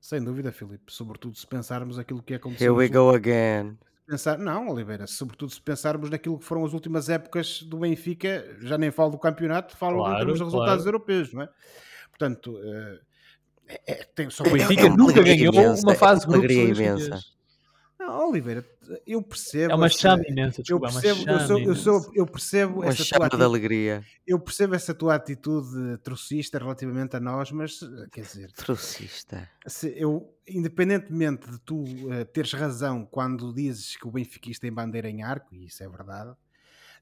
Sem 0.00 0.22
dúvida, 0.22 0.50
Filipe. 0.50 0.84
Sobretudo 0.88 1.36
se 1.36 1.46
pensarmos 1.46 1.98
aquilo 1.98 2.22
que 2.22 2.34
aconteceu. 2.34 2.72
Here 2.72 2.76
we 2.76 2.88
go 2.88 3.10
again. 3.10 3.78
Pensar, 4.06 4.36
não, 4.36 4.68
Oliveira, 4.68 5.06
sobretudo 5.06 5.52
se 5.52 5.60
pensarmos 5.60 6.10
naquilo 6.10 6.38
que 6.38 6.44
foram 6.44 6.64
as 6.64 6.72
últimas 6.72 7.08
épocas 7.08 7.62
do 7.62 7.78
Benfica, 7.78 8.44
já 8.60 8.76
nem 8.76 8.90
falo 8.90 9.12
do 9.12 9.18
campeonato, 9.18 9.76
falo 9.76 9.98
claro, 9.98 10.14
em 10.14 10.18
termos 10.18 10.38
de 10.38 10.44
resultados 10.44 10.82
claro. 10.82 10.88
europeus, 10.88 11.32
não 11.32 11.42
é? 11.42 11.48
Portanto, 12.10 12.52
uh, 12.52 12.98
é, 13.68 13.80
é, 13.86 14.04
tem, 14.14 14.28
só 14.28 14.42
o 14.42 14.50
Benfica 14.50 14.82
é, 14.82 14.86
é 14.86 14.88
nunca 14.90 15.22
ganhou 15.22 15.54
imensa, 15.54 15.86
uma 15.86 15.94
fase 15.94 16.22
de 16.22 16.26
grupos 16.26 16.50
imensa. 16.50 17.20
Não, 18.02 18.30
Oliveira, 18.30 18.66
eu 19.06 19.22
percebo. 19.22 19.72
É 19.72 19.76
uma 19.76 19.88
chama 19.88 20.24
imensa, 20.26 20.60
desculpa, 20.60 20.88
eu 20.88 20.92
percebo, 20.92 21.30
eu, 21.30 21.40
sou, 21.46 21.58
eu, 21.60 21.76
sou, 21.76 22.12
eu 22.14 22.26
percebo 22.26 22.80
uma 22.80 22.88
essa 22.88 23.04
chama 23.04 23.28
tua 23.28 23.38
de 23.38 23.44
alegria. 23.44 24.04
Eu 24.26 24.40
percebo 24.40 24.74
essa 24.74 24.92
tua 24.92 25.14
atitude 25.14 25.98
trocista 25.98 26.58
relativamente 26.58 27.14
a 27.14 27.20
nós, 27.20 27.52
mas 27.52 27.78
quer 28.10 28.22
dizer. 28.22 28.50
Trocista. 28.52 29.48
Se 29.68 29.94
eu, 29.96 30.34
independentemente 30.48 31.48
de 31.48 31.60
tu 31.60 31.84
uh, 31.84 32.24
teres 32.32 32.52
razão 32.52 33.06
quando 33.06 33.54
dizes 33.54 33.96
que 33.96 34.08
o 34.08 34.10
benfiquista 34.10 34.62
tem 34.62 34.72
bandeira 34.72 35.08
em 35.08 35.22
arco, 35.22 35.54
e 35.54 35.66
isso 35.66 35.84
é 35.84 35.88
verdade, 35.88 36.34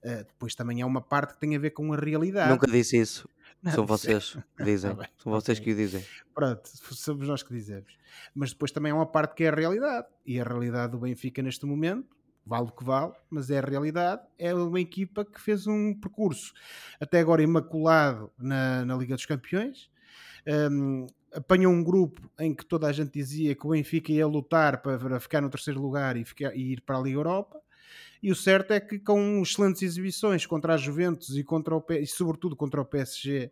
uh, 0.05 0.25
depois 0.25 0.55
também 0.55 0.83
há 0.83 0.87
uma 0.87 1.01
parte 1.01 1.35
que 1.35 1.41
tem 1.41 1.57
a 1.57 1.59
ver 1.59 1.71
com 1.71 1.93
a 1.93 1.97
realidade. 1.97 2.51
Nunca 2.51 2.67
disse 2.67 2.97
isso. 2.97 3.29
Não, 3.63 3.73
São 3.73 3.87
vocês 3.87 4.37
que 4.57 4.65
dizem. 4.65 4.95
Tá 4.95 5.09
São 5.19 5.33
vocês 5.33 5.59
que 5.59 5.73
o 5.73 5.77
dizem. 5.77 6.05
Pronto, 6.35 6.69
somos 6.93 7.27
nós 7.27 7.43
que 7.43 7.53
dizemos. 7.53 7.97
Mas 8.35 8.51
depois 8.51 8.71
também 8.71 8.93
há 8.93 8.95
uma 8.95 9.07
parte 9.07 9.35
que 9.35 9.45
é 9.45 9.49
a 9.49 9.55
realidade. 9.55 10.07
E 10.27 10.41
a 10.41 10.45
realidade 10.45 10.93
do 10.93 10.99
Benfica 10.99 11.43
neste 11.43 11.67
momento, 11.67 12.17
vale 12.45 12.69
o 12.69 12.73
que 12.73 12.85
vale, 12.85 13.13
mas 13.29 13.51
é 13.51 13.59
a 13.59 13.63
realidade. 13.63 14.23
É 14.39 14.55
uma 14.55 14.81
equipa 14.81 15.25
que 15.25 15.41
fez 15.41 15.67
um 15.67 15.95
percurso 15.95 16.53
até 17.01 17.21
agora 17.21 17.43
imaculado 17.43 18.31
na, 18.39 18.85
na 18.85 18.97
Liga 18.97 19.15
dos 19.15 19.27
Campeões. 19.27 19.91
Um, 20.47 21.07
apanhou 21.33 21.73
um 21.73 21.83
grupo 21.85 22.31
em 22.39 22.55
que 22.55 22.65
toda 22.65 22.87
a 22.87 22.93
gente 22.93 23.13
dizia 23.13 23.55
que 23.55 23.67
o 23.67 23.71
Benfica 23.71 24.11
ia 24.11 24.27
lutar 24.27 24.83
para 24.83 25.21
ficar 25.21 25.41
no 25.41 25.51
terceiro 25.51 25.81
lugar 25.81 26.17
e, 26.17 26.25
ficar, 26.25 26.55
e 26.57 26.73
ir 26.73 26.81
para 26.81 26.99
a 26.99 27.01
Liga 27.01 27.19
Europa. 27.19 27.61
E 28.23 28.31
o 28.31 28.37
certo 28.37 28.73
é 28.73 28.81
que 28.81 28.99
com 28.99 29.41
excelentes 29.43 29.83
exibições 29.83 30.45
contra 30.45 30.75
a 30.75 30.77
Juventus 30.77 31.37
e, 31.37 31.43
contra 31.43 31.75
o, 31.75 31.85
e 31.91 32.07
sobretudo 32.07 32.55
contra 32.55 32.81
o 32.81 32.85
PSG 32.85 33.51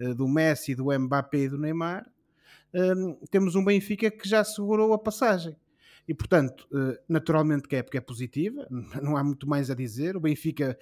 uh, 0.00 0.14
do 0.14 0.28
Messi, 0.28 0.74
do 0.74 0.86
Mbappé 0.96 1.38
e 1.38 1.48
do 1.48 1.58
Neymar, 1.58 2.08
uh, 2.74 3.26
temos 3.28 3.56
um 3.56 3.64
Benfica 3.64 4.10
que 4.10 4.28
já 4.28 4.44
segurou 4.44 4.92
a 4.92 4.98
passagem. 4.98 5.56
E, 6.06 6.14
portanto, 6.14 6.68
uh, 6.70 6.96
naturalmente 7.08 7.66
que 7.66 7.74
a 7.74 7.78
época 7.78 7.98
é 7.98 8.00
positiva, 8.00 8.66
não 9.02 9.16
há 9.16 9.24
muito 9.24 9.48
mais 9.48 9.68
a 9.68 9.74
dizer. 9.74 10.16
O 10.16 10.20
Benfica, 10.20 10.78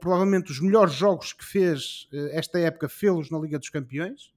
provavelmente 0.00 0.50
os 0.50 0.60
melhores 0.60 0.94
jogos 0.94 1.32
que 1.32 1.44
fez 1.44 2.08
esta 2.32 2.58
época, 2.58 2.88
fê-los 2.88 3.30
na 3.30 3.38
Liga 3.38 3.58
dos 3.58 3.68
Campeões, 3.68 4.32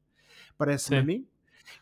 parece-me 0.57 0.97
a 0.97 1.03
mim. 1.03 1.27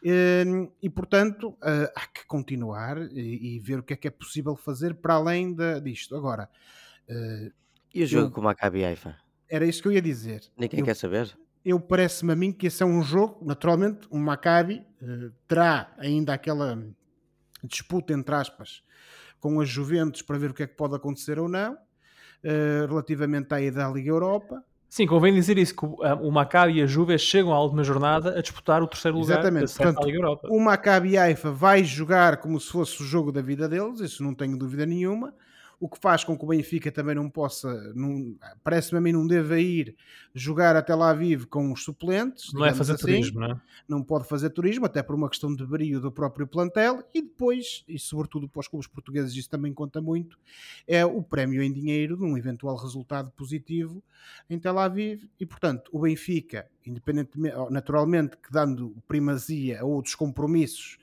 Hum, 0.03 0.69
e, 0.81 0.89
portanto, 0.89 1.57
ah, 1.61 1.91
há 1.95 2.07
que 2.07 2.25
continuar 2.25 2.97
e, 3.11 3.59
ver 3.59 3.79
o 3.79 3.83
que 3.83 3.93
é 3.93 3.95
que 3.95 4.07
é 4.07 4.11
possível 4.11 4.55
fazer 4.55 4.95
para 4.95 5.15
além 5.15 5.53
de, 5.53 5.81
disto. 5.81 6.15
Agora, 6.15 6.49
ah, 7.09 7.49
e 7.93 8.03
o 8.03 8.07
jogo 8.07 8.27
eu, 8.27 8.31
com 8.31 8.41
o 8.41 8.43
Maccabi 8.43 8.83
Haifa? 8.83 9.15
Era 9.49 9.65
isso 9.65 9.81
que 9.81 9.87
eu 9.87 9.91
ia 9.93 10.01
dizer. 10.01 10.41
Ninguém 10.57 10.81
eu, 10.81 10.85
quer 10.85 10.95
saber? 10.95 11.35
Eu 11.63 11.79
parece-me 11.79 12.33
a 12.33 12.35
mim 12.35 12.51
que 12.51 12.67
esse 12.67 12.83
é 12.83 12.85
um 12.85 13.01
jogo, 13.01 13.43
naturalmente, 13.45 14.07
o 14.11 14.17
Maccabi 14.17 14.85
uh, 15.01 15.31
terá 15.47 15.93
ainda 15.97 16.33
aquela 16.33 16.83
disputa, 17.63 18.13
entre 18.13 18.35
aspas, 18.35 18.83
com 19.39 19.59
as 19.59 19.69
Juventus 19.69 20.21
para 20.21 20.37
ver 20.37 20.51
o 20.51 20.53
que 20.53 20.63
é 20.63 20.67
que 20.67 20.75
pode 20.75 20.95
acontecer 20.95 21.39
ou 21.39 21.47
não, 21.47 21.73
uh, 21.73 22.87
relativamente 22.87 23.53
à 23.53 23.61
ida 23.61 23.87
à 23.87 23.89
Liga 23.89 24.09
Europa. 24.09 24.63
Sim, 24.95 25.05
convém 25.07 25.33
dizer 25.33 25.57
isso, 25.57 25.75
que 25.75 25.85
o 25.85 26.31
Maccabi 26.31 26.77
e 26.77 26.81
a 26.81 26.85
Juve 26.85 27.19
chegam 27.19 27.51
à 27.51 27.59
última 27.59 27.83
jornada 27.83 28.39
a 28.39 28.41
disputar 28.41 28.81
o 28.81 28.87
terceiro 28.87 29.17
lugar 29.17 29.39
Exatamente. 29.39 29.77
da 29.77 29.83
Portanto, 29.83 30.05
Liga 30.05 30.17
Europa. 30.19 30.47
O 30.49 30.57
Maccabi 30.57 31.17
Haifa 31.17 31.51
vai 31.51 31.83
jogar 31.83 32.37
como 32.37 32.57
se 32.61 32.71
fosse 32.71 33.03
o 33.03 33.05
jogo 33.05 33.29
da 33.29 33.41
vida 33.41 33.67
deles, 33.67 33.99
isso 33.99 34.23
não 34.23 34.33
tenho 34.33 34.57
dúvida 34.57 34.85
nenhuma 34.85 35.33
o 35.79 35.89
que 35.89 35.99
faz 35.99 36.23
com 36.23 36.37
que 36.37 36.43
o 36.43 36.47
Benfica 36.47 36.91
também 36.91 37.15
não 37.15 37.29
possa, 37.29 37.69
parece-me 38.63 38.97
a 38.97 39.01
mim, 39.01 39.11
não 39.11 39.27
deva 39.27 39.59
ir 39.59 39.95
jogar 40.33 40.75
até 40.75 40.93
lá 40.93 41.13
vivo 41.13 41.47
com 41.47 41.71
os 41.71 41.83
suplentes. 41.83 42.53
Não 42.53 42.65
é 42.65 42.73
fazer 42.73 42.93
assim. 42.93 43.05
turismo, 43.05 43.39
não 43.39 43.51
é? 43.51 43.61
Não 43.87 44.03
pode 44.03 44.27
fazer 44.27 44.49
turismo, 44.49 44.85
até 44.85 45.01
por 45.03 45.15
uma 45.15 45.29
questão 45.29 45.53
de 45.53 45.65
brilho 45.65 45.99
do 45.99 46.11
próprio 46.11 46.47
plantel 46.47 47.03
e 47.13 47.21
depois, 47.21 47.83
e 47.87 47.99
sobretudo 47.99 48.47
para 48.47 48.59
os 48.59 48.67
clubes 48.67 48.87
portugueses, 48.87 49.35
isso 49.35 49.49
também 49.49 49.73
conta 49.73 50.01
muito, 50.01 50.37
é 50.87 51.05
o 51.05 51.21
prémio 51.21 51.61
em 51.61 51.71
dinheiro 51.71 52.17
de 52.17 52.23
um 52.23 52.37
eventual 52.37 52.75
resultado 52.75 53.31
positivo 53.31 54.03
em 54.49 54.59
Tel 54.59 54.79
Aviv 54.79 55.23
e, 55.39 55.45
portanto, 55.45 55.89
o 55.91 55.99
Benfica, 55.99 56.67
independentemente, 56.85 57.55
naturalmente 57.69 58.37
que 58.37 58.51
dando 58.51 58.95
primazia 59.07 59.81
a 59.81 59.85
outros 59.85 60.15
compromissos 60.15 60.97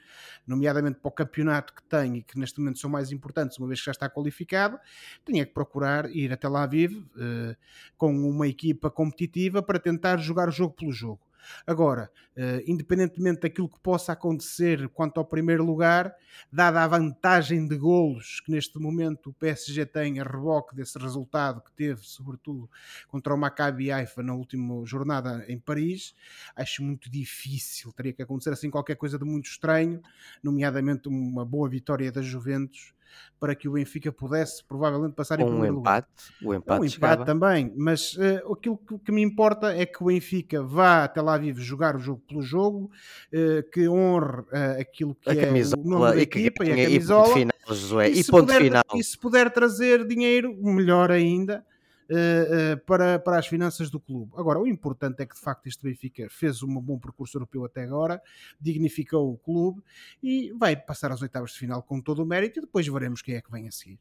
nomeadamente 0.46 0.98
para 1.00 1.08
o 1.08 1.12
campeonato 1.12 1.74
que 1.74 1.82
tem 1.82 2.18
e 2.18 2.22
que 2.22 2.38
neste 2.38 2.58
momento 2.58 2.78
são 2.78 2.90
mais 2.90 3.12
importantes, 3.12 3.58
uma 3.58 3.68
vez 3.68 3.80
que 3.80 3.86
já 3.86 3.92
está 3.92 4.08
qualificado, 4.08 4.78
tinha 5.24 5.44
que 5.44 5.52
procurar 5.52 6.10
ir 6.10 6.32
até 6.32 6.48
lá 6.48 6.66
vive 6.66 6.98
uh, 6.98 7.56
com 7.96 8.12
uma 8.28 8.46
equipa 8.46 8.90
competitiva 8.90 9.62
para 9.62 9.78
tentar 9.78 10.16
jogar 10.18 10.48
o 10.48 10.52
jogo 10.52 10.74
pelo 10.74 10.92
jogo. 10.92 11.20
Agora, 11.66 12.10
uh, 12.36 12.62
independentemente 12.66 13.40
daquilo 13.40 13.68
que 13.68 13.78
possa 13.80 14.12
acontecer 14.12 14.88
quanto 14.88 15.18
ao 15.18 15.24
primeiro 15.24 15.64
lugar, 15.64 16.14
dada 16.50 16.82
a 16.82 16.86
vantagem 16.86 17.66
de 17.66 17.76
golos 17.76 18.40
que 18.40 18.50
neste 18.50 18.78
momento 18.78 19.30
o 19.30 19.32
PSG 19.32 19.86
tem 19.86 20.20
a 20.20 20.24
reboque 20.24 20.74
desse 20.74 20.98
resultado 20.98 21.60
que 21.60 21.72
teve, 21.72 22.00
sobretudo 22.02 22.68
contra 23.08 23.34
o 23.34 23.38
Maccabi 23.38 23.90
Haifa 23.90 24.22
na 24.22 24.34
última 24.34 24.84
jornada 24.86 25.44
em 25.48 25.58
Paris, 25.58 26.14
acho 26.56 26.82
muito 26.82 27.10
difícil. 27.10 27.92
Teria 27.92 28.12
que 28.12 28.22
acontecer 28.22 28.50
assim 28.50 28.70
qualquer 28.70 28.96
coisa 28.96 29.18
de 29.18 29.24
muito 29.24 29.46
estranho, 29.46 30.00
nomeadamente 30.42 31.08
uma 31.08 31.44
boa 31.44 31.68
vitória 31.68 32.10
da 32.10 32.22
Juventus 32.22 32.92
para 33.38 33.54
que 33.54 33.68
o 33.68 33.72
Benfica 33.72 34.12
pudesse 34.12 34.64
provavelmente 34.64 35.14
passar 35.14 35.40
em 35.40 35.44
primeiro 35.44 35.76
um 35.76 35.80
empate, 35.80 36.08
lugar. 36.40 36.54
O 36.54 36.58
empate, 36.58 36.80
um 36.80 36.84
empate 36.84 37.24
também, 37.24 37.72
mas 37.76 38.14
uh, 38.14 38.52
aquilo 38.52 38.78
que, 38.78 38.98
que, 38.98 39.12
me 39.12 39.22
importa 39.22 39.74
é 39.74 39.84
que 39.84 40.02
o 40.02 40.06
Benfica 40.06 40.62
vá 40.62 41.04
até 41.04 41.20
lá 41.20 41.36
vivo 41.36 41.60
jogar 41.60 41.96
o 41.96 41.98
jogo 41.98 42.22
pelo 42.28 42.42
jogo, 42.42 42.90
uh, 43.32 43.70
que 43.70 43.88
honre 43.88 44.40
uh, 44.42 44.80
aquilo 44.80 45.14
que 45.14 45.30
a 45.30 45.34
é 45.34 45.46
camisola, 45.46 45.82
o 45.82 45.88
nome 45.88 46.14
da 46.14 46.22
equipa 46.22 46.64
e, 46.64 46.72
a 46.72 46.84
camisola. 46.84 47.28
E, 47.28 47.32
final, 47.32 47.52
Josué, 47.68 48.10
e, 48.10 48.20
e, 48.20 48.24
ponto 48.24 48.46
puder, 48.46 48.62
final. 48.62 48.84
e 48.94 49.04
se 49.04 49.18
puder 49.18 49.50
trazer 49.50 50.06
dinheiro, 50.06 50.56
melhor 50.62 51.10
ainda. 51.10 51.64
Uh, 52.10 52.74
uh, 52.74 52.84
para, 52.84 53.18
para 53.18 53.38
as 53.38 53.46
finanças 53.46 53.88
do 53.88 53.98
clube. 53.98 54.32
Agora, 54.36 54.58
o 54.58 54.66
importante 54.66 55.22
é 55.22 55.26
que 55.26 55.34
de 55.34 55.40
facto 55.40 55.66
este 55.66 55.82
Benfica 55.84 56.26
fez 56.28 56.62
um 56.62 56.80
bom 56.80 56.98
percurso 56.98 57.36
europeu 57.36 57.64
até 57.64 57.84
agora, 57.84 58.20
dignificou 58.60 59.32
o 59.32 59.38
clube 59.38 59.82
e 60.22 60.52
vai 60.52 60.76
passar 60.76 61.12
às 61.12 61.22
oitavas 61.22 61.52
de 61.52 61.58
final 61.58 61.82
com 61.82 62.00
todo 62.00 62.22
o 62.22 62.26
mérito 62.26 62.58
e 62.58 62.62
depois 62.62 62.86
veremos 62.86 63.22
quem 63.22 63.36
é 63.36 63.40
que 63.40 63.50
vem 63.50 63.68
a 63.68 63.70
seguir. 63.70 63.98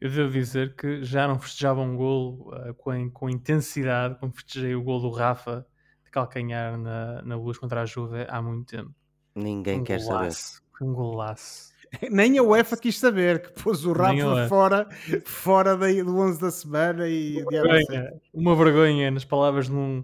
Eu 0.00 0.10
devo 0.10 0.32
dizer 0.32 0.74
que 0.74 1.04
já 1.04 1.28
não 1.28 1.38
festejava 1.38 1.80
um 1.80 1.96
gol 1.96 2.52
uh, 2.52 2.74
com, 2.74 3.08
com 3.10 3.30
intensidade 3.30 4.18
como 4.18 4.32
festejei 4.32 4.74
o 4.74 4.82
gol 4.82 5.00
do 5.00 5.10
Rafa 5.10 5.64
de 6.04 6.10
calcanhar 6.10 6.76
na, 6.76 7.22
na 7.22 7.36
luz 7.36 7.56
contra 7.56 7.82
a 7.82 7.86
Juve 7.86 8.26
há 8.28 8.42
muito 8.42 8.66
tempo. 8.66 8.92
Ninguém 9.34 9.80
um 9.80 9.84
quer 9.84 10.02
golaço, 10.02 10.54
saber. 10.54 10.90
Um 10.90 10.92
golaço. 10.92 11.71
Nem 12.10 12.38
a 12.38 12.42
UEFA 12.42 12.76
quis 12.76 12.98
saber, 12.98 13.42
que 13.42 13.62
pôs 13.62 13.84
o 13.84 13.92
Rafa 13.92 14.48
fora, 14.48 14.88
fora 15.24 15.76
do 15.76 16.18
11 16.18 16.40
da 16.40 16.50
semana 16.50 17.08
e 17.08 17.44
vergonha, 17.44 18.12
Uma 18.32 18.56
vergonha, 18.56 19.10
nas 19.10 19.24
palavras 19.24 19.66
de 19.66 19.74
um, 19.74 20.02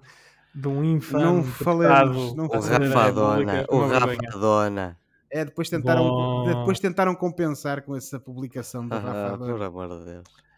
de 0.54 0.68
um 0.68 0.84
infame 0.84 1.24
não 1.24 1.42
falemos, 1.42 2.34
não 2.34 2.46
o 2.46 2.48
Rafadona, 2.48 3.66
o 3.68 3.86
Rafadona. 3.86 4.96
É, 5.30 5.44
depois 5.44 5.68
tentaram, 5.68 6.44
depois 6.46 6.80
tentaram 6.80 7.14
compensar 7.14 7.82
com 7.82 7.94
essa 7.94 8.18
publicação 8.18 8.86
do 8.86 8.94
ah, 8.94 8.98
Rafadona. 8.98 9.52
Por 9.52 9.62
amor 9.62 9.98
de 9.98 10.04
Deus. 10.04 10.48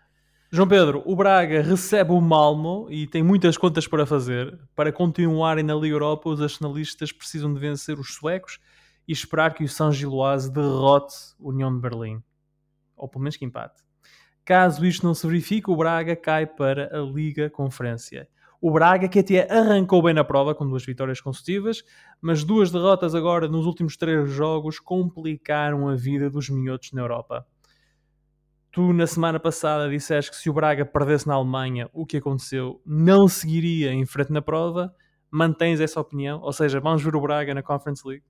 João 0.53 0.67
Pedro, 0.67 1.03
o 1.07 1.15
Braga 1.15 1.63
recebe 1.63 2.11
o 2.11 2.21
Malmo 2.21 2.89
e 2.91 3.07
tem 3.07 3.23
muitas 3.23 3.57
contas 3.57 3.87
para 3.87 4.05
fazer. 4.05 4.59
Para 4.75 4.91
continuarem 4.91 5.63
na 5.63 5.75
Liga 5.75 5.95
Europa, 5.95 6.29
os 6.29 6.41
nacionalistas 6.41 7.13
precisam 7.13 7.55
de 7.55 7.61
vencer 7.61 7.99
os 8.01 8.15
suecos 8.15 8.59
e 9.11 9.13
esperar 9.13 9.55
que 9.55 9.65
o 9.65 9.69
São 9.69 9.91
Giloase 9.91 10.53
derrote 10.53 11.17
o 11.37 11.49
União 11.49 11.75
de 11.75 11.81
Berlim. 11.81 12.23
Ou 12.97 13.09
pelo 13.09 13.25
menos 13.25 13.37
que 13.37 13.45
empate. 13.45 13.83
Caso 14.45 14.87
isto 14.87 15.05
não 15.05 15.15
se 15.15 15.27
verifique, 15.27 15.69
o 15.69 15.77
Braga 15.77 16.15
cai 16.15 16.47
para 16.47 16.97
a 16.97 17.01
Liga 17.03 17.51
Conferência. 17.51 18.29
O 18.61 18.71
Braga, 18.71 19.09
que 19.09 19.19
até 19.19 19.53
arrancou 19.53 20.01
bem 20.01 20.15
na 20.15 20.23
prova 20.23 20.55
com 20.55 20.65
duas 20.65 20.87
vitórias 20.87 21.21
consecutivas, 21.21 21.83
mas 22.21 22.45
duas 22.45 22.71
derrotas 22.71 23.13
agora 23.13 23.49
nos 23.49 23.67
últimos 23.67 23.97
três 23.97 24.31
jogos 24.31 24.79
complicaram 24.79 25.89
a 25.89 25.97
vida 25.97 26.31
dos 26.31 26.49
minhotos 26.49 26.93
na 26.93 27.03
Europa. 27.03 27.45
Tu, 28.71 28.93
na 28.93 29.09
semana 29.09 29.41
passada, 29.41 29.91
disseste 29.91 30.31
que 30.31 30.37
se 30.37 30.49
o 30.49 30.53
Braga 30.53 30.87
perdesse 30.87 31.27
na 31.27 31.35
Alemanha, 31.35 31.91
o 31.93 32.07
que 32.07 32.19
aconteceu 32.19 32.81
não 32.87 33.27
seguiria 33.27 33.93
em 33.93 34.07
frente 34.07 34.31
na 34.31 34.41
prova. 34.41 34.95
Mantens 35.29 35.81
essa 35.81 35.99
opinião? 35.99 36.41
Ou 36.43 36.53
seja, 36.53 36.79
vamos 36.79 37.03
ver 37.03 37.17
o 37.17 37.21
Braga 37.21 37.53
na 37.53 37.63
Conference 37.63 38.07
League? 38.07 38.25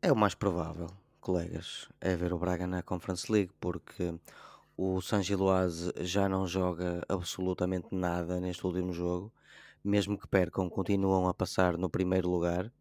É 0.00 0.12
o 0.12 0.16
mais 0.16 0.32
provável, 0.32 0.86
colegas, 1.20 1.88
é 2.00 2.14
ver 2.14 2.32
o 2.32 2.38
Braga 2.38 2.68
na 2.68 2.84
Conference 2.84 3.30
League, 3.32 3.50
porque 3.58 4.14
o 4.76 5.00
San 5.00 5.20
Giloase 5.24 5.92
já 6.02 6.28
não 6.28 6.46
joga 6.46 7.02
absolutamente 7.08 7.88
nada 7.90 8.38
neste 8.38 8.64
último 8.64 8.92
jogo, 8.92 9.32
mesmo 9.82 10.16
que 10.16 10.28
percam, 10.28 10.70
continuam 10.70 11.26
a 11.26 11.34
passar 11.34 11.76
no 11.76 11.90
primeiro 11.90 12.30
lugar 12.30 12.72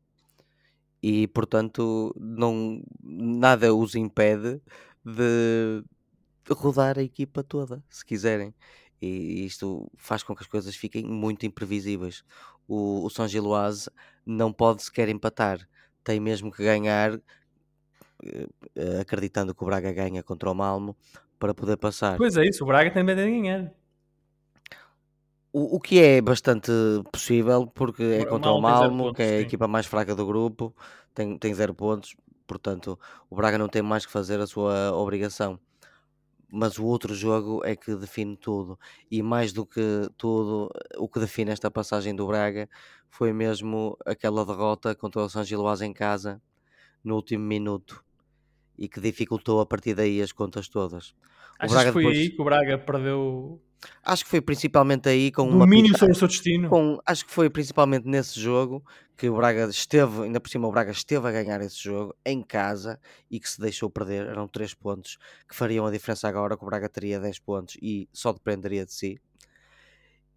e, 1.02 1.28
portanto, 1.30 2.16
não, 2.20 2.84
nada 3.02 3.74
os 3.74 3.96
impede 3.96 4.62
de 5.04 5.84
rodar 6.52 7.00
a 7.00 7.04
equipa 7.04 7.44
toda, 7.44 7.84
se 7.90 8.06
quiserem. 8.06 8.54
E 9.02 9.44
isto 9.44 9.92
faz 9.98 10.22
com 10.22 10.36
que 10.36 10.44
as 10.44 10.48
coisas 10.48 10.76
fiquem 10.76 11.04
muito 11.04 11.48
imprevisíveis. 11.48 12.24
O, 12.68 13.04
o 13.06 13.10
São 13.10 13.28
Giloase 13.28 13.90
não 14.24 14.54
pode 14.54 14.84
sequer 14.84 15.10
empatar 15.10 15.68
tem 16.08 16.22
mesmo 16.22 16.50
que 16.50 16.64
ganhar, 16.64 17.20
eh, 18.24 19.00
acreditando 19.02 19.54
que 19.54 19.62
o 19.62 19.66
Braga 19.66 19.92
ganha 19.92 20.24
contra 20.24 20.50
o 20.50 20.56
Malmo, 20.56 20.96
para 21.38 21.54
poder 21.54 21.76
passar. 21.76 22.16
Pois 22.16 22.38
é, 22.38 22.46
isso, 22.46 22.64
o 22.64 22.68
Braga 22.68 22.90
também 22.92 23.14
deve 23.14 23.30
ganhar. 23.30 23.74
O, 25.52 25.76
o 25.76 25.80
que 25.82 26.00
é 26.00 26.22
bastante 26.22 26.72
possível, 27.12 27.68
porque 27.68 28.04
é 28.04 28.26
contra 28.26 28.52
o 28.52 28.62
Malmo, 28.62 29.04
pontos, 29.04 29.18
que 29.18 29.22
é 29.22 29.26
a 29.26 29.40
sim. 29.40 29.44
equipa 29.44 29.68
mais 29.68 29.86
fraca 29.86 30.16
do 30.16 30.26
grupo, 30.26 30.74
tem, 31.14 31.38
tem 31.38 31.54
zero 31.54 31.74
pontos, 31.74 32.16
portanto 32.48 32.98
o 33.30 33.36
Braga 33.36 33.58
não 33.58 33.68
tem 33.68 33.82
mais 33.82 34.06
que 34.06 34.12
fazer 34.12 34.40
a 34.40 34.48
sua 34.48 34.94
obrigação. 34.94 35.60
Mas 36.50 36.78
o 36.78 36.86
outro 36.86 37.14
jogo 37.14 37.62
é 37.66 37.76
que 37.76 37.94
define 37.96 38.38
tudo, 38.38 38.80
e 39.12 39.22
mais 39.22 39.52
do 39.52 39.66
que 39.66 40.10
tudo, 40.18 40.72
o 40.98 41.10
que 41.10 41.20
define 41.20 41.52
esta 41.52 41.70
passagem 41.70 42.16
do 42.16 42.26
Braga 42.26 42.70
foi 43.10 43.34
mesmo 43.34 43.98
aquela 44.06 44.46
derrota 44.46 44.96
contra 44.96 45.22
o 45.22 45.30
São 45.30 45.44
Giloás 45.44 45.82
em 45.82 45.92
casa 45.92 46.42
no 47.04 47.16
último 47.16 47.44
minuto 47.44 48.04
e 48.78 48.88
que 48.88 49.02
dificultou 49.02 49.60
a 49.60 49.66
partir 49.66 49.94
daí 49.94 50.22
as 50.22 50.32
contas 50.32 50.70
todas. 50.70 51.10
O 51.10 51.16
Achas 51.60 51.72
Braga 51.72 51.90
que 51.90 51.94
foi 51.94 52.04
depois... 52.04 52.18
aí 52.18 52.30
que 52.30 52.42
o 52.42 52.46
Braga 52.46 52.78
perdeu, 52.78 53.62
Acho 54.04 54.24
que 54.24 54.30
foi 54.30 54.42
principalmente 54.42 55.08
aí 55.08 55.32
com 55.32 55.48
uma 55.48 55.60
domínio 55.60 55.98
sobre 55.98 56.14
o 56.14 56.16
seu 56.16 56.28
destino. 56.28 56.70
Com, 56.70 57.00
acho 57.06 57.26
que 57.26 57.32
foi 57.32 57.50
principalmente 57.50 58.08
nesse 58.08 58.40
jogo 58.40 58.84
que 59.16 59.30
o 59.30 59.36
Braga 59.36 59.66
esteve, 59.66 60.24
ainda 60.24 60.40
por 60.40 60.50
cima 60.50 60.68
o 60.68 60.72
Braga 60.72 60.92
esteve 60.92 61.28
a 61.28 61.32
ganhar 61.32 61.60
esse 61.62 61.84
jogo 61.84 62.16
em 62.26 62.42
casa 62.42 63.00
e 63.30 63.40
que 63.40 63.50
se 63.50 63.60
deixou 63.60 63.90
perder. 63.90 64.28
Eram 64.28 64.48
3 64.48 64.74
pontos 64.76 65.18
que 65.48 65.56
fariam 65.56 65.86
a 65.86 65.92
diferença 65.92 66.28
agora, 66.28 66.58
que 66.58 66.64
o 66.64 66.68
Braga 66.68 66.88
teria 66.88 67.20
10 67.20 67.40
pontos 67.40 67.78
e 67.82 68.08
só 68.14 68.32
dependeria 68.32 68.86
de 68.86 68.94
si. 68.94 69.20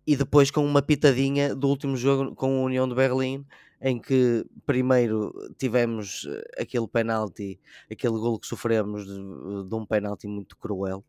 E 0.06 0.16
depois 0.16 0.50
com 0.50 0.64
uma 0.64 0.82
pitadinha 0.82 1.54
do 1.54 1.68
último 1.68 1.96
jogo 1.96 2.34
com 2.34 2.60
a 2.60 2.64
União 2.64 2.88
de 2.88 2.94
Berlim, 2.94 3.46
em 3.80 3.98
que 3.98 4.44
primeiro 4.66 5.32
tivemos 5.58 6.26
eh, 6.28 6.62
aquele 6.62 6.86
penalti, 6.86 7.58
aquele 7.90 8.14
gol 8.14 8.38
que 8.38 8.46
sofremos 8.46 9.06
de, 9.06 9.68
de 9.68 9.74
um 9.74 9.86
penalti 9.86 10.26
muito 10.26 10.56
cruel, 10.56 11.04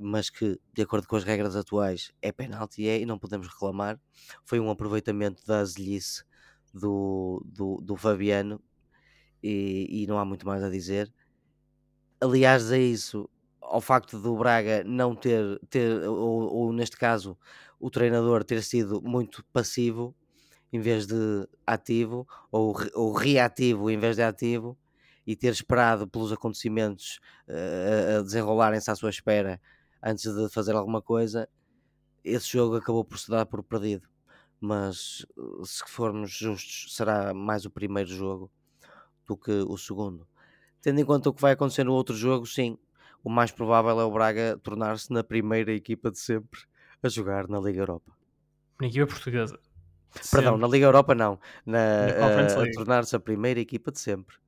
mas 0.00 0.30
que, 0.30 0.58
de 0.72 0.82
acordo 0.82 1.06
com 1.06 1.16
as 1.16 1.24
regras 1.24 1.54
atuais, 1.54 2.12
é 2.22 2.32
penalti 2.32 2.88
é, 2.88 3.00
e 3.00 3.06
não 3.06 3.18
podemos 3.18 3.46
reclamar. 3.48 4.00
Foi 4.44 4.58
um 4.58 4.70
aproveitamento 4.70 5.44
da 5.46 5.58
azelice 5.60 6.24
do, 6.72 7.42
do, 7.44 7.80
do 7.80 7.96
Fabiano 7.96 8.60
e, 9.42 10.02
e, 10.02 10.06
não 10.06 10.18
há 10.18 10.24
muito 10.24 10.46
mais 10.46 10.62
a 10.62 10.70
dizer. 10.70 11.12
Aliás, 12.20 12.70
a 12.70 12.78
isso, 12.78 13.28
ao 13.60 13.80
facto 13.80 14.18
do 14.18 14.36
Braga 14.36 14.84
não 14.84 15.14
ter, 15.14 15.58
ter 15.68 16.02
ou, 16.08 16.52
ou 16.52 16.72
neste 16.72 16.96
caso, 16.96 17.36
o 17.78 17.90
treinador 17.90 18.44
ter 18.44 18.62
sido 18.62 19.00
muito 19.02 19.44
passivo 19.52 20.14
em 20.72 20.80
vez 20.80 21.06
de 21.06 21.48
ativo, 21.66 22.26
ou, 22.50 22.76
ou 22.94 23.12
reativo 23.12 23.90
em 23.90 23.98
vez 23.98 24.16
de 24.16 24.22
ativo, 24.22 24.78
e 25.26 25.34
ter 25.34 25.52
esperado 25.52 26.06
pelos 26.08 26.32
acontecimentos 26.32 27.20
uh, 27.48 28.18
a 28.18 28.22
desenrolarem-se 28.22 28.90
à 28.90 28.94
sua 28.94 29.10
espera 29.10 29.60
antes 30.02 30.32
de 30.34 30.48
fazer 30.48 30.74
alguma 30.74 31.02
coisa, 31.02 31.48
esse 32.24 32.48
jogo 32.48 32.76
acabou 32.76 33.04
por 33.04 33.18
se 33.18 33.30
dar 33.30 33.46
por 33.46 33.62
perdido. 33.62 34.08
Mas 34.60 35.26
eh, 35.38 35.64
se 35.64 35.82
formos 35.86 36.30
justos, 36.30 36.94
será 36.94 37.32
mais 37.34 37.64
o 37.64 37.70
primeiro 37.70 38.10
jogo 38.10 38.50
do 39.26 39.36
que 39.36 39.50
o 39.50 39.76
segundo. 39.78 40.26
Tendo 40.82 41.00
em 41.00 41.04
conta 41.04 41.30
o 41.30 41.34
que 41.34 41.42
vai 41.42 41.52
acontecer 41.52 41.84
no 41.84 41.92
outro 41.92 42.14
jogo, 42.14 42.46
sim, 42.46 42.78
o 43.22 43.30
mais 43.30 43.50
provável 43.50 44.00
é 44.00 44.04
o 44.04 44.10
Braga 44.10 44.58
tornar-se 44.62 45.12
na 45.12 45.22
primeira 45.22 45.72
equipa 45.72 46.10
de 46.10 46.18
sempre 46.18 46.60
a 47.02 47.08
jogar 47.08 47.48
na 47.48 47.60
Liga 47.60 47.80
Europa. 47.80 48.12
Na 48.80 48.86
equipa 48.86 49.06
portuguesa. 49.06 49.58
Perdão, 50.30 50.56
na 50.56 50.66
Liga 50.66 50.86
Europa 50.86 51.14
não. 51.14 51.38
Na, 51.64 52.06
na 52.06 52.26
a, 52.26 52.62
a 52.62 52.70
tornar-se 52.72 53.14
a 53.14 53.20
primeira 53.20 53.60
equipa 53.60 53.92
de 53.92 54.00
sempre 54.00 54.39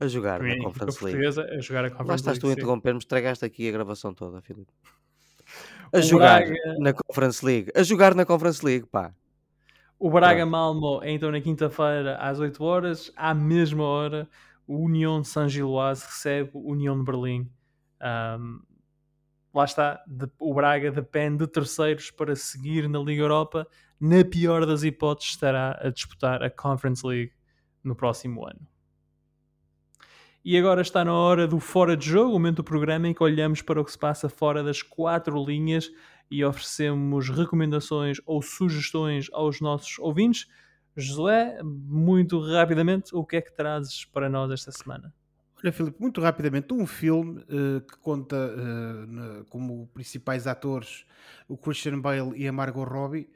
a 0.00 0.08
jogar 0.08 0.42
na 0.42 0.56
Conference 0.58 1.04
League. 1.04 1.26
A 1.26 1.60
jogar 1.60 1.84
a 1.84 1.90
Conference 1.90 2.08
Lá 2.08 2.14
estás 2.16 2.38
tu 2.38 2.48
a 2.48 2.52
interromper-me, 2.52 2.98
estragaste 2.98 3.44
aqui 3.44 3.68
a 3.68 3.72
gravação 3.72 4.14
toda, 4.14 4.40
Filipe. 4.40 4.72
A 5.92 5.98
o 5.98 6.02
jogar 6.02 6.46
Braga... 6.46 6.78
na 6.78 6.92
Conference 6.94 7.44
League. 7.44 7.70
A 7.74 7.82
jogar 7.82 8.14
na 8.14 8.24
Conference 8.24 8.64
League, 8.64 8.86
pá. 8.86 9.12
O 9.98 10.10
Braga 10.10 10.46
Malmo 10.46 11.00
é 11.02 11.10
então 11.10 11.30
na 11.30 11.40
quinta-feira 11.42 12.16
às 12.16 12.40
8 12.40 12.64
horas, 12.64 13.12
à 13.14 13.34
mesma 13.34 13.84
hora, 13.84 14.26
o 14.66 14.78
União 14.78 15.20
de 15.20 15.28
San 15.28 15.46
Giloise 15.46 16.06
recebe 16.06 16.50
o 16.54 16.72
União 16.72 16.98
de 16.98 17.04
Berlim. 17.04 17.50
Um, 18.00 18.60
lá 19.52 19.64
está, 19.64 20.02
de, 20.06 20.26
o 20.38 20.54
Braga 20.54 20.90
depende 20.90 21.44
de 21.44 21.48
terceiros 21.48 22.10
para 22.10 22.34
seguir 22.34 22.88
na 22.88 22.98
Liga 22.98 23.22
Europa. 23.22 23.66
Na 24.00 24.24
pior 24.24 24.64
das 24.64 24.82
hipóteses, 24.82 25.34
estará 25.34 25.78
a 25.78 25.90
disputar 25.90 26.42
a 26.42 26.48
Conference 26.48 27.06
League 27.06 27.32
no 27.84 27.94
próximo 27.94 28.46
ano. 28.46 28.66
E 30.42 30.56
agora 30.56 30.80
está 30.80 31.04
na 31.04 31.12
hora 31.12 31.46
do 31.46 31.60
Fora 31.60 31.94
de 31.94 32.08
Jogo, 32.08 32.30
o 32.30 32.32
momento 32.32 32.56
do 32.56 32.64
programa 32.64 33.06
em 33.06 33.12
que 33.12 33.22
olhamos 33.22 33.60
para 33.60 33.78
o 33.78 33.84
que 33.84 33.92
se 33.92 33.98
passa 33.98 34.26
fora 34.26 34.62
das 34.64 34.80
quatro 34.80 35.44
linhas 35.44 35.92
e 36.30 36.42
oferecemos 36.42 37.28
recomendações 37.28 38.22
ou 38.24 38.40
sugestões 38.40 39.28
aos 39.32 39.60
nossos 39.60 39.98
ouvintes. 39.98 40.48
José, 40.96 41.60
muito 41.62 42.40
rapidamente, 42.40 43.14
o 43.14 43.22
que 43.22 43.36
é 43.36 43.42
que 43.42 43.54
trazes 43.54 44.06
para 44.06 44.30
nós 44.30 44.50
esta 44.50 44.72
semana? 44.72 45.12
Olha, 45.62 45.72
Filipe, 45.74 46.00
muito 46.00 46.22
rapidamente, 46.22 46.72
um 46.72 46.86
filme 46.86 47.42
uh, 47.42 47.82
que 47.82 47.98
conta 47.98 48.34
uh, 48.34 49.44
como 49.50 49.88
principais 49.88 50.46
atores 50.46 51.04
o 51.46 51.58
Christian 51.58 52.00
Bale 52.00 52.32
e 52.34 52.48
a 52.48 52.52
Margot 52.52 52.84
Robbie, 52.84 53.28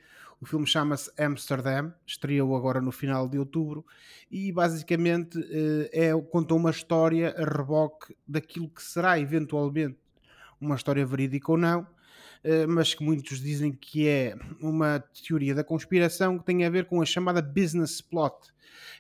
o 0.44 0.46
filme 0.46 0.66
chama-se 0.66 1.10
Amsterdam, 1.18 1.90
estreou 2.06 2.54
agora 2.54 2.78
no 2.78 2.92
final 2.92 3.26
de 3.26 3.38
outubro 3.38 3.82
e 4.30 4.52
basicamente 4.52 5.38
eh, 5.50 6.10
é, 6.10 6.20
conta 6.30 6.52
uma 6.52 6.70
história 6.70 7.34
a 7.38 7.44
reboque 7.44 8.14
daquilo 8.28 8.68
que 8.68 8.82
será 8.82 9.18
eventualmente 9.18 9.96
uma 10.60 10.76
história 10.76 11.04
verídica 11.06 11.50
ou 11.50 11.56
não, 11.56 11.86
eh, 12.44 12.66
mas 12.66 12.92
que 12.92 13.02
muitos 13.02 13.40
dizem 13.40 13.72
que 13.72 14.06
é 14.06 14.36
uma 14.60 15.02
teoria 15.26 15.54
da 15.54 15.64
conspiração 15.64 16.38
que 16.38 16.44
tem 16.44 16.66
a 16.66 16.68
ver 16.68 16.84
com 16.84 17.00
a 17.00 17.06
chamada 17.06 17.40
business 17.40 18.02
plot, 18.02 18.36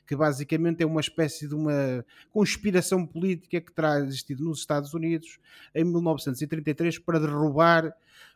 que 0.06 0.16
basicamente 0.16 0.82
é 0.82 0.86
uma 0.86 1.02
espécie 1.02 1.46
de 1.46 1.54
uma 1.54 2.02
conspiração 2.30 3.06
política 3.06 3.60
que 3.60 3.70
terá 3.70 4.00
existido 4.00 4.44
nos 4.44 4.60
Estados 4.60 4.94
Unidos 4.94 5.38
em 5.74 5.84
1933 5.84 7.00
para 7.00 7.20
derrubar 7.20 7.94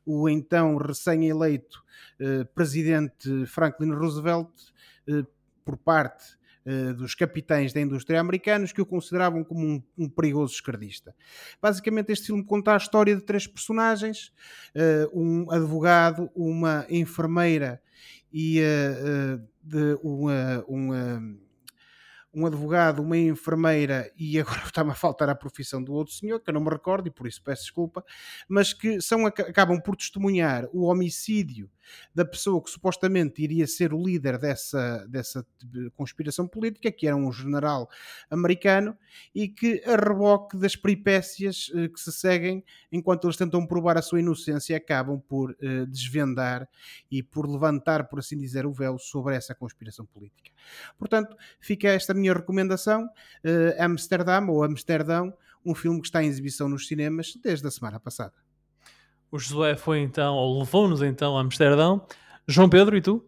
o 0.08 0.26
então 0.26 0.78
recém-eleito 0.78 1.84
eh, 2.18 2.44
presidente 2.54 3.44
Franklin 3.44 3.92
Roosevelt 3.92 4.48
eh, 5.06 5.22
por 5.62 5.76
parte 5.76 6.24
eh, 6.64 6.94
dos 6.94 7.14
capitães 7.14 7.74
da 7.74 7.80
indústria 7.82 8.18
americanos 8.18 8.72
que 8.72 8.80
o 8.80 8.86
consideravam 8.86 9.44
como 9.44 9.66
um, 9.66 9.82
um, 9.98 10.08
perigoso 10.08 10.54
esquerdista. 10.54 11.14
Basicamente, 11.60 12.10
este 12.10 12.28
filme 12.28 12.42
conta 12.42 12.72
a 12.72 12.78
história 12.78 13.14
de 13.14 13.20
três 13.20 13.46
personagens: 13.46 14.32
um 15.12 15.50
advogado, 15.50 16.30
uma 16.34 16.86
enfermeira 16.88 17.80
e 18.32 18.62
de 19.62 19.98
uma, 20.02 20.64
uma 20.66 21.22
um 22.32 22.46
advogado, 22.46 23.02
uma 23.02 23.16
enfermeira 23.16 24.10
e 24.16 24.38
agora 24.38 24.60
está-me 24.66 24.90
a 24.90 24.94
faltar 24.94 25.28
a 25.28 25.34
profissão 25.34 25.82
do 25.82 25.92
outro 25.92 26.14
senhor, 26.14 26.40
que 26.40 26.50
eu 26.50 26.54
não 26.54 26.60
me 26.60 26.70
recordo 26.70 27.08
e 27.08 27.10
por 27.10 27.26
isso 27.26 27.42
peço 27.42 27.62
desculpa, 27.62 28.04
mas 28.48 28.72
que 28.72 29.00
são, 29.00 29.26
acabam 29.26 29.80
por 29.80 29.96
testemunhar 29.96 30.66
o 30.72 30.84
homicídio 30.84 31.70
da 32.14 32.24
pessoa 32.24 32.62
que 32.62 32.70
supostamente 32.70 33.42
iria 33.42 33.66
ser 33.66 33.92
o 33.92 34.02
líder 34.02 34.38
dessa, 34.38 35.06
dessa 35.08 35.46
conspiração 35.94 36.46
política, 36.46 36.90
que 36.90 37.06
era 37.06 37.16
um 37.16 37.32
general 37.32 37.88
americano, 38.30 38.96
e 39.34 39.48
que 39.48 39.82
a 39.84 39.96
reboque 39.96 40.56
das 40.56 40.76
peripécias 40.76 41.70
eh, 41.74 41.88
que 41.88 42.00
se 42.00 42.12
seguem 42.12 42.64
enquanto 42.90 43.26
eles 43.26 43.36
tentam 43.36 43.66
provar 43.66 43.96
a 43.96 44.02
sua 44.02 44.20
inocência, 44.20 44.76
acabam 44.76 45.20
por 45.20 45.56
eh, 45.60 45.86
desvendar 45.86 46.68
e 47.10 47.22
por 47.22 47.48
levantar, 47.48 48.08
por 48.08 48.18
assim 48.18 48.38
dizer, 48.38 48.66
o 48.66 48.72
véu 48.72 48.98
sobre 48.98 49.34
essa 49.34 49.54
conspiração 49.54 50.06
política. 50.06 50.50
Portanto, 50.98 51.36
fica 51.60 51.88
esta 51.88 52.14
minha 52.14 52.32
recomendação, 52.32 53.08
eh, 53.44 53.76
Amsterdam 53.78 54.48
ou 54.48 54.62
Amsterdão, 54.62 55.32
um 55.64 55.74
filme 55.74 56.00
que 56.00 56.06
está 56.06 56.22
em 56.22 56.26
exibição 56.26 56.68
nos 56.68 56.86
cinemas 56.86 57.34
desde 57.42 57.66
a 57.66 57.70
semana 57.70 58.00
passada. 58.00 58.47
O 59.30 59.38
Josué 59.38 59.76
foi 59.76 60.00
então, 60.00 60.34
ou 60.36 60.58
levou-nos 60.58 61.02
então 61.02 61.36
a 61.36 61.40
Amsterdão. 61.40 62.06
João 62.46 62.68
Pedro, 62.68 62.96
e 62.96 63.02
tu? 63.02 63.22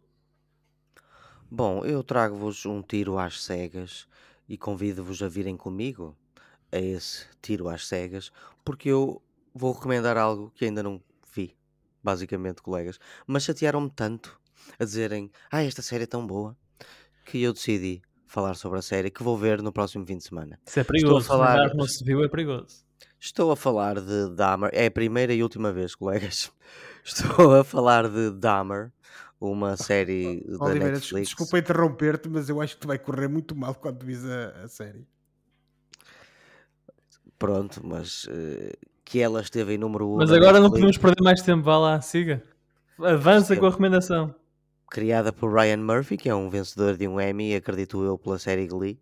Bom, 1.50 1.84
eu 1.84 2.02
trago-vos 2.02 2.64
um 2.64 2.80
tiro 2.80 3.18
às 3.18 3.42
cegas 3.42 4.06
e 4.48 4.56
convido-vos 4.56 5.22
a 5.22 5.28
virem 5.28 5.56
comigo 5.56 6.16
a 6.72 6.78
esse 6.78 7.26
tiro 7.42 7.68
às 7.68 7.86
cegas, 7.86 8.32
porque 8.64 8.88
eu 8.88 9.20
vou 9.54 9.72
recomendar 9.72 10.16
algo 10.16 10.50
que 10.54 10.64
ainda 10.64 10.82
não 10.82 11.02
vi, 11.34 11.54
basicamente, 12.02 12.62
colegas. 12.62 12.98
Mas 13.26 13.42
chatearam-me 13.42 13.90
tanto 13.90 14.40
a 14.78 14.84
dizerem: 14.84 15.30
Ah, 15.50 15.62
esta 15.62 15.82
série 15.82 16.04
é 16.04 16.06
tão 16.06 16.26
boa, 16.26 16.56
que 17.26 17.42
eu 17.42 17.52
decidi 17.52 18.00
falar 18.26 18.54
sobre 18.54 18.78
a 18.78 18.82
série 18.82 19.10
que 19.10 19.22
vou 19.22 19.36
ver 19.36 19.60
no 19.60 19.72
próximo 19.72 20.06
fim 20.06 20.16
de 20.16 20.24
semana. 20.24 20.58
Isso 20.64 20.80
é 20.80 20.84
perigoso, 20.84 21.18
Estou 21.18 21.34
a 21.34 21.38
falar... 21.38 21.74
não 21.74 21.86
se 21.86 22.02
viu 22.04 22.22
é 22.24 22.28
perigoso. 22.28 22.84
Estou 23.18 23.52
a 23.52 23.56
falar 23.56 24.00
de 24.00 24.30
Dahmer, 24.34 24.70
é 24.72 24.86
a 24.86 24.90
primeira 24.90 25.34
e 25.34 25.42
última 25.42 25.70
vez, 25.72 25.94
colegas. 25.94 26.50
Estou 27.04 27.54
a 27.54 27.62
falar 27.62 28.08
de 28.08 28.30
Dahmer, 28.30 28.90
uma 29.38 29.76
série 29.76 30.42
da 30.46 30.64
Oliveira, 30.64 30.94
Netflix. 30.94 31.28
Desculpa 31.28 31.58
interromper-te, 31.58 32.28
mas 32.28 32.48
eu 32.48 32.60
acho 32.60 32.76
que 32.76 32.80
tu 32.80 32.88
vai 32.88 32.98
correr 32.98 33.28
muito 33.28 33.54
mal 33.54 33.74
quando 33.74 34.04
vis 34.04 34.24
a, 34.24 34.64
a 34.64 34.68
série. 34.68 35.06
Pronto, 37.38 37.80
mas 37.84 38.24
uh, 38.24 38.76
que 39.04 39.20
ela 39.20 39.40
esteve 39.40 39.74
em 39.74 39.78
número 39.78 40.08
1. 40.08 40.12
Um 40.12 40.16
mas 40.16 40.30
agora 40.30 40.52
Netflix. 40.52 40.62
não 40.62 40.70
podemos 40.70 40.98
perder 40.98 41.22
mais 41.22 41.42
tempo, 41.42 41.62
vá 41.62 41.78
lá, 41.78 42.00
siga. 42.00 42.42
Avança 42.98 43.56
com 43.56 43.66
a 43.66 43.70
recomendação. 43.70 44.34
Criada 44.90 45.32
por 45.32 45.52
Ryan 45.52 45.78
Murphy, 45.78 46.16
que 46.16 46.28
é 46.28 46.34
um 46.34 46.48
vencedor 46.50 46.96
de 46.96 47.06
um 47.06 47.20
Emmy, 47.20 47.54
acredito 47.54 48.02
eu, 48.02 48.18
pela 48.18 48.38
série 48.38 48.66
Glee 48.66 48.98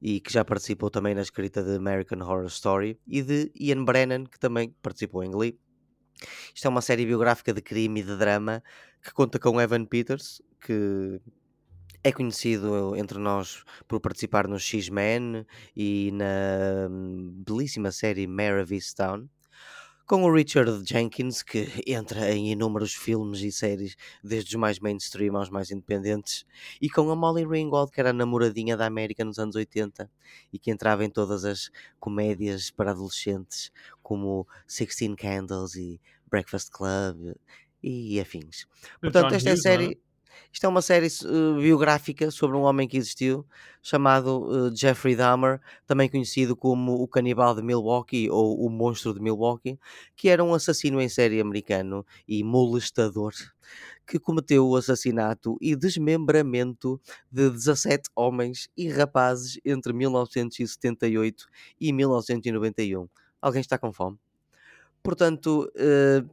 e 0.00 0.20
que 0.20 0.32
já 0.32 0.44
participou 0.44 0.90
também 0.90 1.14
na 1.14 1.22
escrita 1.22 1.62
de 1.62 1.76
American 1.76 2.20
Horror 2.20 2.46
Story, 2.46 2.98
e 3.06 3.22
de 3.22 3.50
Ian 3.58 3.84
Brennan, 3.84 4.24
que 4.24 4.38
também 4.38 4.74
participou 4.82 5.24
em 5.24 5.30
Glee. 5.30 5.58
Isto 6.54 6.66
é 6.66 6.68
uma 6.68 6.80
série 6.80 7.06
biográfica 7.06 7.52
de 7.52 7.62
crime 7.62 8.00
e 8.00 8.02
de 8.02 8.16
drama 8.16 8.62
que 9.02 9.12
conta 9.12 9.38
com 9.38 9.60
Evan 9.60 9.84
Peters, 9.84 10.42
que 10.60 11.20
é 12.02 12.12
conhecido 12.12 12.96
entre 12.96 13.18
nós 13.18 13.64
por 13.86 14.00
participar 14.00 14.46
no 14.48 14.58
X-Men 14.58 15.44
e 15.76 16.10
na 16.12 16.88
hum, 16.90 17.42
belíssima 17.46 17.90
série 17.92 18.26
Mare 18.26 18.62
of 18.62 18.74
Easttown. 18.74 19.28
Com 20.08 20.24
o 20.24 20.32
Richard 20.32 20.82
Jenkins, 20.88 21.42
que 21.42 21.68
entra 21.86 22.32
em 22.32 22.50
inúmeros 22.50 22.94
filmes 22.94 23.42
e 23.42 23.52
séries, 23.52 23.94
desde 24.24 24.56
os 24.56 24.60
mais 24.60 24.80
mainstream 24.80 25.36
aos 25.36 25.50
mais 25.50 25.70
independentes, 25.70 26.46
e 26.80 26.88
com 26.88 27.10
a 27.10 27.14
Molly 27.14 27.44
Ringwald, 27.44 27.92
que 27.92 28.00
era 28.00 28.08
a 28.10 28.14
namoradinha 28.14 28.74
da 28.74 28.86
América 28.86 29.22
nos 29.22 29.38
anos 29.38 29.54
80 29.54 30.10
e 30.50 30.58
que 30.58 30.70
entrava 30.70 31.04
em 31.04 31.10
todas 31.10 31.44
as 31.44 31.70
comédias 32.00 32.70
para 32.70 32.92
adolescentes, 32.92 33.70
como 34.02 34.48
Sixteen 34.66 35.14
Candles 35.14 35.74
e 35.74 36.00
Breakfast 36.26 36.70
Club 36.70 37.34
e 37.82 38.18
afins. 38.18 38.66
Portanto, 39.00 39.34
esta 39.34 39.50
é 39.50 39.52
a 39.52 39.54
é? 39.54 39.56
série. 39.58 40.07
Isto 40.52 40.66
é 40.66 40.68
uma 40.68 40.82
série 40.82 41.06
uh, 41.06 41.60
biográfica 41.60 42.30
sobre 42.30 42.56
um 42.56 42.62
homem 42.62 42.88
que 42.88 42.96
existiu, 42.96 43.46
chamado 43.82 44.44
uh, 44.44 44.76
Jeffrey 44.76 45.14
Dahmer, 45.14 45.60
também 45.86 46.08
conhecido 46.08 46.56
como 46.56 46.94
o 46.94 47.08
canibal 47.08 47.54
de 47.54 47.62
Milwaukee 47.62 48.30
ou 48.30 48.64
o 48.64 48.70
monstro 48.70 49.14
de 49.14 49.20
Milwaukee, 49.20 49.78
que 50.16 50.28
era 50.28 50.42
um 50.42 50.54
assassino 50.54 51.00
em 51.00 51.08
série 51.08 51.40
americano 51.40 52.04
e 52.26 52.42
molestador 52.42 53.32
que 54.06 54.18
cometeu 54.18 54.66
o 54.66 54.74
assassinato 54.74 55.58
e 55.60 55.76
desmembramento 55.76 56.98
de 57.30 57.50
17 57.50 58.08
homens 58.16 58.68
e 58.74 58.88
rapazes 58.88 59.60
entre 59.62 59.92
1978 59.92 61.46
e 61.78 61.92
1991. 61.92 63.06
Alguém 63.40 63.60
está 63.60 63.78
com 63.78 63.92
fome? 63.92 64.18
Portanto, 65.02 65.70
uh, 65.76 66.28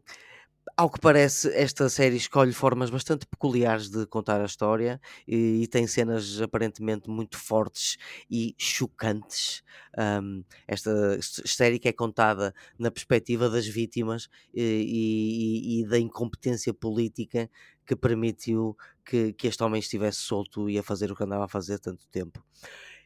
ao 0.78 0.89
que 0.89 0.99
parece, 0.99 1.49
esta 1.53 1.88
série 1.89 2.18
escolhe 2.18 2.51
formas 2.51 2.89
bastante 2.89 3.26
peculiares 3.26 3.89
de 3.89 4.05
contar 4.07 4.41
a 4.41 4.45
história 4.45 4.99
e, 5.28 5.63
e 5.63 5.68
tem 5.68 5.88
cenas 5.88 6.41
aparentemente 6.41 7.09
muito 7.09 7.38
fortes 7.38 7.97
e 8.30 8.55
chocantes. 8.57 9.63
Um, 9.97 10.43
esta 10.68 11.20
série 11.22 11.80
que 11.80 11.88
é 11.88 11.93
contada 11.93 12.53
na 12.78 12.91
perspectiva 12.91 13.49
das 13.49 13.68
vítimas 13.68 14.28
e, 14.53 14.61
e, 14.61 15.82
e 15.82 15.88
da 15.88 15.99
incompetência 15.99 16.74
política 16.74 17.49
que 17.86 17.95
permitiu 17.95 18.76
que, 19.05 19.34
que 19.34 19.47
este 19.47 19.63
homem 19.63 19.80
estivesse 19.80 20.20
solto 20.20 20.70
e 20.70 20.78
a 20.78 20.84
fazer 20.84 21.11
o 21.11 21.16
que 21.16 21.24
andava 21.24 21.45
a 21.45 21.49
fazer 21.49 21.80
tanto 21.80 22.07
tempo. 22.07 22.43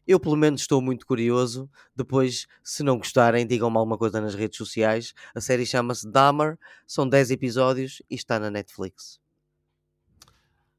Eu, 0.09 0.19
pelo 0.19 0.35
menos, 0.35 0.61
estou 0.61 0.81
muito 0.81 1.05
curioso. 1.05 1.69
Depois, 1.95 2.47
se 2.63 2.81
não 2.81 2.97
gostarem, 2.97 3.45
digam-me 3.45 3.77
alguma 3.77 3.95
coisa 3.95 4.19
nas 4.19 4.33
redes 4.33 4.57
sociais. 4.57 5.13
A 5.35 5.39
série 5.39 5.67
chama-se 5.67 6.11
Dahmer, 6.11 6.57
são 6.87 7.07
10 7.07 7.29
episódios 7.29 8.01
e 8.09 8.15
está 8.15 8.39
na 8.39 8.49
Netflix. 8.49 9.19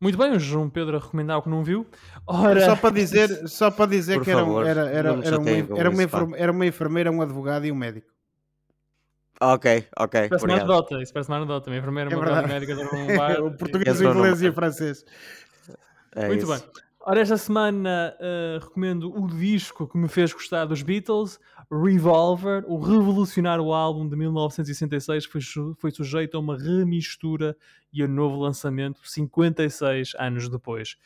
Muito 0.00 0.18
bem, 0.18 0.32
o 0.32 0.40
João 0.40 0.68
Pedro 0.68 0.96
a 0.96 1.00
recomendar 1.00 1.38
o 1.38 1.42
que 1.42 1.48
não 1.48 1.62
viu. 1.62 1.86
Ora... 2.26 2.64
Só 2.64 2.74
para 2.74 2.90
dizer, 2.90 3.28
só 3.46 3.70
para 3.70 3.86
dizer 3.88 4.18
que 4.20 4.32
favor, 4.32 4.66
era, 4.66 4.80
era, 4.80 4.90
era, 4.90 5.24
era, 5.24 5.38
uma, 5.38 5.50
era, 5.78 5.90
uma 5.90 6.02
enfermeira, 6.02 6.42
era 6.42 6.52
uma 6.52 6.66
enfermeira, 6.66 7.12
um 7.12 7.22
advogado 7.22 7.66
e 7.66 7.70
um 7.70 7.76
médico. 7.76 8.10
Ok, 9.40 9.86
ok. 9.96 10.22
Isso 10.22 10.28
parece 10.30 10.44
uma 10.44 10.54
anedota, 10.56 11.02
isso 11.02 11.12
parece 11.12 11.30
uma 11.30 11.36
anedota. 11.36 11.70
Uma 11.70 11.76
enfermeira, 11.76 12.16
uma 12.16 12.26
é 12.42 12.46
médica, 12.48 12.74
um 12.74 13.16
bar. 13.16 13.40
o 13.44 13.56
português, 13.56 14.00
o 14.00 14.04
inglês 14.04 14.42
e 14.42 14.48
o 14.48 14.52
francês. 14.52 15.04
É 16.16 16.26
Muito 16.26 16.42
isso. 16.42 16.52
bem. 16.52 16.89
Ora, 17.02 17.22
esta 17.22 17.38
semana 17.38 18.14
uh, 18.20 18.62
recomendo 18.62 19.10
o 19.10 19.26
disco 19.26 19.88
que 19.88 19.96
me 19.96 20.06
fez 20.06 20.34
gostar 20.34 20.66
dos 20.66 20.82
Beatles, 20.82 21.40
Revolver, 21.72 22.62
o 22.66 22.78
revolucionário 22.78 23.72
álbum 23.72 24.06
de 24.06 24.14
1966 24.14 25.24
foi, 25.24 25.40
foi 25.78 25.90
sujeito 25.92 26.36
a 26.36 26.40
uma 26.40 26.58
remistura 26.58 27.56
e 27.90 28.02
a 28.02 28.06
novo 28.06 28.38
lançamento 28.38 29.00
56 29.02 30.12
anos 30.18 30.50
depois. 30.50 30.98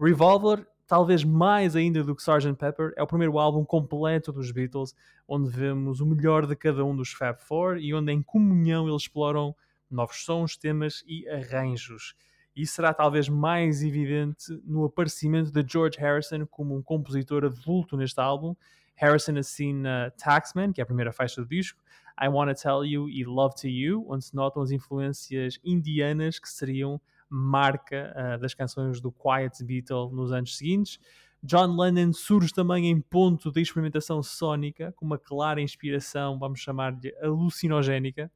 Revolver, 0.00 0.66
talvez 0.86 1.22
mais 1.22 1.76
ainda 1.76 2.02
do 2.02 2.16
que 2.16 2.22
Sgt. 2.22 2.54
Pepper, 2.54 2.94
é 2.96 3.02
o 3.02 3.06
primeiro 3.06 3.38
álbum 3.38 3.62
completo 3.62 4.32
dos 4.32 4.50
Beatles, 4.50 4.94
onde 5.28 5.50
vemos 5.50 6.00
o 6.00 6.06
melhor 6.06 6.46
de 6.46 6.56
cada 6.56 6.82
um 6.82 6.96
dos 6.96 7.10
Fab 7.12 7.38
Four 7.38 7.76
e 7.76 7.92
onde 7.92 8.10
em 8.10 8.22
comunhão 8.22 8.88
eles 8.88 9.02
exploram 9.02 9.54
novos 9.90 10.24
sons, 10.24 10.56
temas 10.56 11.04
e 11.06 11.28
arranjos. 11.28 12.14
E 12.54 12.66
será 12.66 12.92
talvez 12.92 13.28
mais 13.28 13.82
evidente 13.82 14.52
no 14.64 14.84
aparecimento 14.84 15.50
de 15.50 15.64
George 15.66 15.98
Harrison 15.98 16.46
como 16.46 16.76
um 16.76 16.82
compositor 16.82 17.44
adulto 17.44 17.96
neste 17.96 18.20
álbum. 18.20 18.54
Harrison 18.94 19.38
assina 19.38 20.12
Taxman, 20.18 20.72
que 20.72 20.80
é 20.80 20.84
a 20.84 20.86
primeira 20.86 21.12
faixa 21.12 21.40
do 21.40 21.48
disco, 21.48 21.82
I 22.20 22.28
Wanna 22.28 22.54
Tell 22.54 22.84
You 22.84 23.08
e 23.08 23.24
Love 23.24 23.54
to 23.56 23.68
You, 23.68 24.06
onde 24.08 24.24
se 24.24 24.34
notam 24.34 24.62
as 24.62 24.70
influências 24.70 25.58
indianas 25.64 26.38
que 26.38 26.48
seriam 26.48 27.00
marca 27.28 28.14
uh, 28.14 28.38
das 28.38 28.52
canções 28.52 29.00
do 29.00 29.10
Quiet 29.10 29.64
Beatle 29.64 30.12
nos 30.12 30.32
anos 30.32 30.56
seguintes. 30.56 30.98
John 31.42 31.76
Lennon 31.76 32.12
surge 32.12 32.52
também 32.52 32.88
em 32.88 33.00
ponto 33.00 33.50
de 33.50 33.60
experimentação 33.60 34.22
sónica, 34.22 34.92
com 34.92 35.04
uma 35.04 35.18
clara 35.18 35.60
inspiração, 35.60 36.38
vamos 36.38 36.60
chamar-lhe 36.60 37.12
alucinogénica, 37.20 38.30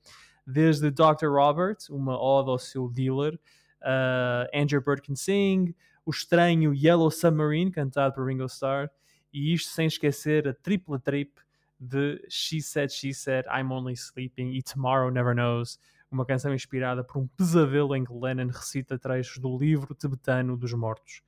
desde 0.44 0.90
Dr. 0.90 1.28
Robert, 1.28 1.76
uma 1.90 2.18
ode 2.20 2.50
ao 2.50 2.58
seu 2.58 2.88
dealer, 2.88 3.38
uh, 3.82 4.48
Andrew 4.54 4.80
Bird 4.80 5.02
Can 5.02 5.16
Sing, 5.16 5.74
o 6.04 6.10
estranho 6.10 6.74
Yellow 6.74 7.10
Submarine, 7.10 7.70
cantado 7.70 8.14
por 8.14 8.26
Ringo 8.26 8.46
Starr, 8.46 8.88
e 9.32 9.52
isto 9.52 9.70
sem 9.70 9.86
esquecer 9.86 10.48
a 10.48 10.54
tripla 10.54 10.98
trip 10.98 11.32
de 11.78 12.24
She 12.28 12.60
Said, 12.62 12.90
She 12.90 13.12
Said, 13.12 13.44
I'm 13.46 13.70
Only 13.72 13.94
Sleeping 13.94 14.52
e 14.52 14.62
Tomorrow 14.62 15.10
Never 15.10 15.34
Knows, 15.34 15.78
uma 16.10 16.24
canção 16.24 16.54
inspirada 16.54 17.04
por 17.04 17.18
um 17.18 17.26
pesadelo 17.26 17.94
em 17.94 18.04
que 18.04 18.12
Lennon 18.12 18.46
recita 18.46 18.98
trechos 18.98 19.38
do 19.38 19.58
livro 19.58 19.94
tibetano 19.94 20.56
dos 20.56 20.72
mortos. 20.72 21.22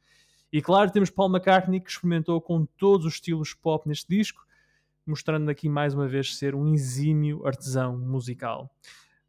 E 0.52 0.62
claro, 0.62 0.90
temos 0.90 1.10
Paul 1.10 1.28
McCartney 1.28 1.80
que 1.80 1.90
experimentou 1.90 2.40
com 2.40 2.64
todos 2.64 3.04
os 3.04 3.14
estilos 3.14 3.52
pop 3.52 3.86
neste 3.86 4.08
disco, 4.08 4.46
mostrando 5.04 5.50
aqui 5.50 5.68
mais 5.68 5.94
uma 5.94 6.08
vez 6.08 6.36
ser 6.36 6.54
um 6.54 6.72
exímio 6.72 7.46
artesão 7.46 7.98
musical. 7.98 8.70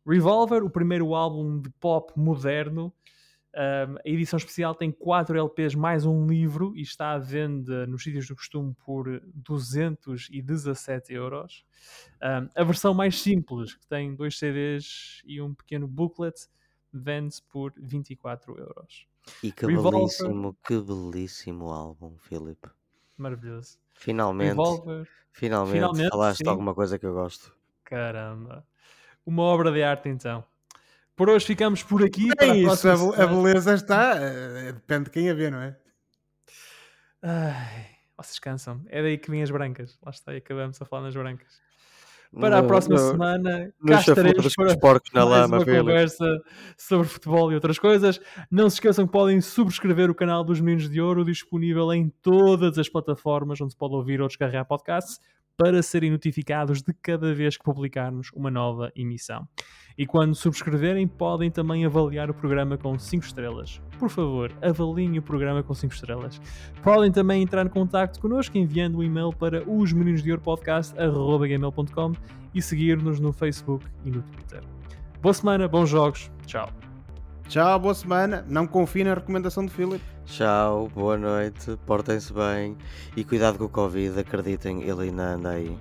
Revolver, 0.07 0.63
o 0.63 0.70
primeiro 0.70 1.13
álbum 1.13 1.59
de 1.59 1.70
pop 1.72 2.13
moderno, 2.17 2.93
um, 3.56 3.95
a 3.95 4.02
edição 4.10 4.38
especial 4.38 4.76
tem 4.76 4.91
4 4.91 5.38
LPs 5.38 5.74
mais 5.74 6.06
um 6.06 6.28
livro 6.28 6.76
e 6.76 6.82
está 6.82 7.12
à 7.12 7.18
venda 7.18 7.88
nos 7.88 8.04
sítios 8.04 8.28
do 8.28 8.36
costume 8.36 8.76
por 8.86 9.22
217 9.34 11.14
euros. 11.14 11.66
Um, 12.22 12.50
a 12.56 12.64
versão 12.64 12.93
mais 12.93 13.20
simples, 13.20 13.74
que 13.74 13.88
tem 13.88 14.14
dois 14.14 14.38
CDs 14.38 15.22
e 15.26 15.41
um 15.41 15.54
pequeno 15.54 15.88
booklet, 15.88 16.47
vende-se 16.93 17.41
por 17.43 17.74
24 17.76 18.58
euros. 18.58 19.08
E 19.43 19.52
que 19.52 19.66
Revolver... 19.66 20.00
belíssimo, 20.00 20.58
que 20.66 20.80
belíssimo 20.80 21.72
álbum, 21.72 22.18
Filipe. 22.20 22.70
Maravilhoso. 23.18 23.80
Finalmente, 23.95 24.50
Revolver... 24.50 25.08
finalmente, 25.32 25.74
finalmente 25.74 26.10
falaste 26.10 26.43
sim. 26.43 26.50
alguma 26.50 26.76
coisa 26.76 27.00
que 27.00 27.06
eu 27.06 27.14
gosto. 27.14 27.56
Caramba. 27.84 28.66
Uma 29.26 29.43
obra 29.43 29.72
de 29.72 29.82
arte 29.82 30.08
então. 30.08 30.43
Por 31.20 31.30
hoje 31.30 31.47
ficamos 31.47 31.84
por 31.84 32.01
aqui. 32.01 32.30
É 32.39 32.47
isso, 32.55 32.88
a, 32.88 32.93
a, 32.93 33.28
beleza 33.28 33.74
está. 33.74 34.15
Uh, 34.15 34.72
depende 34.72 35.03
de 35.03 35.09
quem 35.09 35.30
a 35.30 35.34
vê, 35.34 35.49
não 35.49 35.61
é? 35.61 35.76
Ai, 37.22 37.88
vocês 38.15 38.39
cansam. 38.39 38.82
É 38.88 39.01
daí 39.01 39.17
que 39.17 39.30
vêm 39.30 39.43
as 39.43 39.51
brancas. 39.51 39.99
Lá 40.01 40.11
está, 40.11 40.34
e 40.34 40.38
acabamos 40.38 40.82
a 40.82 40.86
falar 40.86 41.01
nas 41.01 41.13
brancas. 41.13 41.59
Para 42.32 42.59
a 42.59 42.63
próxima 42.63 42.97
semana, 42.97 43.70
cá 43.86 43.99
estaremos 43.99 44.55
para 44.55 44.78
porcos 44.78 45.11
na 45.11 45.26
lama, 45.26 45.57
uma 45.57 45.65
conversa 45.65 46.26
sobre 46.78 47.09
futebol 47.09 47.51
e 47.51 47.55
outras 47.55 47.78
coisas. 47.78 48.22
Não 48.49 48.70
se 48.70 48.78
esqueçam 48.78 49.05
que 49.05 49.11
podem 49.11 49.41
subscrever 49.41 50.09
o 50.09 50.15
canal 50.15 50.41
dos 50.41 50.61
Meninos 50.61 50.89
de 50.89 51.01
Ouro, 51.01 51.26
disponível 51.26 51.91
em 51.91 52.07
todas 52.22 52.78
as 52.78 52.88
plataformas 52.88 53.59
onde 53.59 53.74
se 53.74 53.78
pode 53.78 53.93
ouvir 53.93 54.22
ou 54.22 54.28
descarregar 54.30 54.65
podcasts 54.65 55.20
para 55.59 55.84
serem 55.84 56.09
notificados 56.09 56.82
de 56.82 56.93
cada 56.93 57.34
vez 57.34 57.57
que 57.57 57.63
publicarmos 57.65 58.30
uma 58.34 58.49
nova 58.49 58.89
emissão. 58.95 59.45
E 60.00 60.06
quando 60.06 60.34
subscreverem, 60.34 61.06
podem 61.06 61.52
também 61.52 61.86
avaliar 61.86 62.30
o 62.30 62.34
programa 62.34 62.78
com 62.78 62.97
5 62.97 63.26
estrelas. 63.26 63.82
Por 64.00 64.10
favor, 64.10 64.50
avaliem 64.62 65.18
o 65.18 65.22
programa 65.22 65.62
com 65.62 65.74
5 65.74 65.93
estrelas. 65.93 66.39
Podem 66.82 67.12
também 67.12 67.43
entrar 67.43 67.66
em 67.66 67.70
contato 67.70 68.18
connosco 68.22 68.58
enviando 68.58 69.00
um 69.00 69.04
e-mail 69.04 69.34
para 69.34 69.62
os 69.70 69.91
meninos 69.91 70.24
de 70.24 70.32
e 72.56 72.62
seguir-nos 72.62 73.20
no 73.20 73.34
Facebook 73.34 73.86
e 74.06 74.10
no 74.10 74.22
Twitter. 74.22 74.64
Boa 75.22 75.34
semana, 75.34 75.68
bons 75.68 75.89
jogos. 75.89 76.32
Tchau. 76.45 76.70
Tchau, 77.50 77.78
boa 77.78 77.93
semana. 77.93 78.45
Não 78.47 78.66
confie 78.66 79.04
na 79.04 79.16
recomendação 79.16 79.66
de 79.66 79.74
Filipe. 79.74 80.06
Tchau, 80.26 80.88
boa 80.95 81.18
noite, 81.18 81.78
portem-se 81.86 82.32
bem 82.32 82.78
e 83.18 83.24
cuidado 83.26 83.58
com 83.58 83.66
o 83.66 83.70
Covid, 83.70 84.18
acreditem, 84.18 84.82
ele 84.84 85.10
ainda 85.10 85.34
anda 85.34 85.50
aí. 85.50 85.78